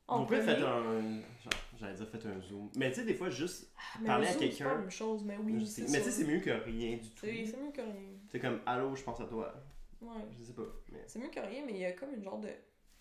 En 0.09 0.21
On 0.23 0.25
peut 0.25 0.41
faire 0.41 0.67
un. 0.67 1.01
genre, 1.21 1.53
J'allais 1.79 1.93
dire, 1.93 2.07
faites 2.09 2.25
un 2.25 2.41
zoom. 2.41 2.69
Mais 2.75 2.89
tu 2.91 2.99
sais, 2.99 3.05
des 3.05 3.13
fois, 3.13 3.29
juste. 3.29 3.71
Mais 4.01 4.07
parler 4.07 4.27
à 4.27 4.31
C'est 4.31 4.39
quelqu'un. 4.39 4.65
pas 4.65 4.71
la 4.73 4.77
même 4.79 4.91
chose, 4.91 5.23
mais 5.23 5.37
oui, 5.37 5.59
je 5.61 5.65
c'est 5.65 5.81
Mais 5.89 5.99
tu 5.99 6.03
sais, 6.05 6.11
c'est 6.11 6.25
mieux 6.25 6.39
que 6.39 6.49
rien 6.49 6.97
du 6.97 7.09
tout. 7.11 7.21
C'est 7.25 7.45
c'est 7.45 7.57
mieux 7.57 7.71
que 7.71 7.81
rien. 7.81 8.11
C'est 8.29 8.39
comme, 8.39 8.59
allô, 8.65 8.93
je 8.95 9.03
pense 9.03 9.19
à 9.21 9.25
toi. 9.25 9.53
Ouais. 10.01 10.09
Je 10.37 10.43
sais 10.43 10.53
pas. 10.53 10.63
Mais 10.91 11.03
C'est 11.07 11.19
mieux 11.19 11.29
que 11.29 11.39
rien, 11.39 11.63
mais 11.65 11.71
il 11.73 11.79
y 11.79 11.85
a 11.85 11.91
comme 11.93 12.13
une 12.13 12.23
genre 12.23 12.39
de 12.39 12.49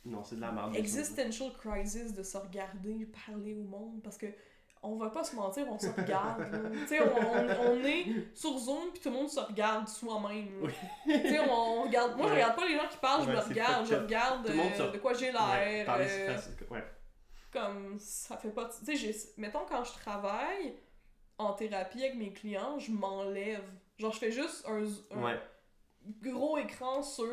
non, 0.05 0.22
c'est 0.24 0.36
de 0.36 0.40
la 0.40 0.53
merde. 0.53 0.74
existential 0.76 1.50
crisis 1.59 2.14
de 2.14 2.22
se 2.22 2.38
regarder, 2.38 3.07
parler 3.26 3.55
au 3.55 3.64
monde, 3.64 4.00
parce 4.03 4.16
que 4.16 4.26
on 4.80 4.94
va 4.96 5.11
pas 5.11 5.24
se 5.24 5.34
mentir, 5.34 5.66
on 5.68 5.76
se 5.78 5.88
regarde. 5.88 6.40
là. 6.53 6.70
Tu 6.70 6.86
sais, 6.86 7.00
on, 7.03 7.07
on- 7.16 7.72
on 7.72 7.84
est 7.84 8.07
sur 8.32 8.57
Zoom, 8.57 8.90
puis 8.92 9.00
tout 9.03 9.09
le 9.11 9.16
monde 9.16 9.28
se 9.28 9.40
regarde 9.40 9.88
soi-même. 9.88 10.48
là. 10.62 10.68
Tu 11.05 11.28
sais, 11.28 11.40
on, 11.40 11.53
on 11.53 11.82
regarde... 11.82 12.16
Moi, 12.16 12.26
je 12.28 12.32
Ouais. 12.32 12.36
regarde 12.36 12.57
pas 12.57 12.66
les 12.68 12.76
gens 12.76 12.88
qui 12.88 12.96
parlent, 12.98 13.24
je 13.24 13.28
Ouais, 13.28 13.36
me 13.36 13.40
c'est 13.42 13.48
regarde, 13.48 13.86
je 13.86 13.94
regarde 13.96 14.46
euh, 14.48 14.92
de 14.92 14.98
quoi 14.98 15.14
j'ai 15.14 15.26
Ouais, 15.26 15.32
l'air. 15.32 15.84
parler 15.84 16.07
euh, 16.09 16.28
Ouais. 16.36 16.42
Comme 17.53 17.99
ça 17.99 18.36
fait 18.36 18.51
pas 18.51 18.68
tu 18.68 18.96
sais 18.96 19.32
mettons 19.36 19.64
quand 19.68 19.84
je 19.84 19.92
travaille 19.92 20.74
en 21.38 21.53
thérapie 21.55 22.03
avec 22.05 22.16
mes 22.16 22.32
clients 22.32 22.78
je 22.78 22.90
m'enlève 22.90 23.64
genre 23.99 24.12
je 24.12 24.18
fais 24.18 24.32
juste 24.32 24.64
un, 24.66 24.84
un 25.16 25.22
Ouais. 25.24 25.40
gros 26.22 26.59
écran 26.59 27.03
sur 27.03 27.26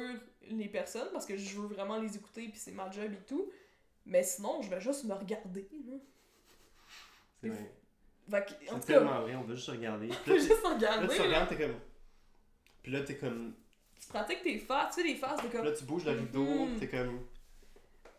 les 0.50 0.68
personnes 0.70 1.10
parce 1.14 1.26
que 1.26 1.36
je 1.38 1.60
veux 1.60 1.68
vraiment 1.68 1.98
les 1.98 2.16
écouter 2.16 2.48
puis 2.50 2.60
c'est 2.60 2.72
ma 2.72 2.90
job 2.92 3.12
et 3.14 3.26
tout 3.26 3.52
mais 4.06 4.24
sinon 4.24 4.62
je 4.62 4.70
vais 4.70 4.80
juste 4.82 5.04
me 5.06 5.14
regarder. 5.16 5.68
C'est 7.42 7.50
vrai. 7.50 7.72
Fait 8.30 8.46
que, 8.46 8.54
en 8.54 8.58
C'est 8.60 8.66
tout 8.68 8.80
cas 8.80 8.80
tellement 8.86 9.22
vrai, 9.22 9.36
on 9.36 9.44
veut 9.44 9.56
juste 9.56 9.70
regarder. 9.70 10.10
je 10.12 10.18
Puis 10.18 10.32
là, 10.32 10.38
tu- 10.38 10.48
juste 10.48 10.64
là, 10.64 10.70
regarder 10.74 11.08
tu 11.08 11.18
là. 11.18 11.24
regardes, 11.26 11.50
t'es 11.50 11.58
comme. 11.58 11.80
Puis 12.84 12.92
là, 12.92 13.02
t'es 13.02 13.18
comme. 13.18 13.54
tu 14.00 14.08
pratiques 14.08 14.42
tes 14.44 14.58
faces 14.60 14.96
tu 14.96 15.02
sais 15.02 15.08
des 15.08 15.16
faces 15.16 15.38
de 15.38 15.48
Puis 15.48 15.58
comme 15.58 15.66
là, 15.66 15.72
tu 15.72 15.84
bouges 15.86 16.06
le 16.06 16.12
rideau, 16.12 16.46
Mhm. 16.46 16.80
t'es 16.80 16.88
comme. 16.90 17.20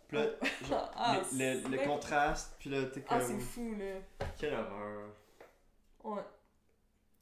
Puis 0.08 0.16
là, 0.18 0.24
genre, 0.68 0.90
Ah, 0.96 1.20
le, 1.32 1.38
le- 1.62 1.68
le 1.68 1.78
c'est- 1.78 1.84
contraste, 1.84 2.54
puis 2.58 2.70
là, 2.70 2.84
t'es 2.86 3.04
Ah, 3.08 3.18
comme. 3.18 3.26
c'est 3.26 3.38
fou, 3.40 3.74
là. 3.78 4.26
Quelle 4.38 4.54
horreur. 4.54 5.08
Ouais. 6.04 6.22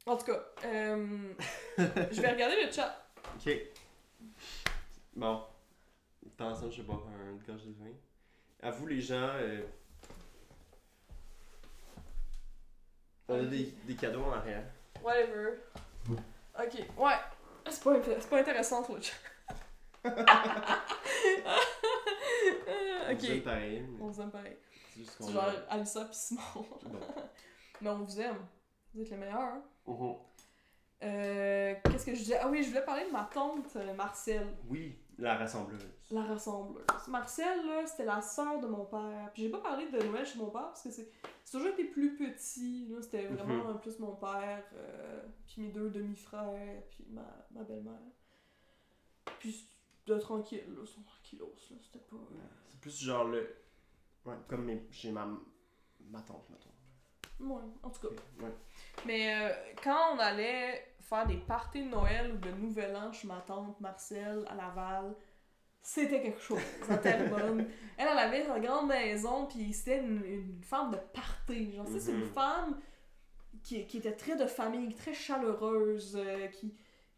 En 0.05 0.15
tout 0.17 0.25
cas, 0.25 0.39
euh, 0.65 1.33
je 1.77 2.21
vais 2.21 2.31
regarder 2.31 2.63
le 2.65 2.71
chat. 2.71 3.01
Ok. 3.35 3.51
Bon. 5.15 5.43
Pendant 6.37 6.53
ça, 6.55 6.69
je 6.69 6.77
vais 6.77 6.83
boire 6.83 7.01
un 7.07 7.33
gorge 7.47 7.63
de 7.65 7.71
vin. 7.71 7.91
À 8.61 8.69
vous, 8.69 8.85
les 8.87 9.01
gens. 9.01 9.29
euh, 9.33 9.63
On 13.27 13.39
a 13.39 13.43
des, 13.45 13.73
des 13.85 13.95
cadeaux 13.95 14.23
en 14.25 14.33
arrière. 14.33 14.63
Whatever. 15.01 15.57
Ok, 16.09 16.73
ouais. 16.97 17.13
C'est 17.67 17.83
pas, 17.83 17.95
pas 18.29 18.39
intéressant 18.39 18.85
le 18.93 19.01
chat. 19.01 19.15
On 23.09 23.15
vous 23.15 23.25
aime 23.31 23.41
pareil. 23.41 23.81
mais 23.87 24.01
On 24.03 24.07
vous 24.07 24.21
aime 24.21 24.31
pareil. 24.31 24.57
C'est 24.93 24.99
juste 25.01 25.17
qu'on 25.17 25.27
genre 25.31 25.51
Alissa 25.69 26.05
pis 26.05 26.15
Simon. 26.17 26.41
Bon. 26.83 26.99
Mais 27.81 27.89
on 27.89 27.97
vous 28.03 28.19
aime. 28.21 28.37
Vous 28.93 29.01
êtes 29.01 29.09
les 29.09 29.17
meilleurs. 29.17 29.39
hein. 29.41 29.63
Mhm. 29.87 30.15
Euh, 31.03 31.75
Qu'est-ce 31.83 32.05
que 32.05 32.13
je 32.13 32.19
disais? 32.19 32.37
Ah 32.41 32.47
oui, 32.49 32.63
je 32.63 32.69
voulais 32.69 32.85
parler 32.85 33.05
de 33.05 33.11
ma 33.11 33.29
tante, 33.31 33.75
euh, 33.75 33.93
Marcelle. 33.93 34.47
Oui, 34.69 34.97
la 35.19 35.35
rassembleuse. 35.35 35.85
La 36.09 36.23
rassembleuse. 36.23 36.85
Marcelle, 37.09 37.65
là, 37.67 37.85
c'était 37.85 38.05
la 38.05 38.21
sœur 38.21 38.59
de 38.61 38.67
mon 38.67 38.85
père. 38.85 39.29
Puis 39.33 39.43
j'ai 39.43 39.49
pas 39.49 39.59
parlé 39.59 39.87
de 39.89 39.99
Noël 40.01 40.25
chez 40.25 40.37
mon 40.39 40.49
père 40.49 40.67
parce 40.67 40.83
que 40.83 40.91
c'est 40.91 41.11
c'est 41.43 41.57
toujours 41.59 41.73
été 41.73 41.83
plus 41.85 42.15
petit. 42.15 42.87
Là, 42.89 43.01
c'était 43.01 43.27
vraiment 43.27 43.73
Mhm. 43.73 43.79
plus 43.81 43.99
mon 43.99 44.15
père, 44.15 44.63
euh, 44.73 45.21
puis 45.45 45.61
mes 45.61 45.69
deux 45.69 45.89
demi-frères, 45.91 46.81
puis 46.89 47.05
ma, 47.11 47.21
ma 47.51 47.63
belle-mère. 47.63 47.99
Puis 49.39 49.69
de 50.05 50.17
tranquille, 50.19 50.63
là, 50.77 50.85
sont 50.85 51.01
tranquillos, 51.03 51.53
là, 51.71 51.77
c'était 51.81 52.03
pas... 52.05 52.15
euh, 52.15 52.39
C'est 52.69 52.79
plus 52.79 53.03
genre 53.03 53.25
le. 53.25 53.55
Ouais, 54.25 54.35
comme 54.47 54.65
mes- 54.65 54.85
chez 54.91 55.11
ma, 55.11 55.27
ma 56.09 56.21
tante, 56.21 56.49
mettons. 56.49 56.69
Ouais, 57.53 57.61
en 57.83 57.89
tout 57.89 58.07
cas. 58.07 58.13
Ouais. 58.43 58.51
Mais 59.05 59.35
euh, 59.35 59.53
quand 59.83 60.15
on 60.15 60.19
allait 60.19 60.95
faire 61.01 61.27
des 61.27 61.37
parties 61.37 61.83
de 61.83 61.89
Noël 61.89 62.33
ou 62.33 62.37
de 62.37 62.49
Nouvel 62.51 62.95
An 62.95 63.11
chez 63.11 63.27
ma 63.27 63.41
tante 63.41 63.79
Marcel 63.81 64.45
à 64.49 64.55
Laval, 64.55 65.15
c'était 65.81 66.21
quelque 66.21 66.39
chose. 66.41 66.61
À 66.89 66.97
Terrebonne. 66.99 67.67
Elle, 67.97 68.07
elle 68.11 68.17
avait 68.17 68.45
sa 68.45 68.59
grande 68.59 68.87
maison, 68.87 69.45
puis 69.47 69.73
c'était 69.73 69.99
une, 69.99 70.23
une 70.25 70.63
femme 70.63 70.91
de 70.91 70.97
party. 71.13 71.73
Genre, 71.73 71.85
tu 71.85 71.93
sais, 71.93 71.99
c'est 71.99 72.11
une 72.13 72.21
Mhm. 72.21 72.29
femme 72.33 72.81
qui, 73.63 73.85
qui 73.85 73.97
était 73.97 74.15
très 74.15 74.35
de 74.37 74.45
famille, 74.47 74.95
très 74.95 75.13
chaleureuse, 75.13 76.15
euh, 76.15 76.47
qui, 76.47 76.73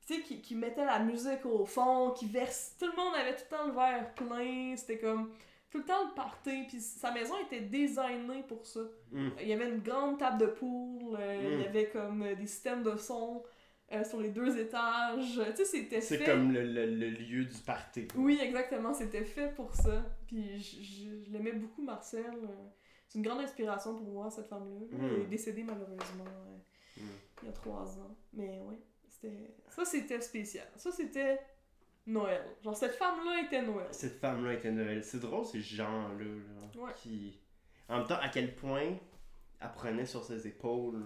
tu 0.07 0.13
sais, 0.15 0.21
qui, 0.21 0.41
qui 0.41 0.55
mettait 0.55 0.85
la 0.85 0.99
musique 0.99 1.45
au 1.45 1.65
fond, 1.65 2.11
qui 2.11 2.25
verse. 2.27 2.75
Tout 2.79 2.85
le 2.87 2.95
monde 2.95 3.13
avait 3.15 3.35
tout 3.35 3.43
le 3.51 3.57
temps 3.57 3.65
le 3.67 3.73
verre 3.73 4.13
plein. 4.15 4.75
C'était 4.77 4.97
comme 4.99 5.31
tout 5.69 5.79
le 5.79 5.83
temps 5.83 6.07
le 6.07 6.13
party. 6.15 6.63
Puis 6.69 6.79
sa 6.79 7.11
maison 7.11 7.35
était 7.45 7.59
designée 7.61 8.43
pour 8.47 8.65
ça. 8.65 8.79
Mm. 9.11 9.29
Il 9.41 9.47
y 9.49 9.53
avait 9.53 9.67
une 9.69 9.79
grande 9.81 10.17
table 10.17 10.37
de 10.39 10.45
pool, 10.47 11.17
euh, 11.19 11.41
il 11.43 11.59
y 11.59 11.63
Mm. 11.63 11.67
avait 11.67 11.89
comme 11.89 12.21
euh, 12.23 12.35
des 12.35 12.47
systèmes 12.47 12.83
de 12.83 12.95
son 12.95 13.43
euh, 13.91 14.03
sur 14.05 14.19
les 14.21 14.29
deux 14.31 14.57
étages. 14.57 15.41
Tu 15.51 15.55
sais, 15.57 15.65
c'était 15.65 15.99
C'est 16.01 16.17
fait. 16.19 16.25
comme 16.25 16.51
le, 16.53 16.63
le, 16.63 16.85
le 16.85 17.09
lieu 17.09 17.43
du 17.45 17.57
party. 17.65 18.07
Oui, 18.15 18.39
exactement, 18.41 18.93
c'était 18.93 19.23
fait 19.25 19.53
pour 19.55 19.73
ça. 19.75 20.05
Puis 20.25 20.57
je, 20.57 20.81
je- 20.83 21.23
je 21.25 21.31
l'aimais 21.31 21.53
beaucoup, 21.53 21.81
Marcel. 21.83 22.33
C'est 23.09 23.19
une 23.19 23.23
grande 23.25 23.39
inspiration 23.41 23.95
pour 23.95 24.07
moi, 24.07 24.29
cette 24.29 24.47
femme-là. 24.47 24.97
Mm. 24.97 25.05
Elle 25.15 25.21
est 25.21 25.25
décédée 25.25 25.63
malheureusement 25.63 26.25
il 26.97 27.45
y 27.45 27.49
a 27.49 27.53
trois 27.53 27.97
ans. 27.99 28.15
Mais 28.33 28.59
oui, 28.65 28.75
c'était. 29.21 29.55
Ça, 29.69 29.85
c'était 29.85 30.21
spécial. 30.21 30.67
Ça, 30.75 30.91
c'était 30.91 31.39
Noël. 32.05 32.43
Genre, 32.63 32.75
cette 32.75 32.95
femme-là 32.95 33.41
était 33.43 33.61
Noël. 33.61 33.87
Cette 33.91 34.19
femme-là 34.19 34.53
était 34.53 34.71
Noël. 34.71 35.03
C'est 35.03 35.19
drôle, 35.19 35.45
ces 35.45 35.61
gens-là, 35.61 36.25
Ouais. 36.75 36.91
qui... 36.95 37.39
En 37.89 37.97
même 37.99 38.07
temps, 38.07 38.19
à 38.21 38.29
quel 38.29 38.55
point 38.55 38.95
elle 39.59 39.71
prenait 39.73 40.05
sur 40.05 40.23
ses 40.23 40.47
épaules... 40.47 41.03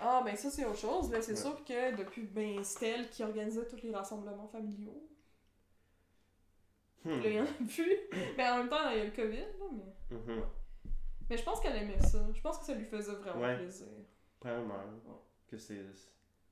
Ah, 0.00 0.22
ben 0.24 0.36
ça, 0.36 0.50
c'est 0.50 0.64
autre 0.64 0.78
chose. 0.78 1.10
Là, 1.10 1.20
c'est 1.20 1.32
Ouais. 1.32 1.36
sûr 1.38 1.64
que 1.64 1.96
depuis, 1.96 2.22
ben, 2.22 2.62
c'était 2.62 2.90
elle 2.90 3.08
qui 3.10 3.22
organisait 3.24 3.66
tous 3.66 3.82
les 3.82 3.92
rassemblements 3.94 4.46
familiaux. 4.48 5.02
Hmm. 7.04 7.10
Là, 7.10 7.28
il 7.28 7.32
y 7.34 7.40
en 7.40 7.44
a 7.44 7.46
plus. 7.46 7.96
Mais 8.36 8.48
en 8.50 8.58
même 8.58 8.68
temps, 8.68 8.90
il 8.90 8.98
y 8.98 9.00
a 9.00 9.04
le 9.04 9.10
COVID, 9.10 9.36
là, 9.38 9.66
mais... 9.72 10.16
Mhm. 10.16 10.42
Mais 11.28 11.36
je 11.36 11.42
pense 11.44 11.60
qu'elle 11.60 11.76
aimait 11.76 12.00
ça. 12.00 12.18
Je 12.34 12.40
pense 12.40 12.58
que 12.58 12.64
ça 12.64 12.74
lui 12.74 12.84
faisait 12.84 13.12
vraiment 13.14 13.40
Ouais. 13.40 13.56
plaisir. 13.56 13.86
Vraiment. 14.42 14.82
Que 15.48 15.56
c'est... 15.58 15.80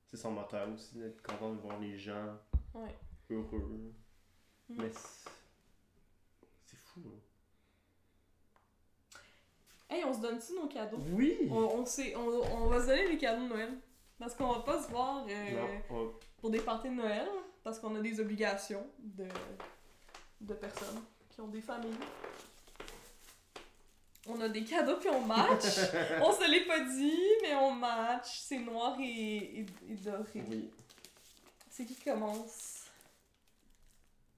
C'est 0.09 0.17
son 0.17 0.31
moteur 0.31 0.67
aussi, 0.73 0.95
d'être 0.97 1.21
content 1.21 1.53
de 1.53 1.59
voir 1.59 1.79
les 1.79 1.97
gens 1.97 2.37
Ouais. 2.73 2.95
heureux. 3.29 3.93
Mm. 4.69 4.75
Mais 4.77 4.89
c'est... 4.91 5.29
C'est 6.65 6.77
fou, 6.77 7.01
hein. 7.05 7.19
Hey, 9.89 10.03
on 10.05 10.13
se 10.13 10.19
donne-tu 10.19 10.53
nos 10.53 10.67
cadeaux? 10.67 10.97
Oui! 11.11 11.47
On, 11.49 11.55
on, 11.79 11.85
sait- 11.85 12.15
on, 12.15 12.27
on 12.27 12.67
va 12.67 12.81
se 12.81 12.87
donner 12.87 13.07
les 13.07 13.17
cadeaux 13.17 13.43
de 13.43 13.49
Noël. 13.49 13.73
Parce 14.19 14.35
qu'on 14.35 14.51
va 14.51 14.59
pas 14.59 14.81
se 14.83 14.89
voir 14.89 15.25
euh, 15.27 15.51
Non, 15.51 15.67
on- 15.89 16.13
pour 16.39 16.49
des 16.51 16.59
parties 16.59 16.89
de 16.89 16.95
Noël. 16.95 17.27
Parce 17.63 17.79
qu'on 17.79 17.95
a 17.95 17.99
des 17.99 18.19
obligations 18.19 18.85
de, 18.99 19.27
de 20.41 20.53
personnes 20.53 21.01
qui 21.29 21.41
ont 21.41 21.47
des 21.47 21.61
familles. 21.61 21.97
On 24.27 24.39
a 24.41 24.49
des 24.49 24.63
cadeaux 24.63 24.97
puis 24.97 25.09
on 25.09 25.21
match. 25.21 25.63
on 26.21 26.31
se 26.33 26.49
l'est 26.51 26.65
pas 26.65 26.79
dit, 26.81 27.19
mais 27.41 27.55
on 27.55 27.71
match. 27.71 28.39
C'est 28.41 28.59
noir 28.59 28.97
et, 28.99 29.59
et, 29.61 29.65
et 29.89 29.95
doré. 29.95 30.43
Oui. 30.49 30.69
C'est 31.69 31.85
qui 31.85 31.95
commence? 31.95 32.83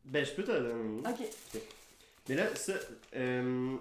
Ben, 0.05 0.25
je 0.25 0.31
peux 0.33 0.43
te 0.43 0.51
donner. 0.51 0.99
Ok. 1.07 1.61
Mais 2.29 2.35
là, 2.35 2.55
ça, 2.55 2.73
euh, 3.15 3.75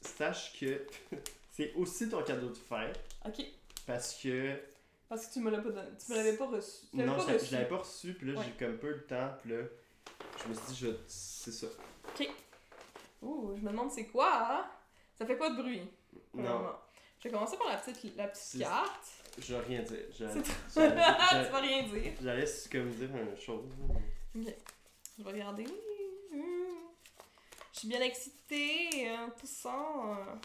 sache 0.00 0.58
que 0.60 0.86
c'est 1.52 1.72
aussi 1.74 2.08
ton 2.08 2.22
cadeau 2.22 2.50
de 2.50 2.56
fête 2.58 3.00
Ok. 3.26 3.44
parce 3.86 4.14
que 4.22 4.54
Parce 5.08 5.26
que 5.26 5.32
tu 5.34 5.40
me 5.40 5.50
l'as 5.50 5.58
pas 5.60 5.70
donné. 5.70 5.88
Tu 6.04 6.12
me 6.12 6.16
l'avais 6.16 6.36
pas 6.36 6.46
reçu. 6.46 6.86
Tu 6.90 6.96
non, 6.98 7.16
pas 7.16 7.26
je, 7.28 7.32
reçu. 7.34 7.46
je 7.46 7.52
l'avais 7.52 7.68
pas 7.68 7.76
reçu, 7.78 8.14
puis 8.14 8.30
là 8.32 8.38
Ouais. 8.40 8.46
j'ai 8.46 8.64
comme 8.66 8.78
peu 8.78 8.90
le 8.90 9.04
temps, 9.04 9.30
puis 9.42 9.52
là 9.52 9.62
je 10.42 10.48
me 10.48 10.54
suis 10.54 10.64
dit, 10.68 10.76
je, 10.76 10.88
c'est 11.08 11.52
ça. 11.52 11.66
Ouh, 13.22 13.54
je 13.56 13.62
me 13.62 13.70
demande 13.70 13.90
c'est 13.90 14.04
quoi, 14.06 14.30
hein? 14.52 14.66
Ça 15.18 15.26
fait 15.26 15.36
pas 15.36 15.50
de 15.50 15.56
bruit. 15.62 15.82
Non, 16.34 16.42
Vraiment. 16.42 16.72
Je 17.18 17.24
vais 17.28 17.30
commencer 17.34 17.56
par 17.56 17.68
la 17.68 17.76
petite, 17.78 18.16
la 18.16 18.28
petite 18.28 18.60
carte. 18.60 19.08
je 19.38 19.54
vais 19.54 19.60
rien 19.62 19.82
dire. 19.82 19.98
Je- 20.10 20.24
j'allais- 20.74 20.94
tu 21.46 21.50
vas 21.50 21.58
rien 21.60 21.82
dire. 21.84 22.12
J'allais 22.22 22.44
comme 22.70 22.90
dire 22.90 23.10
une 23.16 23.36
chose. 23.36 23.64
Ok. 24.34 24.54
Je 25.18 25.22
vais 25.24 25.30
regarder. 25.32 25.64
Je 27.72 27.78
suis 27.80 27.88
bien 27.88 28.00
excitée, 28.00 29.08
hein, 29.08 29.30
tout 29.38 29.46
ça. 29.46 29.70
hein. 29.74 30.38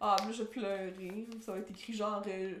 Ah, 0.00 0.16
mais 0.20 0.26
là, 0.26 0.32
je 0.32 0.42
vais 0.42 0.48
pleurer. 0.50 1.26
Ça 1.44 1.52
va 1.52 1.58
être 1.58 1.70
écrit 1.70 1.92
genre. 1.94 2.22
euh, 2.26 2.54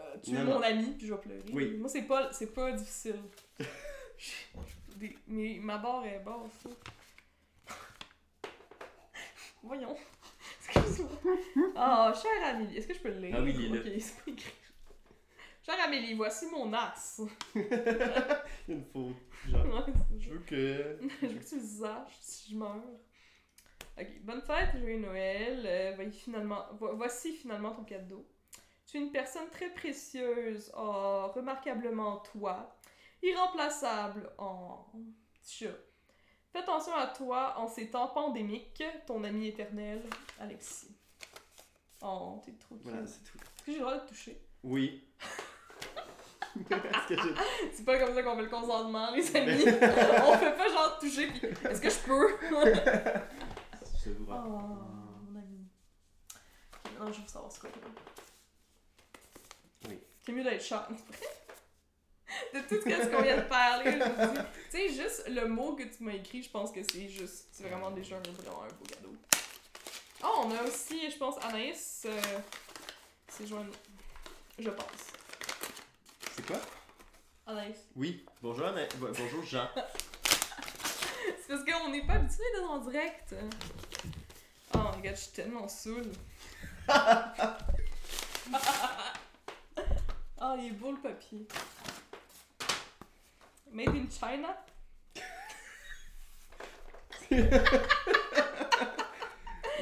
euh, 0.00 0.16
tu 0.22 0.30
es 0.30 0.32
Non, 0.34 0.54
mon 0.54 0.60
ami, 0.62 0.92
puis 0.92 1.06
je 1.06 1.14
vais 1.14 1.20
pleurer. 1.20 1.42
Oui. 1.52 1.76
Moi, 1.76 1.88
c'est 1.88 2.02
pas, 2.02 2.32
c'est 2.32 2.52
pas 2.52 2.72
difficile. 2.72 3.20
Je- 3.58 3.64
des- 4.96 5.18
mais 5.28 5.58
ma 5.60 5.78
barre 5.78 6.04
est 6.06 6.18
basse. 6.20 6.72
Voyons. 9.62 9.96
Excuse-moi. 10.68 11.10
Ah, 11.76 12.12
chère 12.20 12.48
Amélie, 12.54 12.76
est-ce 12.76 12.86
que 12.86 12.94
je 12.94 13.00
peux 13.00 13.08
le 13.10 13.18
lire? 13.20 13.34
Ah 13.38 13.42
oui, 13.42 13.52
lis-le. 13.52 13.80
Ok, 13.80 13.86
c'est 14.00 14.24
pas 14.24 14.30
écrit. 14.30 14.52
Chère 15.64 15.80
Amélie, 15.84 16.14
voici 16.14 16.46
mon 16.50 16.72
as. 16.74 17.20
Une 18.68 18.84
faute. 18.84 19.14
Genre, 19.48 19.66
Ouais, 19.66 19.92
c'est 20.10 20.20
je 20.20 20.30
veux 20.30 20.38
que. 20.40 20.98
je 21.00 21.26
veux 21.26 21.38
que 21.38 21.44
tu 21.48 21.56
le 21.56 21.62
saches 21.62 22.16
si 22.20 22.52
je 22.52 22.56
meurs. 22.58 22.76
Ok, 23.98 24.06
bonne 24.22 24.42
fête, 24.42 24.76
joyeux 24.78 24.98
Noël. 24.98 25.62
Euh, 25.64 25.92
voici, 25.96 26.18
finalement, 26.20 26.64
vo- 26.78 26.96
voici 26.96 27.32
finalement 27.32 27.72
ton 27.72 27.84
cadeau. 27.84 28.26
Tu 28.86 28.98
es 28.98 29.00
une 29.00 29.12
personne 29.12 29.48
très 29.50 29.70
précieuse, 29.70 30.70
oh, 30.76 31.28
remarquablement 31.34 32.18
toi, 32.18 32.76
irremplaçable 33.22 34.30
en 34.38 34.86
chat. 35.46 35.68
Fais 36.54 36.60
attention 36.60 36.94
à 36.94 37.08
toi 37.08 37.54
en 37.58 37.66
ces 37.66 37.90
temps 37.90 38.06
pandémiques, 38.06 38.84
ton 39.08 39.24
ami 39.24 39.48
éternel, 39.48 40.00
Alexis. 40.38 40.96
Oh, 42.00 42.40
t'es 42.46 42.52
trop 42.52 42.76
cute. 42.76 42.84
Voilà, 42.84 43.04
c'est 43.08 43.24
tout. 43.24 43.38
Est-ce 43.38 43.64
que 43.64 43.72
j'ai 43.72 43.78
le 43.78 43.80
droit 43.80 43.94
de 43.96 44.00
te 44.04 44.08
toucher? 44.10 44.40
Oui. 44.62 45.02
C'est 47.72 47.84
pas 47.84 47.98
comme 47.98 48.14
ça 48.14 48.22
qu'on 48.22 48.36
fait 48.36 48.42
le 48.42 48.48
consentement, 48.48 49.10
les 49.10 49.36
amis. 49.36 49.64
On 49.64 50.38
fait 50.38 50.56
pas 50.56 50.68
genre 50.68 50.96
toucher 51.00 51.26
pis 51.26 51.44
est-ce 51.44 51.80
que 51.80 51.90
je 51.90 51.98
peux? 51.98 52.36
Je 54.04 54.10
vous 54.10 54.26
Oh, 54.28 54.32
mon 54.32 55.36
ami. 55.36 55.66
Ok, 56.72 56.92
maintenant, 56.92 57.12
je 57.12 57.20
veux 57.20 57.26
savoir 57.26 57.50
ce 57.50 57.58
quoi. 57.58 57.70
Oui. 59.88 59.98
C'est 60.24 60.30
mieux 60.30 60.44
d'être 60.44 60.62
chat. 60.62 60.88
De 62.54 62.60
tout 62.60 62.76
ce 62.80 63.06
qu'on 63.10 63.22
vient 63.22 63.36
de 63.36 63.42
parler. 63.48 63.98
Tu 64.70 64.70
sais, 64.70 64.88
juste 64.88 65.24
le 65.28 65.46
mot 65.46 65.74
que 65.74 65.82
tu 65.84 66.02
m'as 66.02 66.12
écrit, 66.14 66.42
je 66.42 66.50
pense 66.50 66.70
que 66.72 66.80
c'est 66.82 67.08
juste. 67.08 67.48
C'est 67.52 67.64
vraiment 67.68 67.90
déjà 67.90 68.16
un, 68.16 68.20
vraiment 68.20 68.62
un 68.62 68.68
beau 68.68 68.84
cadeau. 68.88 69.14
Oh, 70.22 70.42
on 70.46 70.50
a 70.56 70.62
aussi, 70.62 71.10
je 71.10 71.16
pense, 71.18 71.36
Anaïs. 71.44 72.02
Euh, 72.06 72.20
c'est 73.28 73.46
joint. 73.46 73.66
Je 74.58 74.70
pense. 74.70 74.86
C'est 76.36 76.46
quoi? 76.46 76.56
Anaïs. 77.46 77.76
Oui. 77.96 78.24
Bonjour, 78.40 78.66
bo- 78.98 79.08
Bonjour, 79.18 79.44
Jean. 79.44 79.68
C'est 79.76 81.48
parce 81.48 81.64
qu'on 81.64 81.90
n'est 81.90 82.06
pas 82.06 82.14
habitué 82.14 82.42
d'être 82.54 82.70
en 82.70 82.78
direct. 82.78 83.34
regarde, 84.72 85.16
je 85.16 85.20
suis 85.22 85.32
tellement 85.32 85.68
saoule. 85.68 86.10
Ah, 90.46 90.54
il 90.58 90.66
est 90.66 90.70
beau 90.72 90.90
le 90.92 90.98
papier. 90.98 91.46
Made 93.74 93.88
in 93.88 94.06
China? 94.08 94.56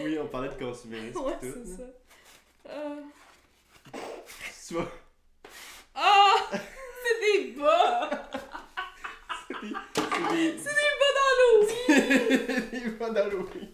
Oui, 0.01 0.18
on 0.18 0.26
parlait 0.28 0.49
de 0.49 0.55
consumérisme. 0.55 1.20
Ouais, 1.24 1.36
c'est 1.43 1.66
ça. 1.66 1.82
Euh... 2.70 3.03
Tu 4.66 4.74
vois, 4.74 4.88
Ah! 5.95 6.34
C'est 6.53 7.20
des 7.20 7.53
bas! 7.61 8.09
c'est 9.49 9.61
des. 9.61 10.59
C'est 10.59 10.74
des. 10.74 10.90
Bas 11.03 11.12
dans 11.18 11.32
l'eau! 11.38 11.66
des 12.70 12.90
bas 12.93 13.11
d'Halloween. 13.11 13.68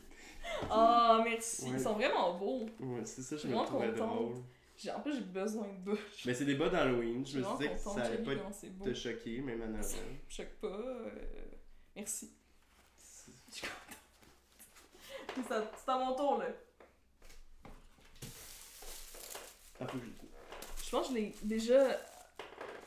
Ah, 0.68 1.20
merci. 1.22 1.66
Ouais. 1.66 1.70
Ils 1.74 1.80
sont 1.80 1.92
vraiment 1.92 2.34
beaux. 2.34 2.66
Ouais, 2.80 3.04
c'est 3.04 3.22
ça, 3.22 3.36
je 3.36 3.46
me 3.46 3.64
trouvais 3.64 3.92
drôle. 3.92 4.34
J'ai- 4.78 4.90
En 4.92 5.00
plus, 5.00 5.14
j'ai 5.14 5.20
besoin 5.22 5.66
de 5.66 5.90
bas. 5.92 5.98
Mais 6.24 6.34
c'est 6.34 6.44
des 6.44 6.54
bas 6.54 6.68
d'Halloween. 6.68 7.26
Je 7.26 7.30
suis 7.30 7.38
me 7.38 7.42
vraiment 7.42 7.58
disais 7.58 7.74
que 7.74 7.80
ça 7.80 8.02
allait 8.02 8.18
pas 8.22 8.84
te 8.84 8.94
choquer, 8.94 9.40
même 9.40 9.62
à 9.62 9.66
Noël. 9.66 9.84
Ça 9.84 9.96
me 9.96 10.30
choque 10.30 10.54
pas. 10.60 10.66
euh, 10.68 11.10
Merci. 11.96 12.30
Je 13.48 13.54
suis 13.54 13.62
contente. 13.62 13.74
Mais 15.36 15.42
C'est 15.84 15.90
à 15.90 15.98
mon 15.98 16.14
tour, 16.14 16.38
là. 16.38 16.46
Ah, 19.80 19.86
que 19.86 19.92
je- 19.98 20.84
Je 20.84 20.90
pense 20.90 21.08
que 21.08 21.14
je 21.14 21.18
l'ai 21.18 21.34
déjà. 21.42 21.98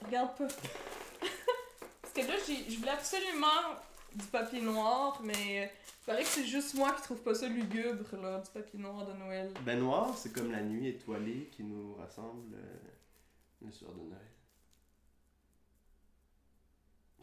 Regarde 0.06 0.36
pas. 0.38 0.48
Parce 2.02 2.14
que 2.14 2.22
là, 2.22 2.34
je 2.70 2.78
voulais 2.78 2.92
absolument 2.92 3.76
du 4.16 4.26
papier 4.26 4.62
noir, 4.62 5.20
mais 5.24 5.64
il 5.64 6.06
paraît 6.06 6.24
que 6.24 6.30
c'est 6.30 6.46
juste 6.46 6.74
moi 6.74 6.92
qui 6.94 7.02
trouve 7.04 7.22
pas 7.22 7.34
ça 7.34 7.48
lugubre, 7.48 8.16
là, 8.22 8.40
du 8.40 8.50
papier 8.52 8.80
noir 8.80 9.06
de 9.06 9.14
Noël. 9.14 9.52
Ben 9.66 9.80
noir, 9.80 10.18
c'est 10.18 10.34
comme 10.34 10.52
la 10.52 10.62
nuit 10.62 10.88
étoilée 10.88 11.50
qui 11.52 11.64
nous 11.64 11.96
rassemble 11.96 12.56
euh, 12.56 13.66
le 13.66 13.72
soir 13.72 13.92
de 13.94 14.02
Noël. 14.04 14.28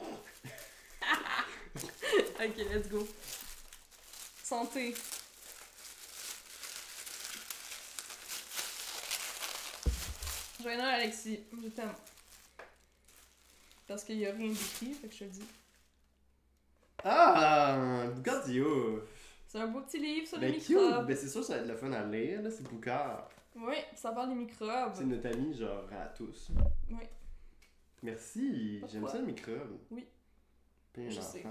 Ok, 2.40 2.56
let's 2.56 2.88
go. 2.88 3.06
Santé. 4.44 4.94
Joyeux 10.62 10.78
Noël, 10.78 11.00
Alexis. 11.00 11.40
Je 11.62 11.68
t'aime. 11.68 11.92
Parce 13.88 14.04
qu'il 14.04 14.18
y 14.18 14.26
a 14.26 14.32
rien 14.32 14.48
d'écrit, 14.50 14.94
fait 14.94 15.08
que 15.08 15.14
je 15.14 15.18
te 15.18 15.24
le 15.24 15.30
dis. 15.30 15.46
Ah! 17.04 18.06
Boucardio! 18.14 19.04
C'est 19.46 19.58
un 19.60 19.68
beau 19.68 19.80
petit 19.80 19.98
livre 19.98 20.26
sur 20.26 20.38
Ben 20.38 20.52
les 20.52 20.58
cute! 20.58 20.70
microbes. 20.76 21.06
Ben 21.06 21.16
c'est 21.16 21.28
sûr 21.28 21.42
ça 21.44 21.56
va 21.56 21.62
être 21.62 21.68
le 21.68 21.76
fun 21.76 21.92
à 21.92 22.04
lire, 22.04 22.42
là, 22.42 22.50
c'est 22.50 22.64
Boucard. 22.64 23.28
Oui, 23.56 23.74
ça 23.94 24.12
parle 24.12 24.28
des 24.30 24.34
microbes. 24.34 24.92
C'est 24.94 25.04
notre 25.04 25.26
ami, 25.26 25.54
genre, 25.54 25.84
à 25.92 26.06
tous. 26.06 26.48
Oui. 26.90 26.96
Merci! 28.02 28.80
J'aime 28.88 29.08
ça 29.08 29.18
le 29.18 29.26
microbe. 29.26 29.78
Oui. 29.90 30.06
Puis 30.92 31.10
Je 31.10 31.20
sais. 31.20 31.44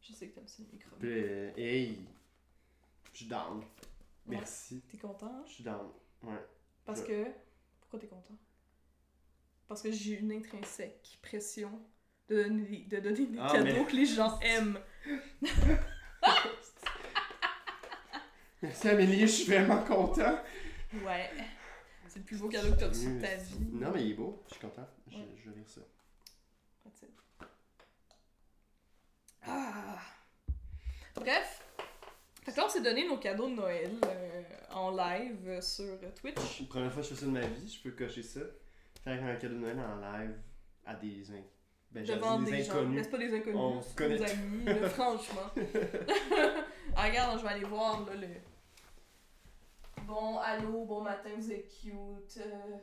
Je 0.00 0.12
sais 0.12 0.28
que 0.28 0.34
t'aimes 0.34 0.48
ça, 0.48 0.62
les 0.62 0.72
microbes. 0.72 0.98
Puis, 0.98 1.08
euh, 1.10 1.50
hey! 1.56 1.98
Je 3.12 3.18
suis 3.18 3.26
down. 3.26 3.62
Merci. 4.26 4.82
T'es 4.90 4.96
content? 4.98 5.42
Je 5.46 5.52
suis 5.52 5.64
down. 5.64 5.88
Ouais. 6.22 6.32
Parce 6.84 7.00
Je- 7.00 7.06
que. 7.06 7.24
Pourquoi 7.80 7.98
t'es 8.00 8.06
content? 8.06 8.34
Parce 9.68 9.82
que 9.82 9.90
j'ai 9.92 10.18
une 10.18 10.32
intrinsèque 10.32 11.18
pression 11.22 11.70
de 12.28 12.42
donner, 12.42 12.86
de 12.88 13.00
donner 13.00 13.26
des 13.26 13.38
Ah, 13.40 13.48
cadeaux 13.52 13.64
mais- 13.64 13.84
que 13.86 13.96
les 13.96 14.06
gens 14.06 14.38
aiment. 14.40 14.78
Merci 18.62 18.88
Amélie, 18.88 19.20
je 19.20 19.26
suis 19.26 19.52
vraiment 19.52 19.82
content. 19.84 20.38
Ouais. 21.04 21.30
C'est 22.08 22.20
le 22.20 22.24
plus 22.24 22.38
beau 22.38 22.48
cadeau 22.48 22.72
que 22.72 22.78
t'as 22.80 22.88
reçu 22.88 23.06
de 23.16 23.20
ta 23.20 23.34
vie. 23.34 23.58
Non, 23.72 23.90
mais 23.92 24.04
il 24.04 24.12
est 24.12 24.14
beau, 24.14 24.42
je 24.48 24.54
suis 24.54 24.60
content. 24.62 24.86
Je, 25.10 25.16
Ouais. 25.16 25.24
je 25.36 25.50
vais 25.50 25.56
lire 25.56 25.68
ça. 25.68 25.80
That's 26.84 27.02
it. 27.02 27.10
Ah. 29.46 29.98
Bref. 31.14 31.60
Fait 32.44 32.52
que 32.52 32.56
là, 32.56 32.64
on 32.66 32.68
s'est 32.68 32.82
donné 32.82 33.06
nos 33.06 33.18
cadeaux 33.18 33.48
de 33.48 33.54
Noël 33.54 33.90
euh, 34.06 34.42
en 34.70 34.90
live 34.94 35.46
euh, 35.48 35.60
sur 35.60 35.98
Twitch. 36.14 36.60
La 36.60 36.66
première 36.66 36.92
fois 36.92 37.02
que 37.02 37.08
je 37.08 37.14
fais 37.14 37.20
ça 37.20 37.26
de 37.26 37.30
ma 37.32 37.40
vie, 37.46 37.68
je 37.68 37.82
peux 37.82 37.90
cocher 37.96 38.22
ça. 38.22 38.40
Faire 39.02 39.22
un 39.24 39.36
cadeau 39.36 39.54
de 39.54 39.60
Noël 39.60 39.78
en 39.80 39.96
live 39.96 40.36
à 40.86 40.94
des, 40.94 41.30
in... 41.32 41.42
ben, 41.94 42.04
Devant 42.04 42.38
des 42.40 42.50
des 42.50 42.62
gens. 42.64 42.74
Mais 42.74 42.80
inconnus. 42.80 43.02
c'est 43.04 43.10
pas 43.10 43.18
des 43.18 43.34
inconnus. 43.36 43.56
On 43.58 43.80
se 43.82 43.88
c'est 43.88 43.94
connaît 43.96 44.18
des 44.18 44.24
amis, 44.24 44.64
là, 44.64 44.88
franchement. 44.90 45.50
ah, 46.96 47.02
regarde, 47.06 47.38
je 47.38 47.44
vais 47.44 47.50
aller 47.52 47.64
voir 47.64 48.04
là, 48.04 48.14
le. 48.14 48.28
Bon, 50.02 50.38
allô, 50.38 50.84
bon 50.84 51.00
matin, 51.02 51.30
vous 51.36 51.52
êtes 51.52 51.68
cute. 51.68 52.38
euh, 52.38 52.76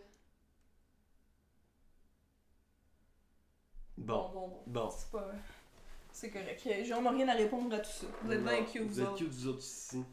Bon, 3.97 4.29
bon, 4.29 4.47
bon. 4.47 4.63
bon. 4.65 4.89
C'est 4.89 5.11
pas. 5.11 5.31
C'est 6.13 6.31
correct. 6.31 6.67
J'en 6.85 7.05
ai 7.05 7.09
rien 7.09 7.27
à 7.29 7.33
répondre 7.33 7.75
à 7.75 7.79
tout 7.79 7.91
ça. 7.91 8.07
Vous 8.23 8.31
êtes 8.31 8.43
bien 8.43 8.63
cute, 8.65 8.81
vous, 8.83 8.87
Vous 8.93 9.01
êtes 9.01 9.07
autres. 9.07 9.17
cute, 9.17 9.29
vous 9.31 9.47
autres 9.47 9.59
ici. 9.63 10.03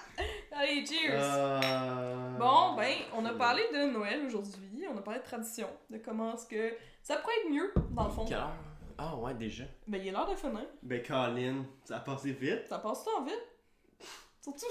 Allez, 0.61 0.85
cheers! 0.85 1.11
Euh, 1.13 2.37
Bon, 2.37 2.75
ben, 2.75 2.93
on 3.15 3.23
a 3.25 3.33
parlé 3.33 3.61
de 3.73 3.91
Noël 3.91 4.25
aujourd'hui, 4.25 4.85
on 4.93 4.97
a 4.97 5.01
parlé 5.01 5.19
de 5.19 5.25
tradition, 5.25 5.67
de 5.89 5.97
comment 5.97 6.33
est-ce 6.35 6.47
que 6.47 6.73
ça 7.01 7.17
pourrait 7.17 7.33
être 7.45 7.49
mieux, 7.51 7.71
dans 7.91 8.05
le 8.05 8.09
fond. 8.11 8.25
Heure? 8.31 8.51
Ah 8.97 9.15
ouais, 9.17 9.33
déjà. 9.33 9.63
Ben, 9.87 10.01
il 10.01 10.07
est 10.07 10.11
l'heure 10.11 10.29
de 10.29 10.35
finir. 10.35 10.65
Ben, 10.83 11.01
Colin, 11.01 11.65
ça 11.85 11.97
a 11.97 11.99
passé 12.01 12.31
vite. 12.31 12.67
Ça 12.67 12.79
passe 12.79 13.03
tant 13.05 13.23
vite. 13.23 13.41
Surtout 14.41 14.65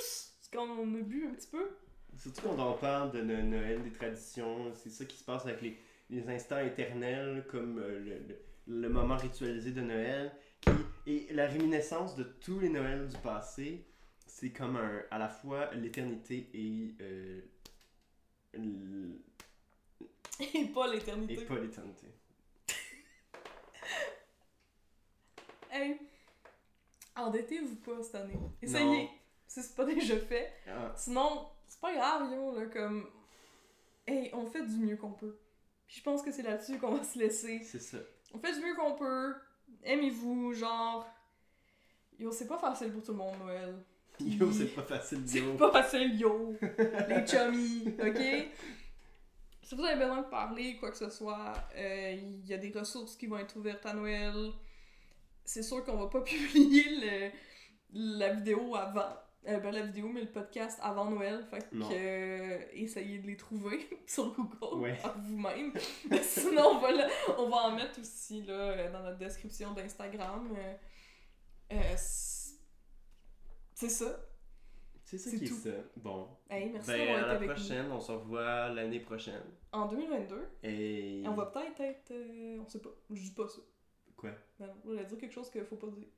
quand 0.53 0.67
on 0.67 0.83
a 0.95 1.01
bu 1.03 1.27
un 1.31 1.35
petit 1.35 1.49
peu. 1.49 1.71
Surtout 2.17 2.43
quand 2.43 2.59
on 2.59 2.75
parle 2.75 3.13
de 3.13 3.23
no- 3.23 3.43
Noël, 3.43 3.83
des 3.83 3.93
traditions, 3.93 4.71
c'est 4.75 4.91
ça 4.91 5.05
qui 5.05 5.17
se 5.17 5.25
passe 5.25 5.45
avec 5.47 5.63
les, 5.63 5.79
les 6.11 6.29
instants 6.29 6.59
éternels, 6.61 7.47
comme 7.51 7.79
euh, 7.79 7.99
le, 7.99 8.19
le- 8.29 8.39
le 8.67 8.89
moment 8.91 9.17
ritualisé 9.17 9.71
de 9.73 9.81
Noël. 9.81 10.33
Qui, 10.61 10.71
et 11.07 11.29
la 11.33 11.47
réminiscence 11.47 12.17
de 12.17 12.25
tous 12.25 12.61
les 12.61 12.69
Noëls 12.69 13.09
du 13.09 13.17
passé, 13.19 13.87
c'est 14.41 14.51
comme 14.53 14.77
un, 14.77 15.03
à 15.11 15.19
la 15.19 15.29
fois 15.29 15.75
l'éternité 15.75 16.49
et, 16.55 16.95
euh, 17.01 17.41
l- 18.55 19.19
Et 20.55 20.67
pas 20.67 20.87
et 20.87 20.93
l'éternité. 20.93 21.45
pas 21.45 21.59
l'éternité. 21.59 22.07
Hey, 25.71 25.99
endettez-vous 27.17 27.77
pas 27.77 28.03
cette 28.03 28.15
année. 28.15 28.39
Essayez, 28.63 29.03
Non. 29.05 29.09
si 29.47 29.63
c'est 29.63 29.75
pas 29.75 29.85
déjà 29.85 30.17
fait. 30.19 30.53
Ah, 30.67 30.93
Sinon, 30.97 31.47
c'est 31.67 31.81
pas 31.81 31.93
grave, 31.95 32.33
yo, 32.33 32.55
là, 32.59 32.67
comme... 32.67 33.11
Hey, 34.07 34.31
on 34.33 34.47
fait 34.47 34.65
du 34.65 34.77
mieux 34.77 34.97
qu'on 34.97 35.13
peut. 35.13 35.37
Puis 35.87 35.97
je 35.99 36.03
pense 36.03 36.23
que 36.23 36.33
c'est 36.33 36.43
là-dessus 36.43 36.79
qu'on 36.79 36.95
va 36.95 37.05
se 37.05 37.19
laisser. 37.19 37.61
c'est 37.65 37.81
ça. 37.81 37.99
On 38.33 38.39
fait 38.39 38.55
du 38.55 38.61
mieux 38.65 38.75
qu'on 38.77 38.95
peut. 38.95 39.35
Aimez-vous, 39.83 40.55
genre... 40.55 41.07
Yo, 42.19 42.31
c'est 42.33 42.47
pas 42.49 42.59
facile 42.59 42.91
pour 42.93 43.03
tout 43.03 43.13
le 43.13 43.19
monde, 43.19 43.39
Noël. 43.39 43.85
Yo, 44.21 44.51
c'est 44.53 44.67
pas 44.75 44.83
facile, 44.83 45.23
C'est 45.27 45.39
yo. 45.41 45.55
pas 45.55 45.71
facile, 45.73 46.19
yo! 46.19 46.55
Les 47.09 47.27
chummies, 47.27 47.95
ok? 48.01 48.49
Si 49.63 49.75
vous 49.75 49.85
avez 49.85 49.99
besoin 50.01 50.23
de 50.23 50.29
parler, 50.29 50.77
quoi 50.77 50.91
que 50.91 50.97
ce 50.97 51.11
soit, 51.11 51.55
euh, 51.77 52.13
il 52.17 52.47
y 52.47 52.55
a 52.55 52.57
des 52.59 52.71
ressources 52.77 53.17
qui 53.17 53.27
vont 53.27 53.39
être 53.39 53.57
ouvertes 53.57 53.85
à 53.87 53.93
Noël. 53.95 54.35
C'est 55.45 55.63
sûr 55.63 55.85
qu'on 55.85 55.97
va 55.99 56.07
pas 56.09 56.21
publier 56.23 56.85
le- 57.01 57.31
la 58.19 58.33
vidéo 58.35 58.75
avant. 58.77 59.09
Euh, 59.47 59.59
ben, 59.61 59.71
la 59.71 59.83
vidéo, 59.83 60.09
mais 60.13 60.23
le 60.23 60.31
podcast 60.33 60.79
avant 60.83 61.09
Noël. 61.11 61.45
Fait 61.49 61.61
que 61.61 61.77
euh, 61.93 62.59
essayez 62.73 63.19
de 63.19 63.27
les 63.27 63.37
trouver 63.37 63.89
sur 64.07 64.35
Google 64.35 64.81
Ouais. 64.83 64.99
par 65.01 65.17
vous-même. 65.19 65.73
Sinon, 66.23 66.73
on 66.75 66.79
va, 66.81 66.89
on 67.39 67.49
va 67.49 67.57
en 67.57 67.71
mettre 67.77 68.01
aussi 68.01 68.43
là, 68.43 68.53
euh, 68.53 68.93
dans 68.93 69.03
notre 69.03 69.19
description 69.19 69.73
d'Instagram. 69.73 70.49
Euh, 70.57 70.75
euh, 71.75 71.95
c'est 73.79 73.89
ça. 73.91 74.07
C'est 75.05 75.19
ça 75.19 75.31
qui 75.31 75.45
est 75.45 75.47
ça. 75.47 75.71
Bon. 75.97 76.29
Hey, 76.51 76.69
merci 76.71 76.89
Ben, 76.91 77.01
à 77.17 77.21
la 77.21 77.31
avec 77.35 77.49
nous. 77.49 77.55
prochaine, 77.55 77.93
on 77.93 78.01
se 78.01 78.11
revoit 78.13 78.69
l'année 78.71 78.99
prochaine. 79.01 79.43
En 79.73 79.87
2022, 79.87 80.49
Et. 80.65 81.23
on 81.27 81.35
va 81.35 81.47
peut-être 81.47 81.81
être. 81.81 82.11
euh, 82.11 82.59
on 82.61 82.67
sait 82.69 82.81
pas. 82.81 82.91
Je 83.11 83.21
dis 83.23 83.31
pas 83.31 83.47
ça. 83.49 83.61
Quoi? 84.17 84.31
Ben 84.59 84.67
non, 84.67 84.75
je 84.83 84.89
voulais 84.89 85.05
dire 85.05 85.17
quelque 85.19 85.33
chose 85.33 85.49
qu'il 85.51 85.65
faut 85.65 85.77
pas 85.77 85.87
dire. 85.87 86.09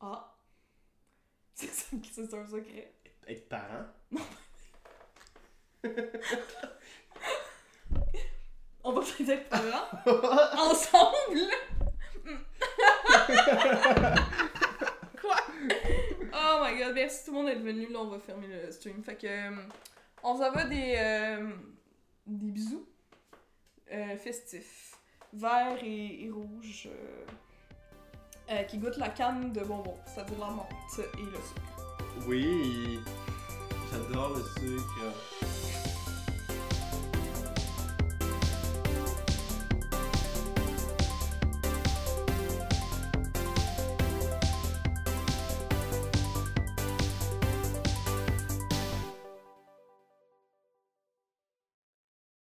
Ah! 0.00 0.32
C'est 1.54 1.66
ça- 1.66 1.96
c'est 2.12 2.34
un 2.34 2.46
secret. 2.46 2.94
Être 3.26 3.48
parent? 3.48 3.86
On 8.84 8.92
va 8.92 9.00
peut-être 9.00 9.28
être 9.30 9.48
parents 9.48 9.88
ensemble! 10.70 11.50
Quoi? 15.20 15.36
Oh 16.48 16.62
my 16.64 16.78
god, 16.78 16.94
merci 16.94 17.24
tout 17.24 17.32
le 17.32 17.36
monde 17.38 17.46
d'être 17.46 17.62
venu. 17.62 17.88
Là, 17.92 17.98
on 18.00 18.08
va 18.08 18.18
fermer 18.18 18.46
le 18.46 18.70
stream. 18.70 19.02
Fait 19.02 19.16
que. 19.16 19.26
euh, 19.26 19.50
on 20.22 20.34
vous 20.34 20.42
envoie 20.42 20.64
des. 20.64 20.94
euh, 20.98 21.50
des 22.26 22.50
bisous. 22.50 22.86
euh, 23.92 24.16
festifs. 24.16 24.96
Verts 25.32 25.82
et, 25.82 26.24
et 26.24 26.30
rouges. 26.30 26.88
qui 28.68 28.78
goûte 28.78 28.96
la 28.96 29.08
canne 29.08 29.52
de 29.52 29.60
bonbons, 29.60 29.98
c'est-à-dire 30.06 30.38
la 30.38 30.50
menthe 30.50 30.70
et 30.98 31.22
le 31.22 31.32
sucre. 31.32 32.26
Oui, 32.28 33.00
j'adore 33.90 34.36
le 34.36 34.42
sucre. 34.60 35.95